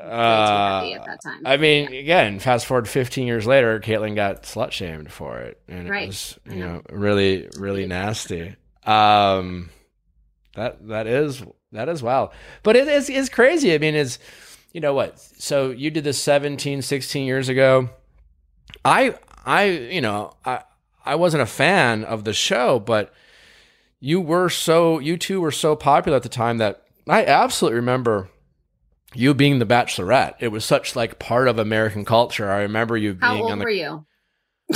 at 0.95 1.05
that 1.05 1.19
time 1.23 1.41
I 1.45 1.57
mean, 1.57 1.93
again, 1.93 2.39
fast 2.39 2.65
forward 2.65 2.87
15 2.89 3.25
years 3.27 3.45
later, 3.47 3.79
Kaitlyn 3.79 4.15
got 4.15 4.43
slut 4.43 4.71
shamed 4.71 5.11
for 5.11 5.39
it, 5.39 5.59
and 5.69 5.89
Right. 5.89 6.03
it 6.03 6.07
was, 6.07 6.39
you 6.49 6.55
know. 6.59 6.81
really, 6.89 7.47
really 7.57 7.85
nasty. 7.85 8.55
Um, 8.85 9.69
that 10.55 10.85
that 10.87 11.07
is 11.07 11.41
that 11.71 11.87
is 11.89 12.03
wild, 12.03 12.29
but 12.61 12.75
it 12.75 12.87
is 12.87 13.09
is 13.09 13.29
crazy. 13.29 13.73
I 13.73 13.77
mean, 13.77 13.95
is 13.95 14.19
you 14.73 14.81
know 14.81 14.93
what? 14.93 15.17
So 15.19 15.71
you 15.71 15.89
did 15.91 16.03
this 16.03 16.21
17, 16.21 16.81
16 16.81 17.25
years 17.25 17.47
ago. 17.47 17.89
I 18.83 19.15
I 19.45 19.63
you 19.65 20.01
know 20.01 20.33
I 20.45 20.61
I 21.05 21.15
wasn't 21.15 21.43
a 21.43 21.47
fan 21.47 22.03
of 22.03 22.23
the 22.25 22.33
show, 22.33 22.79
but 22.79 23.13
you 24.05 24.19
were 24.19 24.49
so 24.49 24.99
you 24.99 25.15
two 25.15 25.39
were 25.39 25.49
so 25.49 25.77
popular 25.77 26.17
at 26.17 26.23
the 26.23 26.29
time 26.29 26.57
that 26.57 26.83
I 27.07 27.23
absolutely 27.25 27.77
remember 27.77 28.29
you 29.13 29.33
being 29.33 29.59
the 29.59 29.65
bachelorette. 29.65 30.33
It 30.41 30.49
was 30.49 30.65
such 30.65 30.93
like 30.93 31.19
part 31.19 31.47
of 31.47 31.57
American 31.57 32.03
culture. 32.03 32.51
I 32.51 32.63
remember 32.63 32.97
you 32.97 33.17
how 33.21 33.31
being 33.31 33.43
old 33.43 33.51
on 33.53 33.59
the 33.59 33.63
were 33.63 33.69
you 33.71 34.05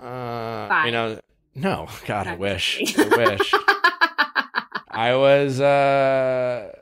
uh, 0.00 0.68
Five. 0.68 0.86
you 0.86 0.92
know 0.92 1.20
no, 1.56 1.88
god, 2.06 2.28
I 2.28 2.32
I'm 2.34 2.38
wish. 2.38 2.80
I 2.98 3.08
wish. 3.08 3.52
I 4.88 5.16
was 5.16 5.60
uh 5.60 6.72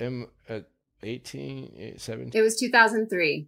uh 0.00 0.60
18, 1.04 1.72
eh, 1.78 1.92
17. 1.96 2.40
it 2.40 2.42
was 2.42 2.56
2003 2.58 3.46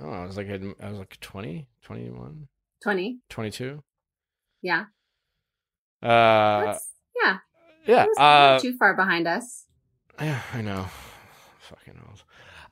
Oh, 0.00 0.08
I 0.10 0.24
was 0.24 0.38
like 0.38 0.48
I 0.48 0.88
was 0.88 0.98
like 0.98 1.20
20, 1.20 1.68
21, 1.82 2.48
20 2.82 3.18
22. 3.28 3.82
yeah 4.62 4.84
Uh 6.02 6.78
yeah 7.22 7.38
yeah, 7.86 8.06
uh 8.16 8.58
too 8.60 8.76
far 8.76 8.94
behind 8.94 9.26
us 9.26 9.66
yeah, 10.20 10.40
I 10.52 10.62
know. 10.62 10.86
Fucking 11.60 11.94
old. 12.08 12.22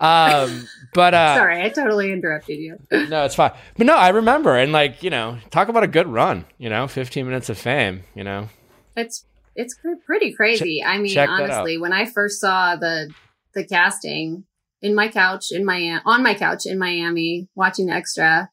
Um 0.01 0.66
but 0.95 1.14
uh 1.14 1.37
sorry 1.37 1.62
i 1.62 1.68
totally 1.68 2.11
interrupted 2.12 2.59
you 2.59 2.78
no, 2.91 3.24
it's 3.24 3.35
fine. 3.35 3.53
But 3.76 3.87
no, 3.87 3.95
I 3.95 4.09
remember 4.09 4.57
and 4.57 4.72
like, 4.72 5.03
you 5.03 5.11
know, 5.11 5.39
talk 5.51 5.68
about 5.68 5.83
a 5.85 5.89
good 5.89 6.07
run, 6.09 6.45
you 6.59 6.70
know, 6.70 6.89
15 6.89 7.26
minutes 7.26 7.49
of 7.51 7.59
fame, 7.59 8.03
you 8.14 8.24
know. 8.24 8.49
it's 8.97 9.24
it's 9.57 9.76
pretty 10.07 10.33
crazy 10.33 10.83
i 10.85 10.99
mean 10.99 11.12
check 11.12 11.28
that 11.28 11.35
out. 11.35 11.51
honestly 11.51 11.76
when 11.78 11.93
i 11.93 12.05
first 12.07 12.41
saw 12.41 12.76
the 12.76 13.12
the 13.55 13.64
casting 13.64 14.45
in 14.81 14.95
my 14.95 15.09
couch 15.09 15.47
in 15.51 15.64
my 15.64 16.01
on 16.05 16.22
my 16.22 16.35
couch 16.35 16.66
in 16.66 16.78
miami 16.78 17.49
watching 17.55 17.87
the 17.87 17.93
extra 17.93 18.49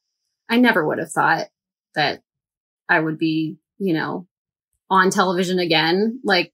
i 0.50 0.58
never 0.58 0.86
would 0.86 0.98
have 0.98 1.12
thought 1.12 1.48
that 1.96 2.22
i 2.90 3.00
would 3.00 3.18
be 3.18 3.58
you 3.78 3.94
know 3.94 4.27
on 4.90 5.10
television 5.10 5.60
again 5.60 6.20
like 6.24 6.54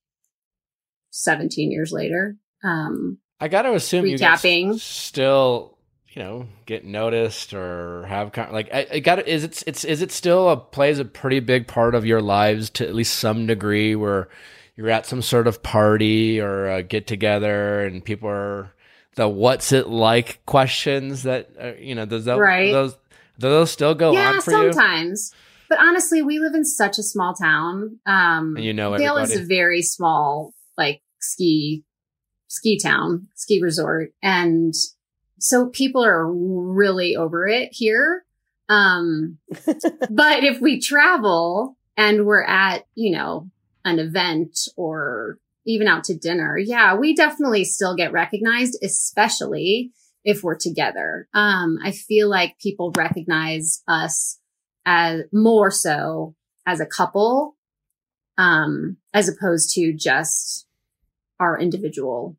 17 1.10 1.70
years 1.70 1.92
later 1.92 2.36
um 2.62 3.18
I 3.40 3.48
got 3.48 3.62
to 3.62 3.74
assume 3.74 4.06
you 4.06 4.16
guys 4.16 4.40
Recapping. 4.42 4.78
still, 4.80 5.76
you 6.08 6.22
know, 6.22 6.46
get 6.66 6.84
noticed 6.84 7.52
or 7.52 8.06
have 8.06 8.32
con- 8.32 8.52
like 8.52 8.70
I, 8.72 8.86
I 8.92 8.98
got 9.00 9.26
is 9.26 9.44
it 9.44 9.62
it's 9.66 9.84
is 9.84 10.00
it 10.02 10.12
still 10.12 10.48
a 10.48 10.56
plays 10.56 10.98
a 10.98 11.04
pretty 11.04 11.40
big 11.40 11.66
part 11.66 11.94
of 11.94 12.06
your 12.06 12.22
lives 12.22 12.70
to 12.70 12.86
at 12.88 12.94
least 12.94 13.16
some 13.16 13.46
degree 13.46 13.96
where 13.96 14.28
you're 14.76 14.88
at 14.88 15.04
some 15.04 15.20
sort 15.20 15.46
of 15.46 15.62
party 15.62 16.40
or 16.40 16.70
a 16.70 16.82
get 16.82 17.06
together 17.06 17.84
and 17.84 18.04
people 18.04 18.28
are 18.30 18.72
the 19.16 19.28
what's 19.28 19.72
it 19.72 19.88
like 19.88 20.40
questions 20.46 21.24
that 21.24 21.50
uh, 21.60 21.72
you 21.78 21.94
know 21.94 22.06
does 22.06 22.24
that 22.24 22.38
Right. 22.38 22.72
those 22.72 22.94
do 23.38 23.50
those 23.50 23.70
still 23.72 23.94
go 23.94 24.12
yeah 24.12 24.34
on 24.34 24.40
for 24.40 24.52
you 24.52 24.72
sometimes 24.72 25.34
but 25.74 25.82
honestly 25.84 26.22
we 26.22 26.38
live 26.38 26.54
in 26.54 26.64
such 26.64 26.98
a 26.98 27.02
small 27.02 27.34
town 27.34 27.98
um 28.06 28.56
and 28.56 28.64
you 28.64 28.72
know 28.72 28.96
Vail 28.96 29.16
everybody 29.16 29.32
is 29.32 29.40
a 29.40 29.44
very 29.44 29.82
small, 29.82 30.54
like 30.76 31.02
ski, 31.24 31.84
ski 32.48 32.78
town, 32.78 33.28
ski 33.34 33.60
resort. 33.60 34.12
And 34.22 34.74
so 35.38 35.68
people 35.68 36.04
are 36.04 36.30
really 36.32 37.16
over 37.16 37.46
it 37.46 37.70
here. 37.72 38.24
Um, 38.68 39.38
but 40.10 40.44
if 40.44 40.60
we 40.60 40.80
travel 40.80 41.76
and 41.96 42.24
we're 42.26 42.44
at, 42.44 42.84
you 42.94 43.16
know, 43.16 43.50
an 43.84 43.98
event 43.98 44.58
or 44.76 45.38
even 45.66 45.88
out 45.88 46.04
to 46.04 46.16
dinner, 46.16 46.56
yeah, 46.58 46.94
we 46.94 47.14
definitely 47.14 47.64
still 47.64 47.96
get 47.96 48.12
recognized, 48.12 48.78
especially 48.82 49.92
if 50.24 50.42
we're 50.42 50.56
together. 50.56 51.28
Um, 51.34 51.78
I 51.82 51.92
feel 51.92 52.30
like 52.30 52.58
people 52.58 52.92
recognize 52.96 53.82
us 53.86 54.38
as 54.86 55.22
more 55.32 55.70
so 55.70 56.34
as 56.66 56.80
a 56.80 56.86
couple 56.86 57.56
um, 58.36 58.96
as 59.12 59.28
opposed 59.28 59.70
to 59.74 59.92
just 59.92 60.66
our 61.38 61.58
individual 61.58 62.36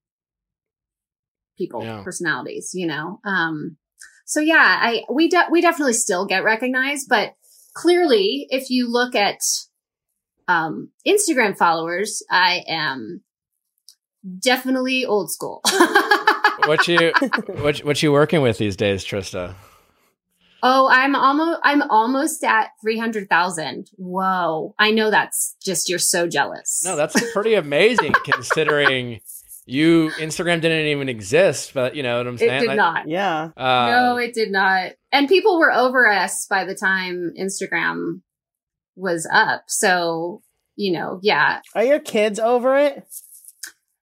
people, 1.57 1.83
Yeah. 1.83 2.01
personalities, 2.03 2.71
you 2.73 2.85
know? 2.87 3.19
Um, 3.23 3.77
so 4.25 4.39
yeah, 4.39 4.77
I, 4.81 5.03
we, 5.09 5.29
de- 5.29 5.47
we 5.49 5.61
definitely 5.61 5.93
still 5.93 6.25
get 6.25 6.43
recognized, 6.43 7.07
but 7.07 7.33
clearly 7.73 8.47
if 8.49 8.69
you 8.69 8.91
look 8.91 9.15
at, 9.15 9.39
um, 10.47 10.89
Instagram 11.07 11.57
followers, 11.57 12.21
I 12.29 12.63
am 12.67 13.21
definitely 14.39 15.05
old 15.05 15.31
school. 15.31 15.61
what 16.65 16.87
you 16.87 17.11
what 17.47 17.79
what 17.79 18.01
you 18.03 18.11
working 18.11 18.41
with 18.41 18.57
these 18.57 18.75
days 18.75 19.03
Trista 19.05 19.53
Oh, 20.67 20.89
I'm 20.91 21.15
almost 21.15 21.59
I'm 21.63 21.83
almost 21.91 22.43
at 22.43 22.71
300,000. 22.81 23.91
Whoa. 23.97 24.73
I 24.79 24.89
know 24.89 25.11
that's 25.11 25.55
just 25.63 25.89
you're 25.89 25.99
so 25.99 26.27
jealous. 26.27 26.81
No, 26.83 26.95
that's 26.95 27.31
pretty 27.33 27.53
amazing 27.53 28.13
considering 28.25 29.21
you 29.67 30.09
Instagram 30.17 30.61
didn't 30.61 30.87
even 30.87 31.07
exist, 31.07 31.75
but 31.75 31.95
you 31.95 32.01
know 32.01 32.17
what 32.17 32.25
I'm 32.25 32.39
saying? 32.39 32.51
it 32.53 32.59
did 32.61 32.67
Like, 32.69 32.77
not. 32.77 33.07
yeah. 33.07 33.49
Uh, 33.55 33.91
no, 33.91 34.17
it 34.17 34.33
did 34.33 34.49
not. 34.51 34.93
And 35.11 35.27
people 35.27 35.59
were 35.59 35.71
over 35.71 36.09
us 36.09 36.47
by 36.49 36.65
the 36.65 36.73
time 36.73 37.33
Instagram 37.39 38.21
was 38.95 39.29
up. 39.31 39.65
So 39.67 40.41
you 40.75 40.93
know, 40.93 41.19
yeah. 41.21 41.61
Are 41.75 41.83
your 41.83 41.99
kids 41.99 42.39
over 42.39 42.75
it? 42.75 43.05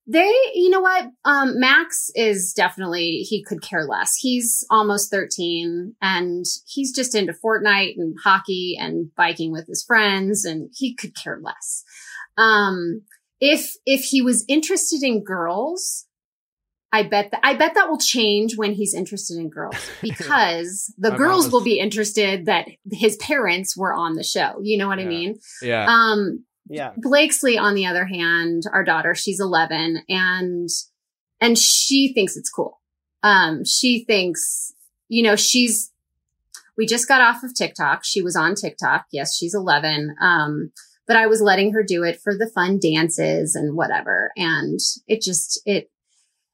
They, 0.05 0.33
you 0.53 0.69
know 0.69 0.81
what? 0.81 1.05
Um, 1.23 1.59
Max 1.59 2.09
is 2.13 2.53
definitely, 2.53 3.25
he 3.29 3.43
could 3.43 3.61
care 3.61 3.85
less. 3.85 4.15
He's 4.19 4.65
almost 4.69 5.09
13 5.09 5.95
and 6.01 6.45
he's 6.65 6.93
just 6.93 7.15
into 7.15 7.33
Fortnite 7.33 7.95
and 7.97 8.15
hockey 8.21 8.77
and 8.77 9.13
biking 9.15 9.51
with 9.51 9.67
his 9.67 9.83
friends 9.83 10.43
and 10.43 10.69
he 10.73 10.93
could 10.93 11.15
care 11.15 11.39
less. 11.41 11.83
Um, 12.37 13.03
if, 13.39 13.71
if 13.85 14.01
he 14.01 14.21
was 14.21 14.43
interested 14.49 15.03
in 15.03 15.23
girls, 15.23 16.05
I 16.91 17.03
bet 17.03 17.31
that, 17.31 17.39
I 17.41 17.55
bet 17.55 17.73
that 17.75 17.89
will 17.89 17.97
change 17.97 18.57
when 18.57 18.73
he's 18.73 18.93
interested 18.93 19.37
in 19.37 19.49
girls 19.49 19.89
because 20.01 20.93
the 20.97 21.11
girls 21.11 21.45
mom 21.45 21.51
will 21.53 21.63
be 21.63 21.79
interested 21.79 22.45
that 22.47 22.67
his 22.91 23.15
parents 23.17 23.77
were 23.77 23.93
on 23.93 24.13
the 24.13 24.23
show. 24.23 24.59
You 24.61 24.77
know 24.77 24.89
what 24.89 24.99
I 24.99 25.05
mean? 25.05 25.39
Yeah. 25.61 25.85
Um, 25.87 26.45
Yeah. 26.67 26.91
Blakesley, 26.97 27.57
on 27.57 27.75
the 27.75 27.85
other 27.85 28.05
hand, 28.05 28.63
our 28.71 28.83
daughter, 28.83 29.15
she's 29.15 29.39
11 29.39 30.03
and, 30.09 30.69
and 31.41 31.57
she 31.57 32.13
thinks 32.13 32.37
it's 32.37 32.49
cool. 32.49 32.79
Um, 33.21 33.65
she 33.65 34.03
thinks, 34.05 34.73
you 35.07 35.23
know, 35.23 35.35
she's, 35.35 35.91
we 36.77 36.85
just 36.85 37.07
got 37.07 37.21
off 37.21 37.43
of 37.43 37.53
TikTok. 37.53 38.03
She 38.03 38.21
was 38.21 38.35
on 38.35 38.55
TikTok. 38.55 39.05
Yes, 39.11 39.37
she's 39.37 39.53
11. 39.53 40.15
Um, 40.21 40.71
but 41.05 41.17
I 41.17 41.27
was 41.27 41.41
letting 41.41 41.73
her 41.73 41.83
do 41.83 42.03
it 42.03 42.19
for 42.21 42.33
the 42.37 42.49
fun 42.49 42.79
dances 42.79 43.55
and 43.55 43.75
whatever. 43.75 44.31
And 44.37 44.79
it 45.07 45.21
just, 45.21 45.61
it, 45.65 45.91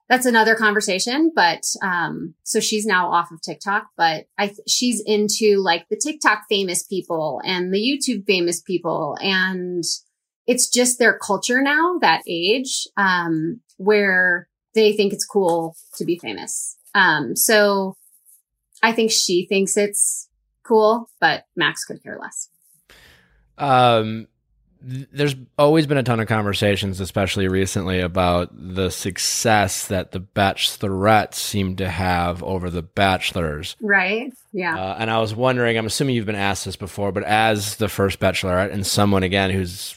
that's 0.09 0.25
another 0.25 0.55
conversation. 0.55 1.31
But, 1.33 1.63
um, 1.81 2.33
so 2.43 2.59
she's 2.59 2.85
now 2.85 3.11
off 3.11 3.31
of 3.31 3.41
TikTok, 3.41 3.87
but 3.95 4.25
I, 4.37 4.53
she's 4.67 5.01
into 5.05 5.61
like 5.61 5.87
the 5.89 5.95
TikTok 5.95 6.43
famous 6.49 6.83
people 6.83 7.41
and 7.45 7.73
the 7.73 7.79
YouTube 7.79 8.25
famous 8.25 8.61
people. 8.61 9.17
And 9.21 9.83
it's 10.47 10.67
just 10.67 10.97
their 10.97 11.17
culture 11.17 11.61
now, 11.61 11.99
that 12.01 12.23
age, 12.27 12.87
um, 12.97 13.61
where 13.77 14.49
they 14.73 14.93
think 14.93 15.13
it's 15.13 15.25
cool 15.25 15.75
to 15.95 16.05
be 16.05 16.17
famous. 16.17 16.77
Um, 16.95 17.35
so 17.35 17.95
I 18.81 18.93
think 18.93 19.11
she 19.11 19.45
thinks 19.47 19.77
it's 19.77 20.27
cool, 20.63 21.09
but 21.21 21.45
Max 21.55 21.85
could 21.85 22.01
care 22.01 22.17
less. 22.19 22.49
um, 23.59 24.27
there's 24.81 25.35
always 25.57 25.87
been 25.87 25.97
a 25.97 26.03
ton 26.03 26.19
of 26.19 26.27
conversations, 26.27 26.99
especially 26.99 27.47
recently, 27.47 27.99
about 27.99 28.49
the 28.53 28.89
success 28.89 29.87
that 29.87 30.11
the 30.11 30.21
bachelorettes 30.21 31.35
seem 31.35 31.75
to 31.77 31.89
have 31.89 32.41
over 32.43 32.69
the 32.69 32.81
bachelors. 32.81 33.75
Right? 33.81 34.33
Yeah. 34.53 34.77
Uh, 34.77 34.95
and 34.99 35.11
I 35.11 35.19
was 35.19 35.35
wondering, 35.35 35.77
I'm 35.77 35.85
assuming 35.85 36.15
you've 36.15 36.25
been 36.25 36.35
asked 36.35 36.65
this 36.65 36.75
before, 36.75 37.11
but 37.11 37.23
as 37.23 37.75
the 37.75 37.89
first 37.89 38.19
bachelorette 38.19 38.71
and 38.71 38.85
someone 38.85 39.23
again 39.23 39.51
who's 39.51 39.95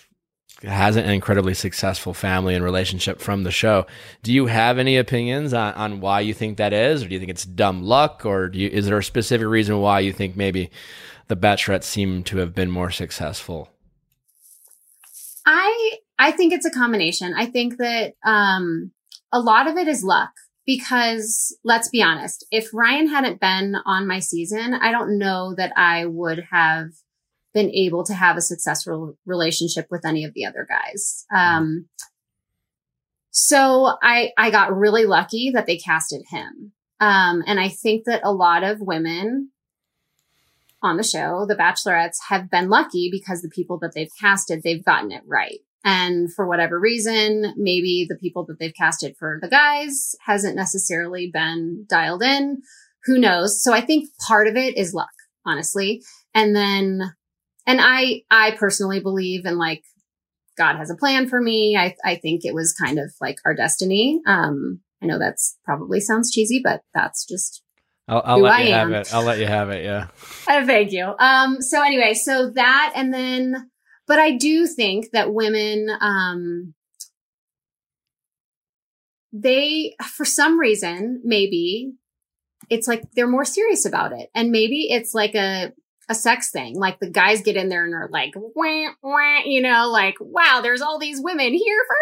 has 0.63 0.95
an 0.95 1.11
incredibly 1.11 1.55
successful 1.55 2.15
family 2.15 2.55
and 2.55 2.65
relationship 2.65 3.21
from 3.21 3.43
the 3.43 3.51
show, 3.51 3.85
do 4.23 4.33
you 4.33 4.47
have 4.47 4.79
any 4.79 4.97
opinions 4.97 5.53
on, 5.53 5.75
on 5.75 6.01
why 6.01 6.21
you 6.21 6.33
think 6.33 6.57
that 6.59 6.73
is, 6.73 7.03
or 7.03 7.09
do 7.09 7.15
you 7.15 7.19
think 7.19 7.33
it's 7.33 7.45
dumb 7.45 7.83
luck, 7.83 8.25
or 8.25 8.49
do 8.49 8.61
you, 8.61 8.69
is 8.69 8.87
there 8.87 8.99
a 8.99 9.03
specific 9.03 9.47
reason 9.47 9.81
why 9.81 9.99
you 9.99 10.13
think 10.13 10.37
maybe 10.37 10.71
the 11.27 11.37
bachelorettes 11.37 11.83
seem 11.83 12.23
to 12.23 12.37
have 12.37 12.55
been 12.55 12.71
more 12.71 12.93
successful? 12.93 13.72
I 15.47 15.99
I 16.19 16.31
think 16.31 16.53
it's 16.53 16.67
a 16.67 16.71
combination. 16.71 17.35
I 17.35 17.47
think 17.47 17.79
that 17.79 18.15
um 18.25 18.93
a 19.33 19.41
lot 19.41 19.67
of 19.67 19.77
it 19.77 19.89
is 19.89 20.05
luck 20.05 20.31
because 20.67 21.57
let's 21.65 21.89
be 21.89 22.03
honest, 22.03 22.47
if 22.51 22.73
Ryan 22.73 23.09
hadn't 23.09 23.41
been 23.41 23.77
on 23.85 24.07
my 24.07 24.21
season, 24.21 24.75
I 24.75 24.93
don't 24.93 25.19
know 25.19 25.55
that 25.57 25.73
I 25.77 26.07
would 26.07 26.45
have 26.51 26.91
been 27.55 27.71
able 27.71 28.05
to 28.05 28.15
have 28.15 28.37
a 28.37 28.43
successful 28.43 29.17
relationship 29.27 29.87
with 29.91 30.07
any 30.07 30.25
of 30.25 30.35
the 30.35 30.47
other 30.47 30.67
guys. 30.69 31.25
Um 31.35 31.89
so 33.31 33.97
I 34.03 34.33
I 34.37 34.51
got 34.51 34.77
really 34.77 35.07
lucky 35.07 35.51
that 35.55 35.67
they 35.67 35.77
casted 35.79 36.23
him. 36.29 36.73
Um 37.01 37.43
and 37.47 37.59
I 37.59 37.69
think 37.69 38.05
that 38.05 38.23
a 38.25 38.33
lot 38.33 38.63
of 38.63 38.81
women 38.81 39.52
on 40.83 40.97
the 40.97 41.05
show, 41.05 41.47
the 41.47 41.57
bachelorettes 41.57 42.17
have 42.29 42.51
been 42.51 42.69
lucky 42.69 43.09
because 43.11 43.41
the 43.41 43.49
people 43.49 43.79
that 43.79 43.93
they've 43.95 44.11
casted, 44.21 44.63
they've 44.63 44.85
gotten 44.85 45.13
it 45.13 45.23
right. 45.27 45.61
And 45.85 46.33
for 46.33 46.47
whatever 46.47 46.79
reason, 46.79 47.55
maybe 47.57 48.07
the 48.09 48.17
people 48.17 48.45
that 48.47 48.59
they've 48.59 48.75
casted 48.75 49.17
for 49.19 49.39
the 49.43 49.49
guys 49.49 50.15
hasn't 50.25 50.57
necessarily 50.57 51.31
been 51.33 51.87
dialed 51.89 52.23
in. 52.23 52.63
Who 53.05 53.19
knows? 53.19 53.63
So 53.63 53.73
I 53.73 53.81
think 53.81 54.09
part 54.27 54.47
of 54.47 54.57
it 54.57 54.77
is 54.77 54.95
luck, 54.95 55.11
honestly. 55.45 56.03
And 56.35 56.55
then, 56.55 57.13
and 57.67 57.81
I, 57.81 58.23
I 58.31 58.53
personally 58.53 59.01
believe 59.01 59.45
in 59.45 59.59
like, 59.59 59.83
God 60.57 60.77
has 60.77 60.91
a 60.91 60.97
plan 60.97 61.29
for 61.29 61.41
me. 61.41 61.77
I, 61.77 61.97
I 62.05 62.17
think 62.17 62.45
it 62.45 62.55
was 62.55 62.75
kind 62.75 62.99
of 62.99 63.13
like 63.21 63.37
our 63.45 63.55
destiny. 63.55 64.21
Um, 64.27 64.81
I 65.03 65.07
know 65.07 65.19
that's 65.19 65.59
probably 65.65 65.99
sounds 66.01 66.31
cheesy, 66.31 66.61
but 66.63 66.83
that's 66.95 67.25
just 67.25 67.62
I'll, 68.13 68.23
I'll 68.27 68.41
let 68.41 68.53
I 68.53 68.63
you 68.63 68.75
have 68.75 68.91
it. 68.93 69.15
I'll 69.15 69.25
let 69.25 69.39
you 69.39 69.47
have 69.47 69.71
it. 69.71 69.85
Yeah. 69.85 70.09
Uh, 70.47 70.67
thank 70.67 70.93
you. 70.93 71.15
Um, 71.19 71.63
so 71.63 71.83
anyway, 71.83 72.13
so 72.13 72.51
that 72.51 72.93
and 72.95 73.13
then, 73.13 73.71
but 74.07 74.19
I 74.19 74.33
do 74.37 74.67
think 74.67 75.13
that 75.13 75.33
women, 75.33 75.89
um, 76.01 76.75
they, 79.33 79.95
for 80.15 80.27
some 80.27 80.61
reason, 80.61 81.23
maybe 81.25 81.95
it's 82.69 82.87
like 82.87 83.03
they're 83.15 83.27
more 83.27 83.47
serious 83.47 83.87
about 83.87 84.13
it. 84.13 84.29
And 84.35 84.51
maybe 84.51 84.89
it's 84.91 85.15
like 85.15 85.35
a, 85.35 85.73
a 86.11 86.15
sex 86.15 86.51
thing. 86.51 86.79
Like 86.79 87.01
the 87.01 87.09
guys 87.09 87.41
get 87.41 87.57
in 87.57 87.71
there 87.71 87.85
and 87.85 87.95
are 87.95 88.11
like, 88.13 88.35
wah, 88.37 88.89
wah, 89.03 89.39
you 89.47 89.63
know, 89.63 89.89
like, 89.91 90.17
wow, 90.21 90.61
there's 90.63 90.83
all 90.83 90.99
these 90.99 91.21
women 91.23 91.55
here 91.55 91.85
for 91.87 91.97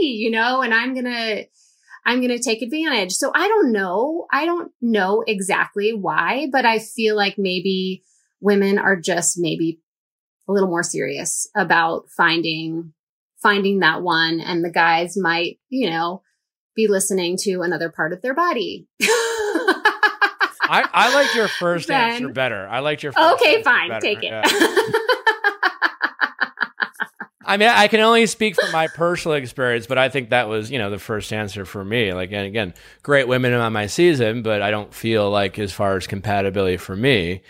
me, 0.00 0.08
you 0.12 0.30
know, 0.30 0.62
and 0.62 0.72
I'm 0.72 0.94
going 0.94 1.04
to, 1.04 1.44
I'm 2.10 2.20
going 2.20 2.36
to 2.36 2.42
take 2.42 2.60
advantage. 2.60 3.12
So 3.12 3.30
I 3.32 3.46
don't 3.46 3.70
know. 3.70 4.26
I 4.32 4.44
don't 4.44 4.72
know 4.82 5.22
exactly 5.24 5.92
why, 5.92 6.48
but 6.50 6.64
I 6.64 6.80
feel 6.80 7.14
like 7.14 7.36
maybe 7.38 8.02
women 8.40 8.78
are 8.80 8.96
just 9.00 9.38
maybe 9.38 9.78
a 10.48 10.52
little 10.52 10.68
more 10.68 10.82
serious 10.82 11.48
about 11.56 12.06
finding, 12.16 12.94
finding 13.40 13.78
that 13.78 14.02
one. 14.02 14.40
And 14.40 14.64
the 14.64 14.72
guys 14.72 15.16
might, 15.16 15.60
you 15.68 15.88
know, 15.88 16.22
be 16.74 16.88
listening 16.88 17.36
to 17.42 17.60
another 17.62 17.90
part 17.90 18.12
of 18.12 18.22
their 18.22 18.34
body. 18.34 18.88
I, 19.00 20.88
I 20.92 21.14
liked 21.14 21.36
your 21.36 21.48
first 21.60 21.86
Then- 21.86 22.10
answer 22.12 22.28
better. 22.30 22.66
I 22.68 22.80
liked 22.80 23.04
your 23.04 23.12
first 23.12 23.40
okay, 23.40 23.62
fine. 23.62 24.00
Take 24.00 24.18
it. 24.18 24.24
Yeah. 24.24 24.42
I 27.50 27.56
mean, 27.56 27.68
I 27.68 27.88
can 27.88 28.00
only 28.00 28.26
speak 28.26 28.54
from 28.54 28.70
my 28.72 28.86
personal 28.86 29.36
experience, 29.36 29.86
but 29.86 29.98
I 29.98 30.08
think 30.08 30.30
that 30.30 30.48
was, 30.48 30.70
you 30.70 30.78
know, 30.78 30.90
the 30.90 30.98
first 30.98 31.32
answer 31.32 31.64
for 31.64 31.84
me. 31.84 32.12
Like, 32.12 32.30
and 32.32 32.46
again, 32.46 32.74
great 33.02 33.26
women 33.28 33.52
on 33.52 33.72
my 33.72 33.86
season, 33.86 34.42
but 34.42 34.62
I 34.62 34.70
don't 34.70 34.94
feel 34.94 35.30
like, 35.30 35.58
as 35.58 35.72
far 35.72 35.96
as 35.96 36.06
compatibility 36.06 36.76
for 36.76 36.94
me, 36.94 37.42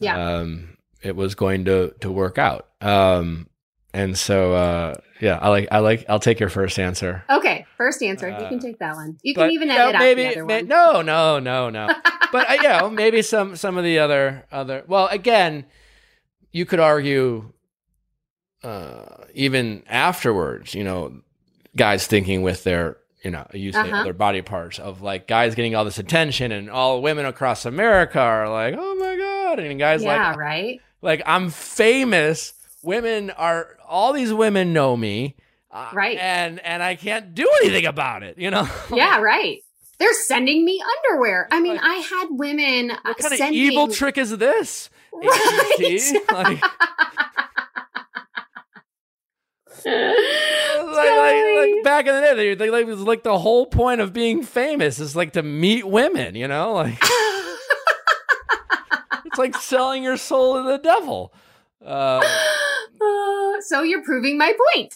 yeah. 0.00 0.38
um, 0.38 0.76
it 1.02 1.14
was 1.14 1.34
going 1.34 1.66
to 1.66 1.94
to 2.00 2.10
work 2.10 2.38
out. 2.38 2.68
Um, 2.80 3.48
and 3.92 4.18
so, 4.18 4.54
uh, 4.54 4.94
yeah, 5.20 5.38
I 5.40 5.48
like, 5.50 5.68
I 5.70 5.78
like, 5.78 6.04
I'll 6.08 6.18
take 6.18 6.40
your 6.40 6.48
first 6.48 6.78
answer. 6.78 7.22
okay. 7.30 7.64
First 7.76 8.02
answer. 8.02 8.28
you 8.28 8.34
uh, 8.34 8.48
can 8.48 8.58
take 8.58 8.78
that 8.80 8.96
one. 8.96 9.18
You 9.22 9.34
But, 9.34 9.42
can 9.42 9.50
even 9.52 9.68
you 9.68 9.74
know, 9.74 9.92
maybe, 9.92 10.26
out 10.26 10.34
the 10.34 10.40
other 10.40 10.46
may- 10.46 10.62
one. 10.62 10.68
no, 10.68 11.02
no, 11.02 11.38
no, 11.38 11.70
no. 11.70 11.88
but 12.32 12.50
uh, 12.50 12.54
you 12.54 12.62
know, 12.68 12.90
maybe 12.90 13.22
some 13.22 13.54
some 13.56 13.76
of 13.78 13.84
the 13.84 13.98
other 14.00 14.46
other. 14.50 14.82
Well, 14.88 15.06
again, 15.08 15.64
you 16.50 16.64
could 16.66 16.80
argue 16.80 17.52
uh, 18.64 19.24
even 19.34 19.82
afterwards. 19.88 20.74
You 20.74 20.84
know, 20.84 21.20
guys 21.76 22.06
thinking 22.06 22.42
with 22.42 22.64
their 22.64 22.96
you 23.22 23.30
know 23.30 23.46
you 23.54 23.72
say 23.72 23.78
Uh-huh. 23.80 23.96
other 23.96 24.12
body 24.12 24.42
parts 24.42 24.78
of 24.78 25.02
like 25.02 25.26
guys 25.28 25.54
getting 25.54 25.74
all 25.74 25.84
this 25.84 25.98
attention, 25.98 26.50
and 26.52 26.70
all 26.70 27.02
women 27.02 27.26
across 27.26 27.64
America 27.66 28.20
are 28.20 28.48
like, 28.50 28.74
oh 28.76 28.94
my 28.96 29.16
god, 29.16 29.58
and 29.60 29.78
guys 29.78 30.02
like 30.02 30.16
yeah, 30.18 30.28
like 30.30 30.38
right. 30.38 30.80
like 31.02 31.22
I'm 31.26 31.50
famous. 31.50 32.54
Women 32.82 33.30
are 33.30 33.76
all 33.88 34.12
these 34.12 34.32
women 34.32 34.72
know 34.74 34.94
me. 34.96 35.36
uh, 35.70 35.88
Right. 35.94 36.18
and 36.18 36.60
and 36.60 36.82
I 36.82 36.96
can't 36.96 37.34
do 37.34 37.50
anything 37.62 37.86
about 37.86 38.22
it, 38.22 38.36
you 38.38 38.50
know. 38.50 38.68
Yeah, 38.92 39.20
right. 39.20 39.62
They're 39.98 40.12
sending 40.12 40.64
me 40.64 40.82
underwear. 40.82 41.48
I 41.52 41.60
mean, 41.60 41.76
Like, 41.76 41.84
I 41.84 41.94
had 41.94 42.26
women 42.30 42.90
uh, 42.90 42.96
What 43.04 43.18
kind 43.18 43.32
of 43.40 43.50
evil 43.52 43.88
trick 43.88 44.18
is 44.18 44.36
this? 44.36 44.90
Right. 45.14 46.12
Like, 46.32 46.60
like, 49.86 51.74
like, 51.74 51.84
back 51.84 52.06
in 52.06 52.14
the 52.14 52.20
day, 52.20 52.34
they, 52.34 52.54
they, 52.54 52.70
like, 52.70 52.82
it 52.82 52.86
was 52.86 53.00
like 53.00 53.22
the 53.22 53.38
whole 53.38 53.66
point 53.66 54.00
of 54.00 54.12
being 54.12 54.42
famous 54.42 54.98
is 54.98 55.14
like 55.16 55.32
to 55.34 55.42
meet 55.42 55.86
women, 55.86 56.34
you 56.34 56.48
know? 56.48 56.72
Like 56.74 56.98
it's 59.26 59.38
like 59.38 59.56
selling 59.56 60.02
your 60.02 60.16
soul 60.16 60.56
to 60.56 60.62
the 60.68 60.78
devil. 60.78 61.32
Uh, 61.84 62.20
Uh, 63.00 63.60
so 63.60 63.82
you're 63.82 64.02
proving 64.04 64.38
my 64.38 64.52
point. 64.74 64.94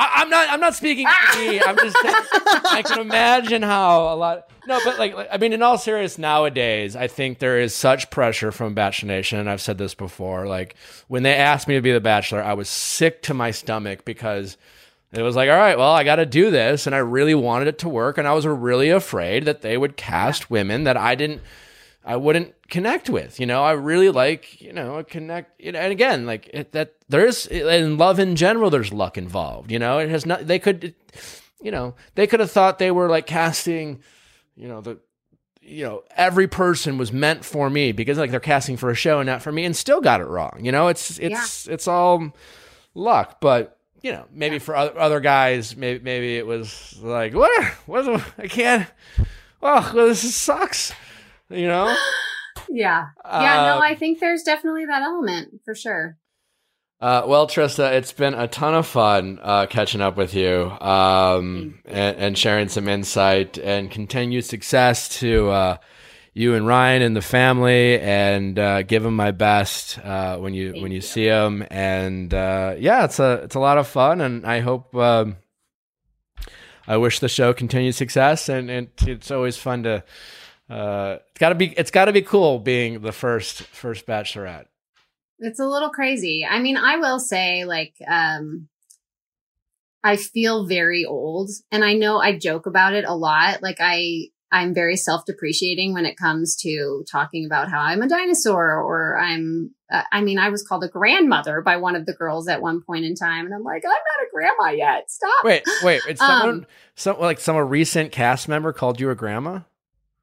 I, 0.00 0.22
am 0.22 0.30
not. 0.30 0.48
I'm 0.48 0.60
not 0.60 0.74
speaking 0.74 1.06
to 1.06 1.38
me. 1.38 1.60
I'm 1.66 1.76
just. 1.76 1.96
I 2.00 2.82
can 2.86 3.00
imagine 3.00 3.62
how 3.62 4.14
a 4.14 4.16
lot. 4.16 4.50
No, 4.66 4.80
but 4.82 4.98
like, 4.98 5.14
like, 5.14 5.28
I 5.30 5.36
mean, 5.36 5.52
in 5.52 5.62
all 5.62 5.76
seriousness, 5.76 6.18
nowadays, 6.18 6.96
I 6.96 7.06
think 7.06 7.38
there 7.38 7.60
is 7.60 7.74
such 7.74 8.10
pressure 8.10 8.50
from 8.50 8.74
Bachelor 8.74 9.08
Nation, 9.08 9.38
and 9.38 9.50
I've 9.50 9.60
said 9.60 9.78
this 9.78 9.94
before. 9.94 10.46
Like 10.46 10.74
when 11.08 11.22
they 11.22 11.34
asked 11.34 11.68
me 11.68 11.74
to 11.74 11.82
be 11.82 11.92
the 11.92 12.00
Bachelor, 12.00 12.42
I 12.42 12.54
was 12.54 12.68
sick 12.68 13.22
to 13.22 13.34
my 13.34 13.50
stomach 13.50 14.04
because 14.04 14.56
it 15.12 15.22
was 15.22 15.36
like, 15.36 15.50
all 15.50 15.56
right, 15.56 15.76
well, 15.76 15.92
I 15.92 16.04
got 16.04 16.16
to 16.16 16.26
do 16.26 16.50
this, 16.50 16.86
and 16.86 16.94
I 16.94 16.98
really 16.98 17.34
wanted 17.34 17.68
it 17.68 17.78
to 17.80 17.88
work, 17.88 18.16
and 18.16 18.26
I 18.26 18.32
was 18.32 18.46
really 18.46 18.90
afraid 18.90 19.44
that 19.44 19.60
they 19.60 19.76
would 19.76 19.96
cast 19.96 20.50
women 20.50 20.84
that 20.84 20.96
I 20.96 21.14
didn't 21.14 21.42
I 22.04 22.16
wouldn't 22.16 22.54
connect 22.68 23.10
with. 23.10 23.38
You 23.38 23.46
know, 23.46 23.62
I 23.62 23.72
really 23.72 24.10
like, 24.10 24.60
you 24.60 24.72
know, 24.72 25.04
connect. 25.04 25.60
You 25.60 25.72
know, 25.72 25.80
and 25.80 25.92
again, 25.92 26.26
like 26.26 26.48
it, 26.52 26.72
that 26.72 26.94
there's 27.08 27.46
in 27.46 27.98
love 27.98 28.18
in 28.18 28.36
general, 28.36 28.70
there's 28.70 28.92
luck 28.92 29.18
involved. 29.18 29.70
You 29.70 29.78
know, 29.78 29.98
it 29.98 30.08
has 30.08 30.24
not, 30.24 30.46
they 30.46 30.58
could, 30.58 30.94
you 31.60 31.70
know, 31.70 31.94
they 32.14 32.26
could 32.26 32.40
have 32.40 32.50
thought 32.50 32.78
they 32.78 32.90
were 32.90 33.08
like 33.08 33.26
casting, 33.26 34.02
you 34.56 34.68
know, 34.68 34.80
the, 34.80 34.98
you 35.60 35.84
know, 35.84 36.02
every 36.16 36.48
person 36.48 36.96
was 36.96 37.12
meant 37.12 37.44
for 37.44 37.68
me 37.68 37.92
because 37.92 38.18
like 38.18 38.30
they're 38.30 38.40
casting 38.40 38.76
for 38.76 38.90
a 38.90 38.94
show 38.94 39.20
and 39.20 39.26
not 39.26 39.42
for 39.42 39.52
me 39.52 39.64
and 39.64 39.76
still 39.76 40.00
got 40.00 40.20
it 40.20 40.26
wrong. 40.26 40.60
You 40.62 40.72
know, 40.72 40.88
it's, 40.88 41.18
it's, 41.18 41.66
yeah. 41.66 41.74
it's 41.74 41.86
all 41.86 42.34
luck, 42.94 43.40
but 43.40 43.76
you 44.02 44.10
know, 44.12 44.24
maybe 44.32 44.54
yeah. 44.54 44.60
for 44.60 44.74
other, 44.74 44.98
other 44.98 45.20
guys, 45.20 45.76
maybe, 45.76 46.02
maybe 46.02 46.38
it 46.38 46.46
was 46.46 46.98
like, 47.02 47.34
what, 47.34 47.62
what, 47.84 48.24
I 48.38 48.48
can't, 48.48 48.88
oh, 49.62 49.92
well, 49.94 50.06
this 50.06 50.34
sucks 50.34 50.94
you 51.50 51.66
know? 51.66 51.94
yeah. 52.68 53.08
Yeah, 53.24 53.62
uh, 53.62 53.74
no, 53.74 53.78
I 53.80 53.94
think 53.94 54.20
there's 54.20 54.42
definitely 54.42 54.86
that 54.86 55.02
element 55.02 55.60
for 55.64 55.74
sure. 55.74 56.16
Uh, 57.00 57.24
well, 57.26 57.46
Trista, 57.46 57.92
it's 57.92 58.12
been 58.12 58.34
a 58.34 58.46
ton 58.46 58.74
of 58.74 58.86
fun 58.86 59.38
uh, 59.42 59.64
catching 59.66 60.02
up 60.02 60.18
with 60.18 60.34
you 60.34 60.70
um, 60.82 61.80
and, 61.86 62.16
and, 62.18 62.38
sharing 62.38 62.68
some 62.68 62.88
insight 62.88 63.56
and 63.56 63.90
continued 63.90 64.44
success 64.44 65.08
to 65.20 65.48
uh, 65.48 65.76
you 66.34 66.54
and 66.54 66.66
Ryan 66.66 67.00
and 67.00 67.16
the 67.16 67.22
family. 67.22 67.98
And 67.98 68.58
uh, 68.58 68.82
give 68.82 69.02
them 69.02 69.16
my 69.16 69.30
best 69.30 69.98
uh, 69.98 70.36
when 70.36 70.52
you 70.52 70.72
Thank 70.72 70.82
when 70.82 70.92
you, 70.92 70.96
you, 70.96 71.00
see 71.00 71.24
them. 71.24 71.64
And 71.70 72.34
uh, 72.34 72.74
yeah, 72.78 73.06
it's 73.06 73.18
a 73.18 73.44
it's 73.44 73.54
a 73.54 73.60
lot 73.60 73.78
of 73.78 73.88
fun, 73.88 74.20
and 74.20 74.44
I 74.44 74.60
hope. 74.60 74.94
Um, 74.94 75.36
I 76.86 76.96
wish 76.96 77.20
the 77.20 77.28
show 77.28 77.52
continued 77.52 77.94
success, 77.94 78.48
and, 78.48 78.68
and 78.68 78.88
it's 79.02 79.30
always 79.30 79.56
fun 79.56 79.84
to 79.84 80.02
uh, 80.70 81.18
it's 81.30 81.38
gotta 81.38 81.54
be 81.54 81.66
it's 81.76 81.90
gotta 81.90 82.12
be 82.12 82.22
cool 82.22 82.58
being 82.58 83.00
the 83.00 83.12
first 83.12 83.62
first 83.62 84.06
bachelorette. 84.06 84.66
It's 85.40 85.58
a 85.58 85.66
little 85.66 85.90
crazy. 85.90 86.46
I 86.48 86.60
mean, 86.60 86.76
I 86.76 86.96
will 86.98 87.18
say, 87.18 87.64
like, 87.64 87.94
um, 88.06 88.68
I 90.04 90.16
feel 90.16 90.66
very 90.66 91.04
old, 91.04 91.50
and 91.72 91.84
I 91.84 91.94
know 91.94 92.18
I 92.18 92.38
joke 92.38 92.66
about 92.66 92.94
it 92.94 93.04
a 93.04 93.14
lot. 93.14 93.62
Like, 93.62 93.78
I 93.80 94.28
I'm 94.52 94.74
very 94.74 94.96
self 94.96 95.24
depreciating 95.24 95.92
when 95.92 96.06
it 96.06 96.16
comes 96.16 96.56
to 96.56 97.04
talking 97.10 97.46
about 97.46 97.70
how 97.70 97.80
I'm 97.80 98.02
a 98.02 98.08
dinosaur 98.08 98.80
or 98.80 99.18
I'm. 99.18 99.74
Uh, 99.90 100.02
I 100.12 100.20
mean, 100.20 100.38
I 100.38 100.50
was 100.50 100.62
called 100.62 100.84
a 100.84 100.88
grandmother 100.88 101.62
by 101.62 101.78
one 101.78 101.96
of 101.96 102.06
the 102.06 102.12
girls 102.12 102.46
at 102.48 102.62
one 102.62 102.80
point 102.80 103.04
in 103.04 103.16
time, 103.16 103.44
and 103.44 103.54
I'm 103.54 103.64
like, 103.64 103.82
I'm 103.84 103.90
not 103.90 104.24
a 104.24 104.30
grandma 104.32 104.70
yet. 104.70 105.10
Stop. 105.10 105.44
Wait, 105.44 105.64
wait. 105.82 106.02
It's 106.08 106.20
someone, 106.26 106.48
um, 106.50 106.66
some 106.94 107.18
like 107.18 107.40
some 107.40 107.56
a 107.56 107.64
recent 107.64 108.12
cast 108.12 108.48
member 108.48 108.72
called 108.72 109.00
you 109.00 109.10
a 109.10 109.14
grandma. 109.14 109.60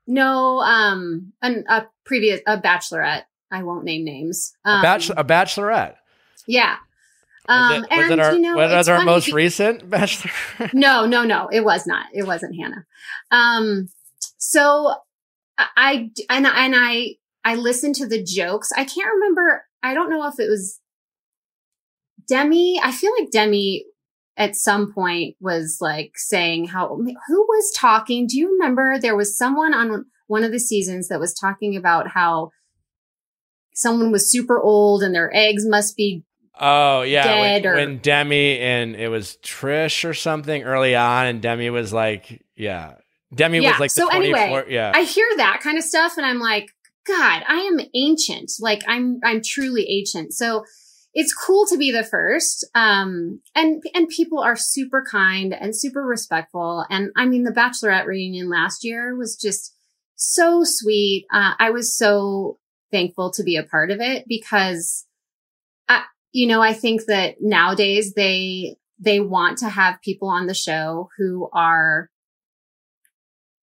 No, 0.08 0.60
um, 0.60 1.34
an, 1.42 1.66
a 1.68 1.86
previous 2.06 2.40
a 2.48 2.58
bachelorette. 2.58 3.24
I 3.52 3.64
won't 3.64 3.84
name 3.84 4.06
names. 4.06 4.54
Um, 4.66 4.80
a, 4.80 4.82
bachelor, 4.82 5.16
a 5.18 5.24
bachelorette. 5.24 5.96
Yeah. 6.48 6.78
Um, 7.50 7.60
was 7.60 7.72
it, 7.72 7.80
was 7.80 7.88
and 7.92 8.12
it 8.12 8.20
our, 8.20 8.34
you 8.34 8.42
know, 8.42 8.56
was 8.56 8.90
our 8.90 9.04
most 9.04 9.32
recent 9.32 9.90
bachelor? 9.90 10.32
no, 10.74 11.06
no, 11.06 11.24
no. 11.24 11.50
It 11.52 11.64
was 11.64 11.86
not. 11.86 12.08
It 12.14 12.26
wasn't 12.26 12.56
Hannah. 12.56 12.86
Um, 13.32 13.90
so 14.38 14.96
I 15.58 16.12
and 16.30 16.46
and 16.46 16.76
I 16.76 17.16
I 17.44 17.56
listened 17.56 17.96
to 17.96 18.08
the 18.08 18.22
jokes. 18.22 18.72
I 18.76 18.84
can't 18.84 19.14
remember. 19.16 19.66
I 19.82 19.94
don't 19.94 20.10
know 20.10 20.28
if 20.28 20.40
it 20.40 20.50
was 20.50 20.80
Demi. 22.28 22.80
I 22.82 22.92
feel 22.92 23.12
like 23.18 23.32
Demi 23.32 23.86
at 24.38 24.56
some 24.56 24.94
point 24.94 25.36
was 25.40 25.80
like 25.82 26.12
saying 26.16 26.68
how 26.68 26.96
who 26.96 27.42
was 27.42 27.74
talking? 27.76 28.28
Do 28.28 28.38
you 28.38 28.52
remember 28.54 29.00
there 29.00 29.18
was 29.18 29.38
someone 29.38 29.74
on 29.74 30.06
one 30.28 30.44
of 30.44 30.52
the 30.52 30.60
seasons 30.60 31.08
that 31.08 31.20
was 31.20 31.34
talking 31.34 31.76
about 31.76 32.10
how 32.10 32.52
someone 33.74 34.12
was 34.12 34.32
super 34.32 34.62
old 34.62 35.04
and 35.04 35.14
their 35.14 35.34
eggs 35.36 35.66
must 35.66 35.96
be 35.96 36.24
oh 36.60 37.04
yeah 37.04 37.40
when, 37.40 37.66
or, 37.68 37.76
when 37.76 38.00
demi 38.00 38.58
and 38.60 38.96
it 38.96 39.10
was 39.10 39.38
trish 39.44 40.08
or 40.08 40.16
something 40.16 40.64
early 40.64 40.96
on 40.96 41.28
and 41.28 41.42
demi 41.42 41.70
was 41.70 41.94
like 41.94 42.44
yeah. 42.56 42.96
Demi 43.36 43.60
yeah. 43.60 43.72
was 43.72 43.80
like 43.80 43.92
so 43.92 44.08
anyway 44.08 44.64
yeah. 44.70 44.92
I 44.96 45.04
hear 45.04 45.28
that 45.38 45.60
kind 45.62 45.78
of 45.78 45.84
stuff 45.84 46.18
and 46.18 46.26
i'm 46.26 46.40
like 46.40 46.72
god 47.06 47.44
i 47.48 47.56
am 47.56 47.80
ancient. 47.94 48.52
Like 48.60 48.84
i'm 48.88 49.20
i'm 49.24 49.42
truly 49.44 49.88
ancient. 49.90 50.34
So 50.34 50.64
it's 51.20 51.34
cool 51.34 51.66
to 51.66 51.78
be 51.80 51.92
the 51.92 52.04
first. 52.04 52.64
Um, 52.76 53.42
and, 53.56 53.82
and 53.96 54.08
people 54.08 54.38
are 54.38 54.56
super 54.56 55.04
kind 55.04 55.52
and 55.52 55.76
super 55.76 56.04
respectful. 56.04 56.86
And 56.92 57.10
I 57.18 57.26
mean, 57.26 57.42
the 57.42 57.52
bachelorette 57.52 58.06
reunion 58.06 58.52
last 58.52 58.84
year 58.84 59.16
was 59.16 59.36
just 59.36 59.76
so 60.16 60.62
sweet. 60.64 61.26
Uh, 61.34 61.54
I 61.58 61.72
was 61.72 61.98
so 61.98 62.60
thankful 62.92 63.32
to 63.32 63.42
be 63.42 63.56
a 63.56 63.64
part 63.64 63.90
of 63.90 64.00
it 64.00 64.26
because 64.28 65.08
I, 65.90 66.04
you 66.34 66.46
know, 66.46 66.62
I 66.62 66.74
think 66.74 67.06
that 67.06 67.38
nowadays 67.42 68.14
they, 68.14 68.76
they 69.00 69.20
want 69.20 69.58
to 69.58 69.70
have 69.70 70.04
people 70.04 70.28
on 70.28 70.46
the 70.46 70.54
show 70.54 71.10
who 71.18 71.50
are 71.52 72.12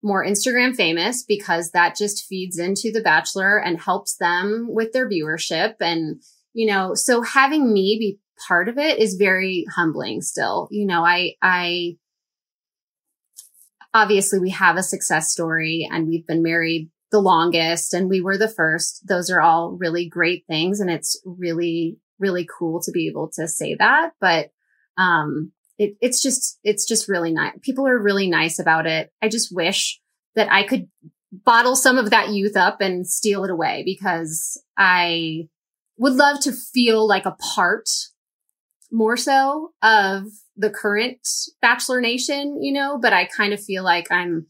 more 0.04 0.24
Instagram 0.24 0.76
famous 0.76 1.24
because 1.24 1.72
that 1.72 1.98
just 1.98 2.28
feeds 2.28 2.60
into 2.60 2.92
the 2.92 3.02
bachelor 3.02 3.58
and 3.58 3.82
helps 3.82 4.18
them 4.18 4.68
with 4.70 4.92
their 4.94 5.10
viewership 5.10 5.78
and, 5.82 6.22
you 6.60 6.66
know, 6.66 6.94
so 6.94 7.22
having 7.22 7.72
me 7.72 7.96
be 7.98 8.20
part 8.46 8.68
of 8.68 8.78
it 8.78 9.00
is 9.00 9.14
very 9.14 9.64
humbling 9.74 10.22
still. 10.22 10.68
You 10.72 10.86
know, 10.86 11.06
I, 11.06 11.36
I, 11.42 11.96
obviously 13.94 14.40
we 14.40 14.50
have 14.50 14.76
a 14.76 14.84
success 14.84 15.32
story 15.32 15.88
and 15.90 16.06
we've 16.06 16.28
been 16.28 16.44
married 16.44 16.90
the 17.12 17.22
longest 17.22 17.94
and 17.94 18.10
we 18.10 18.20
were 18.20 18.38
the 18.38 18.50
first. 18.50 19.08
Those 19.08 19.30
are 19.30 19.40
all 19.40 19.72
really 19.72 20.10
great 20.10 20.44
things. 20.48 20.82
And 20.82 20.90
it's 20.90 21.18
really, 21.24 21.96
really 22.20 22.46
cool 22.60 22.82
to 22.82 22.92
be 22.92 23.08
able 23.08 23.32
to 23.36 23.48
say 23.48 23.76
that. 23.76 24.12
But, 24.20 24.50
um, 24.98 25.54
it, 25.78 25.96
it's 26.02 26.22
just, 26.22 26.60
it's 26.66 26.86
just 26.86 27.08
really 27.08 27.32
nice. 27.32 27.54
People 27.62 27.88
are 27.88 27.98
really 27.98 28.30
nice 28.30 28.60
about 28.60 28.86
it. 28.86 29.14
I 29.22 29.30
just 29.30 29.56
wish 29.56 30.02
that 30.36 30.52
I 30.52 30.64
could 30.64 30.90
bottle 31.32 31.78
some 31.78 31.98
of 31.98 32.10
that 32.10 32.32
youth 32.32 32.58
up 32.58 32.82
and 32.82 33.08
steal 33.08 33.46
it 33.46 33.50
away 33.50 33.84
because 33.86 34.62
I, 34.78 35.48
would 36.00 36.14
love 36.14 36.40
to 36.40 36.52
feel 36.52 37.08
like 37.08 37.26
a 37.26 37.38
part 37.54 37.88
more 38.92 39.18
so 39.18 39.74
of 39.84 40.24
the 40.56 40.70
current 40.70 41.20
Bachelor 41.62 42.02
Nation, 42.02 42.64
you 42.64 42.74
know, 42.74 42.98
but 43.00 43.14
I 43.14 43.26
kind 43.26 43.54
of 43.54 43.64
feel 43.64 43.84
like 43.84 44.12
I'm, 44.12 44.48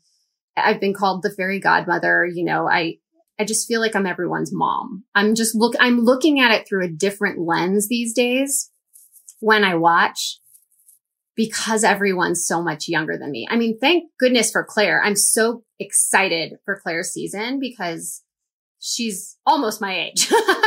I've 0.56 0.80
been 0.80 0.94
called 0.94 1.24
the 1.24 1.32
fairy 1.32 1.60
godmother, 1.60 2.26
you 2.26 2.46
know, 2.46 2.70
I, 2.70 2.98
I 3.40 3.46
just 3.46 3.68
feel 3.68 3.82
like 3.82 3.96
I'm 3.96 4.06
everyone's 4.06 4.54
mom. 4.54 5.06
I'm 5.16 5.34
just 5.34 5.56
look, 5.56 5.74
I'm 5.80 6.00
looking 6.00 6.40
at 6.40 6.52
it 6.52 6.68
through 6.68 6.86
a 6.86 6.92
different 6.92 7.40
lens 7.40 7.88
these 7.88 8.14
days 8.14 8.70
when 9.40 9.64
I 9.64 9.76
watch 9.76 10.40
because 11.36 11.86
everyone's 11.86 12.46
so 12.46 12.62
much 12.62 12.90
younger 12.90 13.18
than 13.18 13.32
me. 13.32 13.48
I 13.50 13.56
mean, 13.56 13.80
thank 13.80 14.12
goodness 14.20 14.52
for 14.52 14.66
Claire. 14.68 15.02
I'm 15.02 15.16
so 15.16 15.64
excited 15.80 16.58
for 16.66 16.80
Claire's 16.84 17.14
season 17.14 17.60
because 17.60 18.24
she's 18.80 19.38
almost 19.46 19.80
my 19.80 19.98
age. 19.98 20.30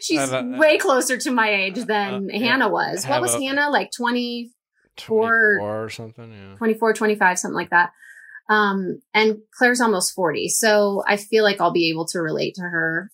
she's 0.00 0.32
a, 0.32 0.42
way 0.58 0.78
closer 0.78 1.16
to 1.18 1.30
my 1.30 1.52
age 1.52 1.78
uh, 1.78 1.84
than 1.84 2.30
uh, 2.30 2.38
Hannah 2.38 2.68
was. 2.68 3.06
What 3.06 3.20
was 3.20 3.34
a, 3.34 3.42
Hannah 3.42 3.70
like 3.70 3.90
24 3.92 5.58
or 5.60 5.88
something? 5.90 6.32
Yeah. 6.32 6.56
24, 6.56 6.94
25, 6.94 7.38
something 7.38 7.54
like 7.54 7.70
that. 7.70 7.92
Um, 8.48 9.00
and 9.14 9.38
Claire's 9.52 9.80
almost 9.80 10.14
40. 10.14 10.48
So 10.48 11.04
I 11.06 11.16
feel 11.16 11.44
like 11.44 11.60
I'll 11.60 11.72
be 11.72 11.90
able 11.90 12.06
to 12.06 12.20
relate 12.20 12.56
to 12.56 12.62
her, 12.62 13.10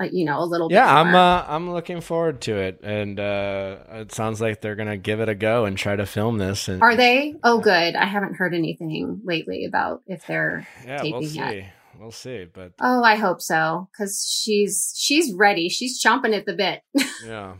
uh, 0.00 0.08
you 0.10 0.24
know, 0.24 0.40
a 0.40 0.44
little 0.44 0.68
yeah, 0.70 0.80
bit. 0.80 0.88
Yeah, 0.88 1.00
I'm, 1.00 1.14
uh, 1.14 1.44
I'm 1.46 1.72
looking 1.72 2.00
forward 2.00 2.40
to 2.42 2.56
it. 2.56 2.80
And, 2.82 3.20
uh, 3.20 3.76
it 3.92 4.12
sounds 4.12 4.40
like 4.40 4.60
they're 4.60 4.74
going 4.74 4.88
to 4.88 4.96
give 4.96 5.20
it 5.20 5.28
a 5.28 5.34
go 5.34 5.64
and 5.64 5.78
try 5.78 5.94
to 5.94 6.06
film 6.06 6.38
this. 6.38 6.68
And, 6.68 6.82
Are 6.82 6.96
they? 6.96 7.36
Oh, 7.44 7.60
good. 7.60 7.94
I 7.94 8.06
haven't 8.06 8.34
heard 8.34 8.52
anything 8.52 9.20
lately 9.24 9.64
about 9.64 10.02
if 10.06 10.26
they're 10.26 10.66
yeah, 10.84 10.98
taping 10.98 11.20
we'll 11.20 11.22
yet 11.22 11.72
we'll 12.00 12.10
see. 12.10 12.46
But 12.52 12.72
oh, 12.80 13.02
I 13.04 13.16
hope 13.16 13.40
so 13.40 13.88
because 13.92 14.26
she's 14.28 14.92
she's 14.96 15.32
ready. 15.34 15.68
She's 15.68 16.02
chomping 16.02 16.36
at 16.36 16.46
the 16.46 16.54
bit. 16.54 16.82
Yeah. 17.24 17.56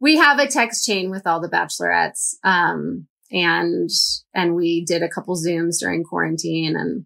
we 0.00 0.16
have 0.16 0.38
a 0.38 0.46
text 0.46 0.86
chain 0.86 1.10
with 1.10 1.26
all 1.26 1.40
the 1.40 1.48
bachelorettes, 1.48 2.36
um, 2.42 3.06
and 3.30 3.90
and 4.34 4.54
we 4.54 4.84
did 4.84 5.02
a 5.02 5.08
couple 5.08 5.36
zooms 5.36 5.78
during 5.78 6.04
quarantine, 6.04 6.74
and 6.74 7.04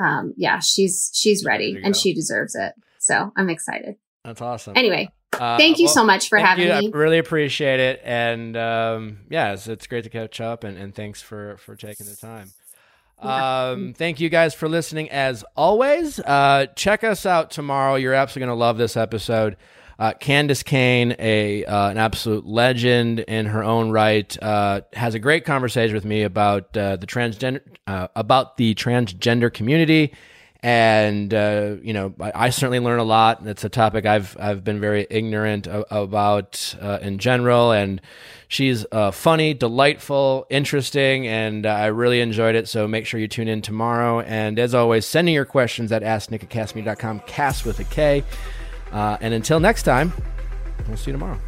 um, 0.00 0.32
yeah, 0.36 0.60
she's 0.60 1.10
she's 1.14 1.44
ready 1.44 1.78
and 1.82 1.94
she 1.94 2.14
deserves 2.14 2.54
it. 2.54 2.72
So 2.98 3.32
I'm 3.36 3.50
excited. 3.50 3.96
That's 4.24 4.40
awesome. 4.40 4.72
Anyway, 4.76 5.10
Uh, 5.38 5.58
Thank 5.58 5.78
you 5.78 5.86
well, 5.86 5.94
so 5.94 6.04
much 6.04 6.28
for 6.28 6.38
having 6.38 6.66
you. 6.66 6.72
me. 6.72 6.90
I 6.94 6.96
really 6.96 7.18
appreciate 7.18 7.80
it, 7.80 8.00
and 8.04 8.56
um, 8.56 9.18
yeah, 9.28 9.52
it's, 9.52 9.66
it's, 9.68 9.86
great 9.86 10.04
to 10.04 10.10
catch 10.10 10.40
up, 10.40 10.64
and, 10.64 10.78
and 10.78 10.94
thanks 10.94 11.20
for 11.20 11.56
for 11.58 11.76
taking 11.76 12.06
the 12.06 12.16
time. 12.16 12.52
Um, 13.18 13.94
thank 13.94 14.20
you 14.20 14.28
guys 14.28 14.54
for 14.54 14.68
listening 14.68 15.10
as 15.10 15.44
always. 15.56 16.20
Uh, 16.20 16.66
check 16.76 17.04
us 17.04 17.24
out 17.26 17.50
tomorrow. 17.50 17.94
You're 17.94 18.14
absolutely 18.14 18.46
going 18.48 18.56
to 18.58 18.60
love 18.60 18.76
this 18.76 18.96
episode. 18.96 19.56
Uh, 19.98 20.12
Candis 20.20 20.64
Cayne, 20.64 21.14
a 21.18 21.64
uh, 21.64 21.90
an 21.90 21.98
absolute 21.98 22.44
legend 22.44 23.20
in 23.20 23.46
her 23.46 23.62
own 23.62 23.90
right, 23.90 24.36
uh, 24.42 24.80
has 24.92 25.14
a 25.14 25.20
great 25.20 25.44
conversation 25.44 25.94
with 25.94 26.04
me 26.04 26.22
about 26.22 26.76
uh, 26.76 26.96
the 26.96 27.06
transgender 27.06 27.60
uh, 27.86 28.08
about 28.16 28.56
the 28.56 28.74
transgender 28.74 29.52
community, 29.52 30.12
and 30.64 31.34
uh, 31.34 31.76
you 31.82 31.92
know 31.92 32.14
I, 32.18 32.46
I, 32.46 32.50
certainly 32.50 32.80
learn 32.80 32.98
a 32.98 33.04
lot. 33.04 33.46
It's 33.46 33.64
a 33.64 33.68
topic 33.68 34.06
I've 34.06 34.34
I've 34.40 34.64
been 34.64 34.80
very 34.80 35.06
ignorant 35.10 35.68
about 35.70 36.74
in 37.02 37.18
general, 37.18 37.70
and 37.70 38.00
she's 38.48 38.86
funny, 39.12 39.52
delightful, 39.52 40.46
interesting, 40.48 41.26
and 41.26 41.66
I 41.66 41.86
really 41.86 42.22
enjoyed 42.22 42.54
it. 42.54 42.66
So 42.66 42.88
make 42.88 43.04
sure 43.04 43.20
you 43.20 43.28
tune 43.28 43.46
in 43.46 43.60
tomorrow. 43.60 44.20
And 44.20 44.58
as 44.58 44.74
always, 44.74 45.04
sending 45.04 45.34
your 45.34 45.44
questions 45.44 45.92
at 45.92 46.02
asknick 46.02 46.42
cast 47.26 47.66
with 47.66 47.78
a 47.78 47.84
K. 47.84 48.24
Uh, 48.90 49.18
and 49.20 49.34
until 49.34 49.60
next 49.60 49.82
time, 49.82 50.14
we'll 50.88 50.96
see 50.96 51.10
you 51.10 51.12
tomorrow. 51.12 51.38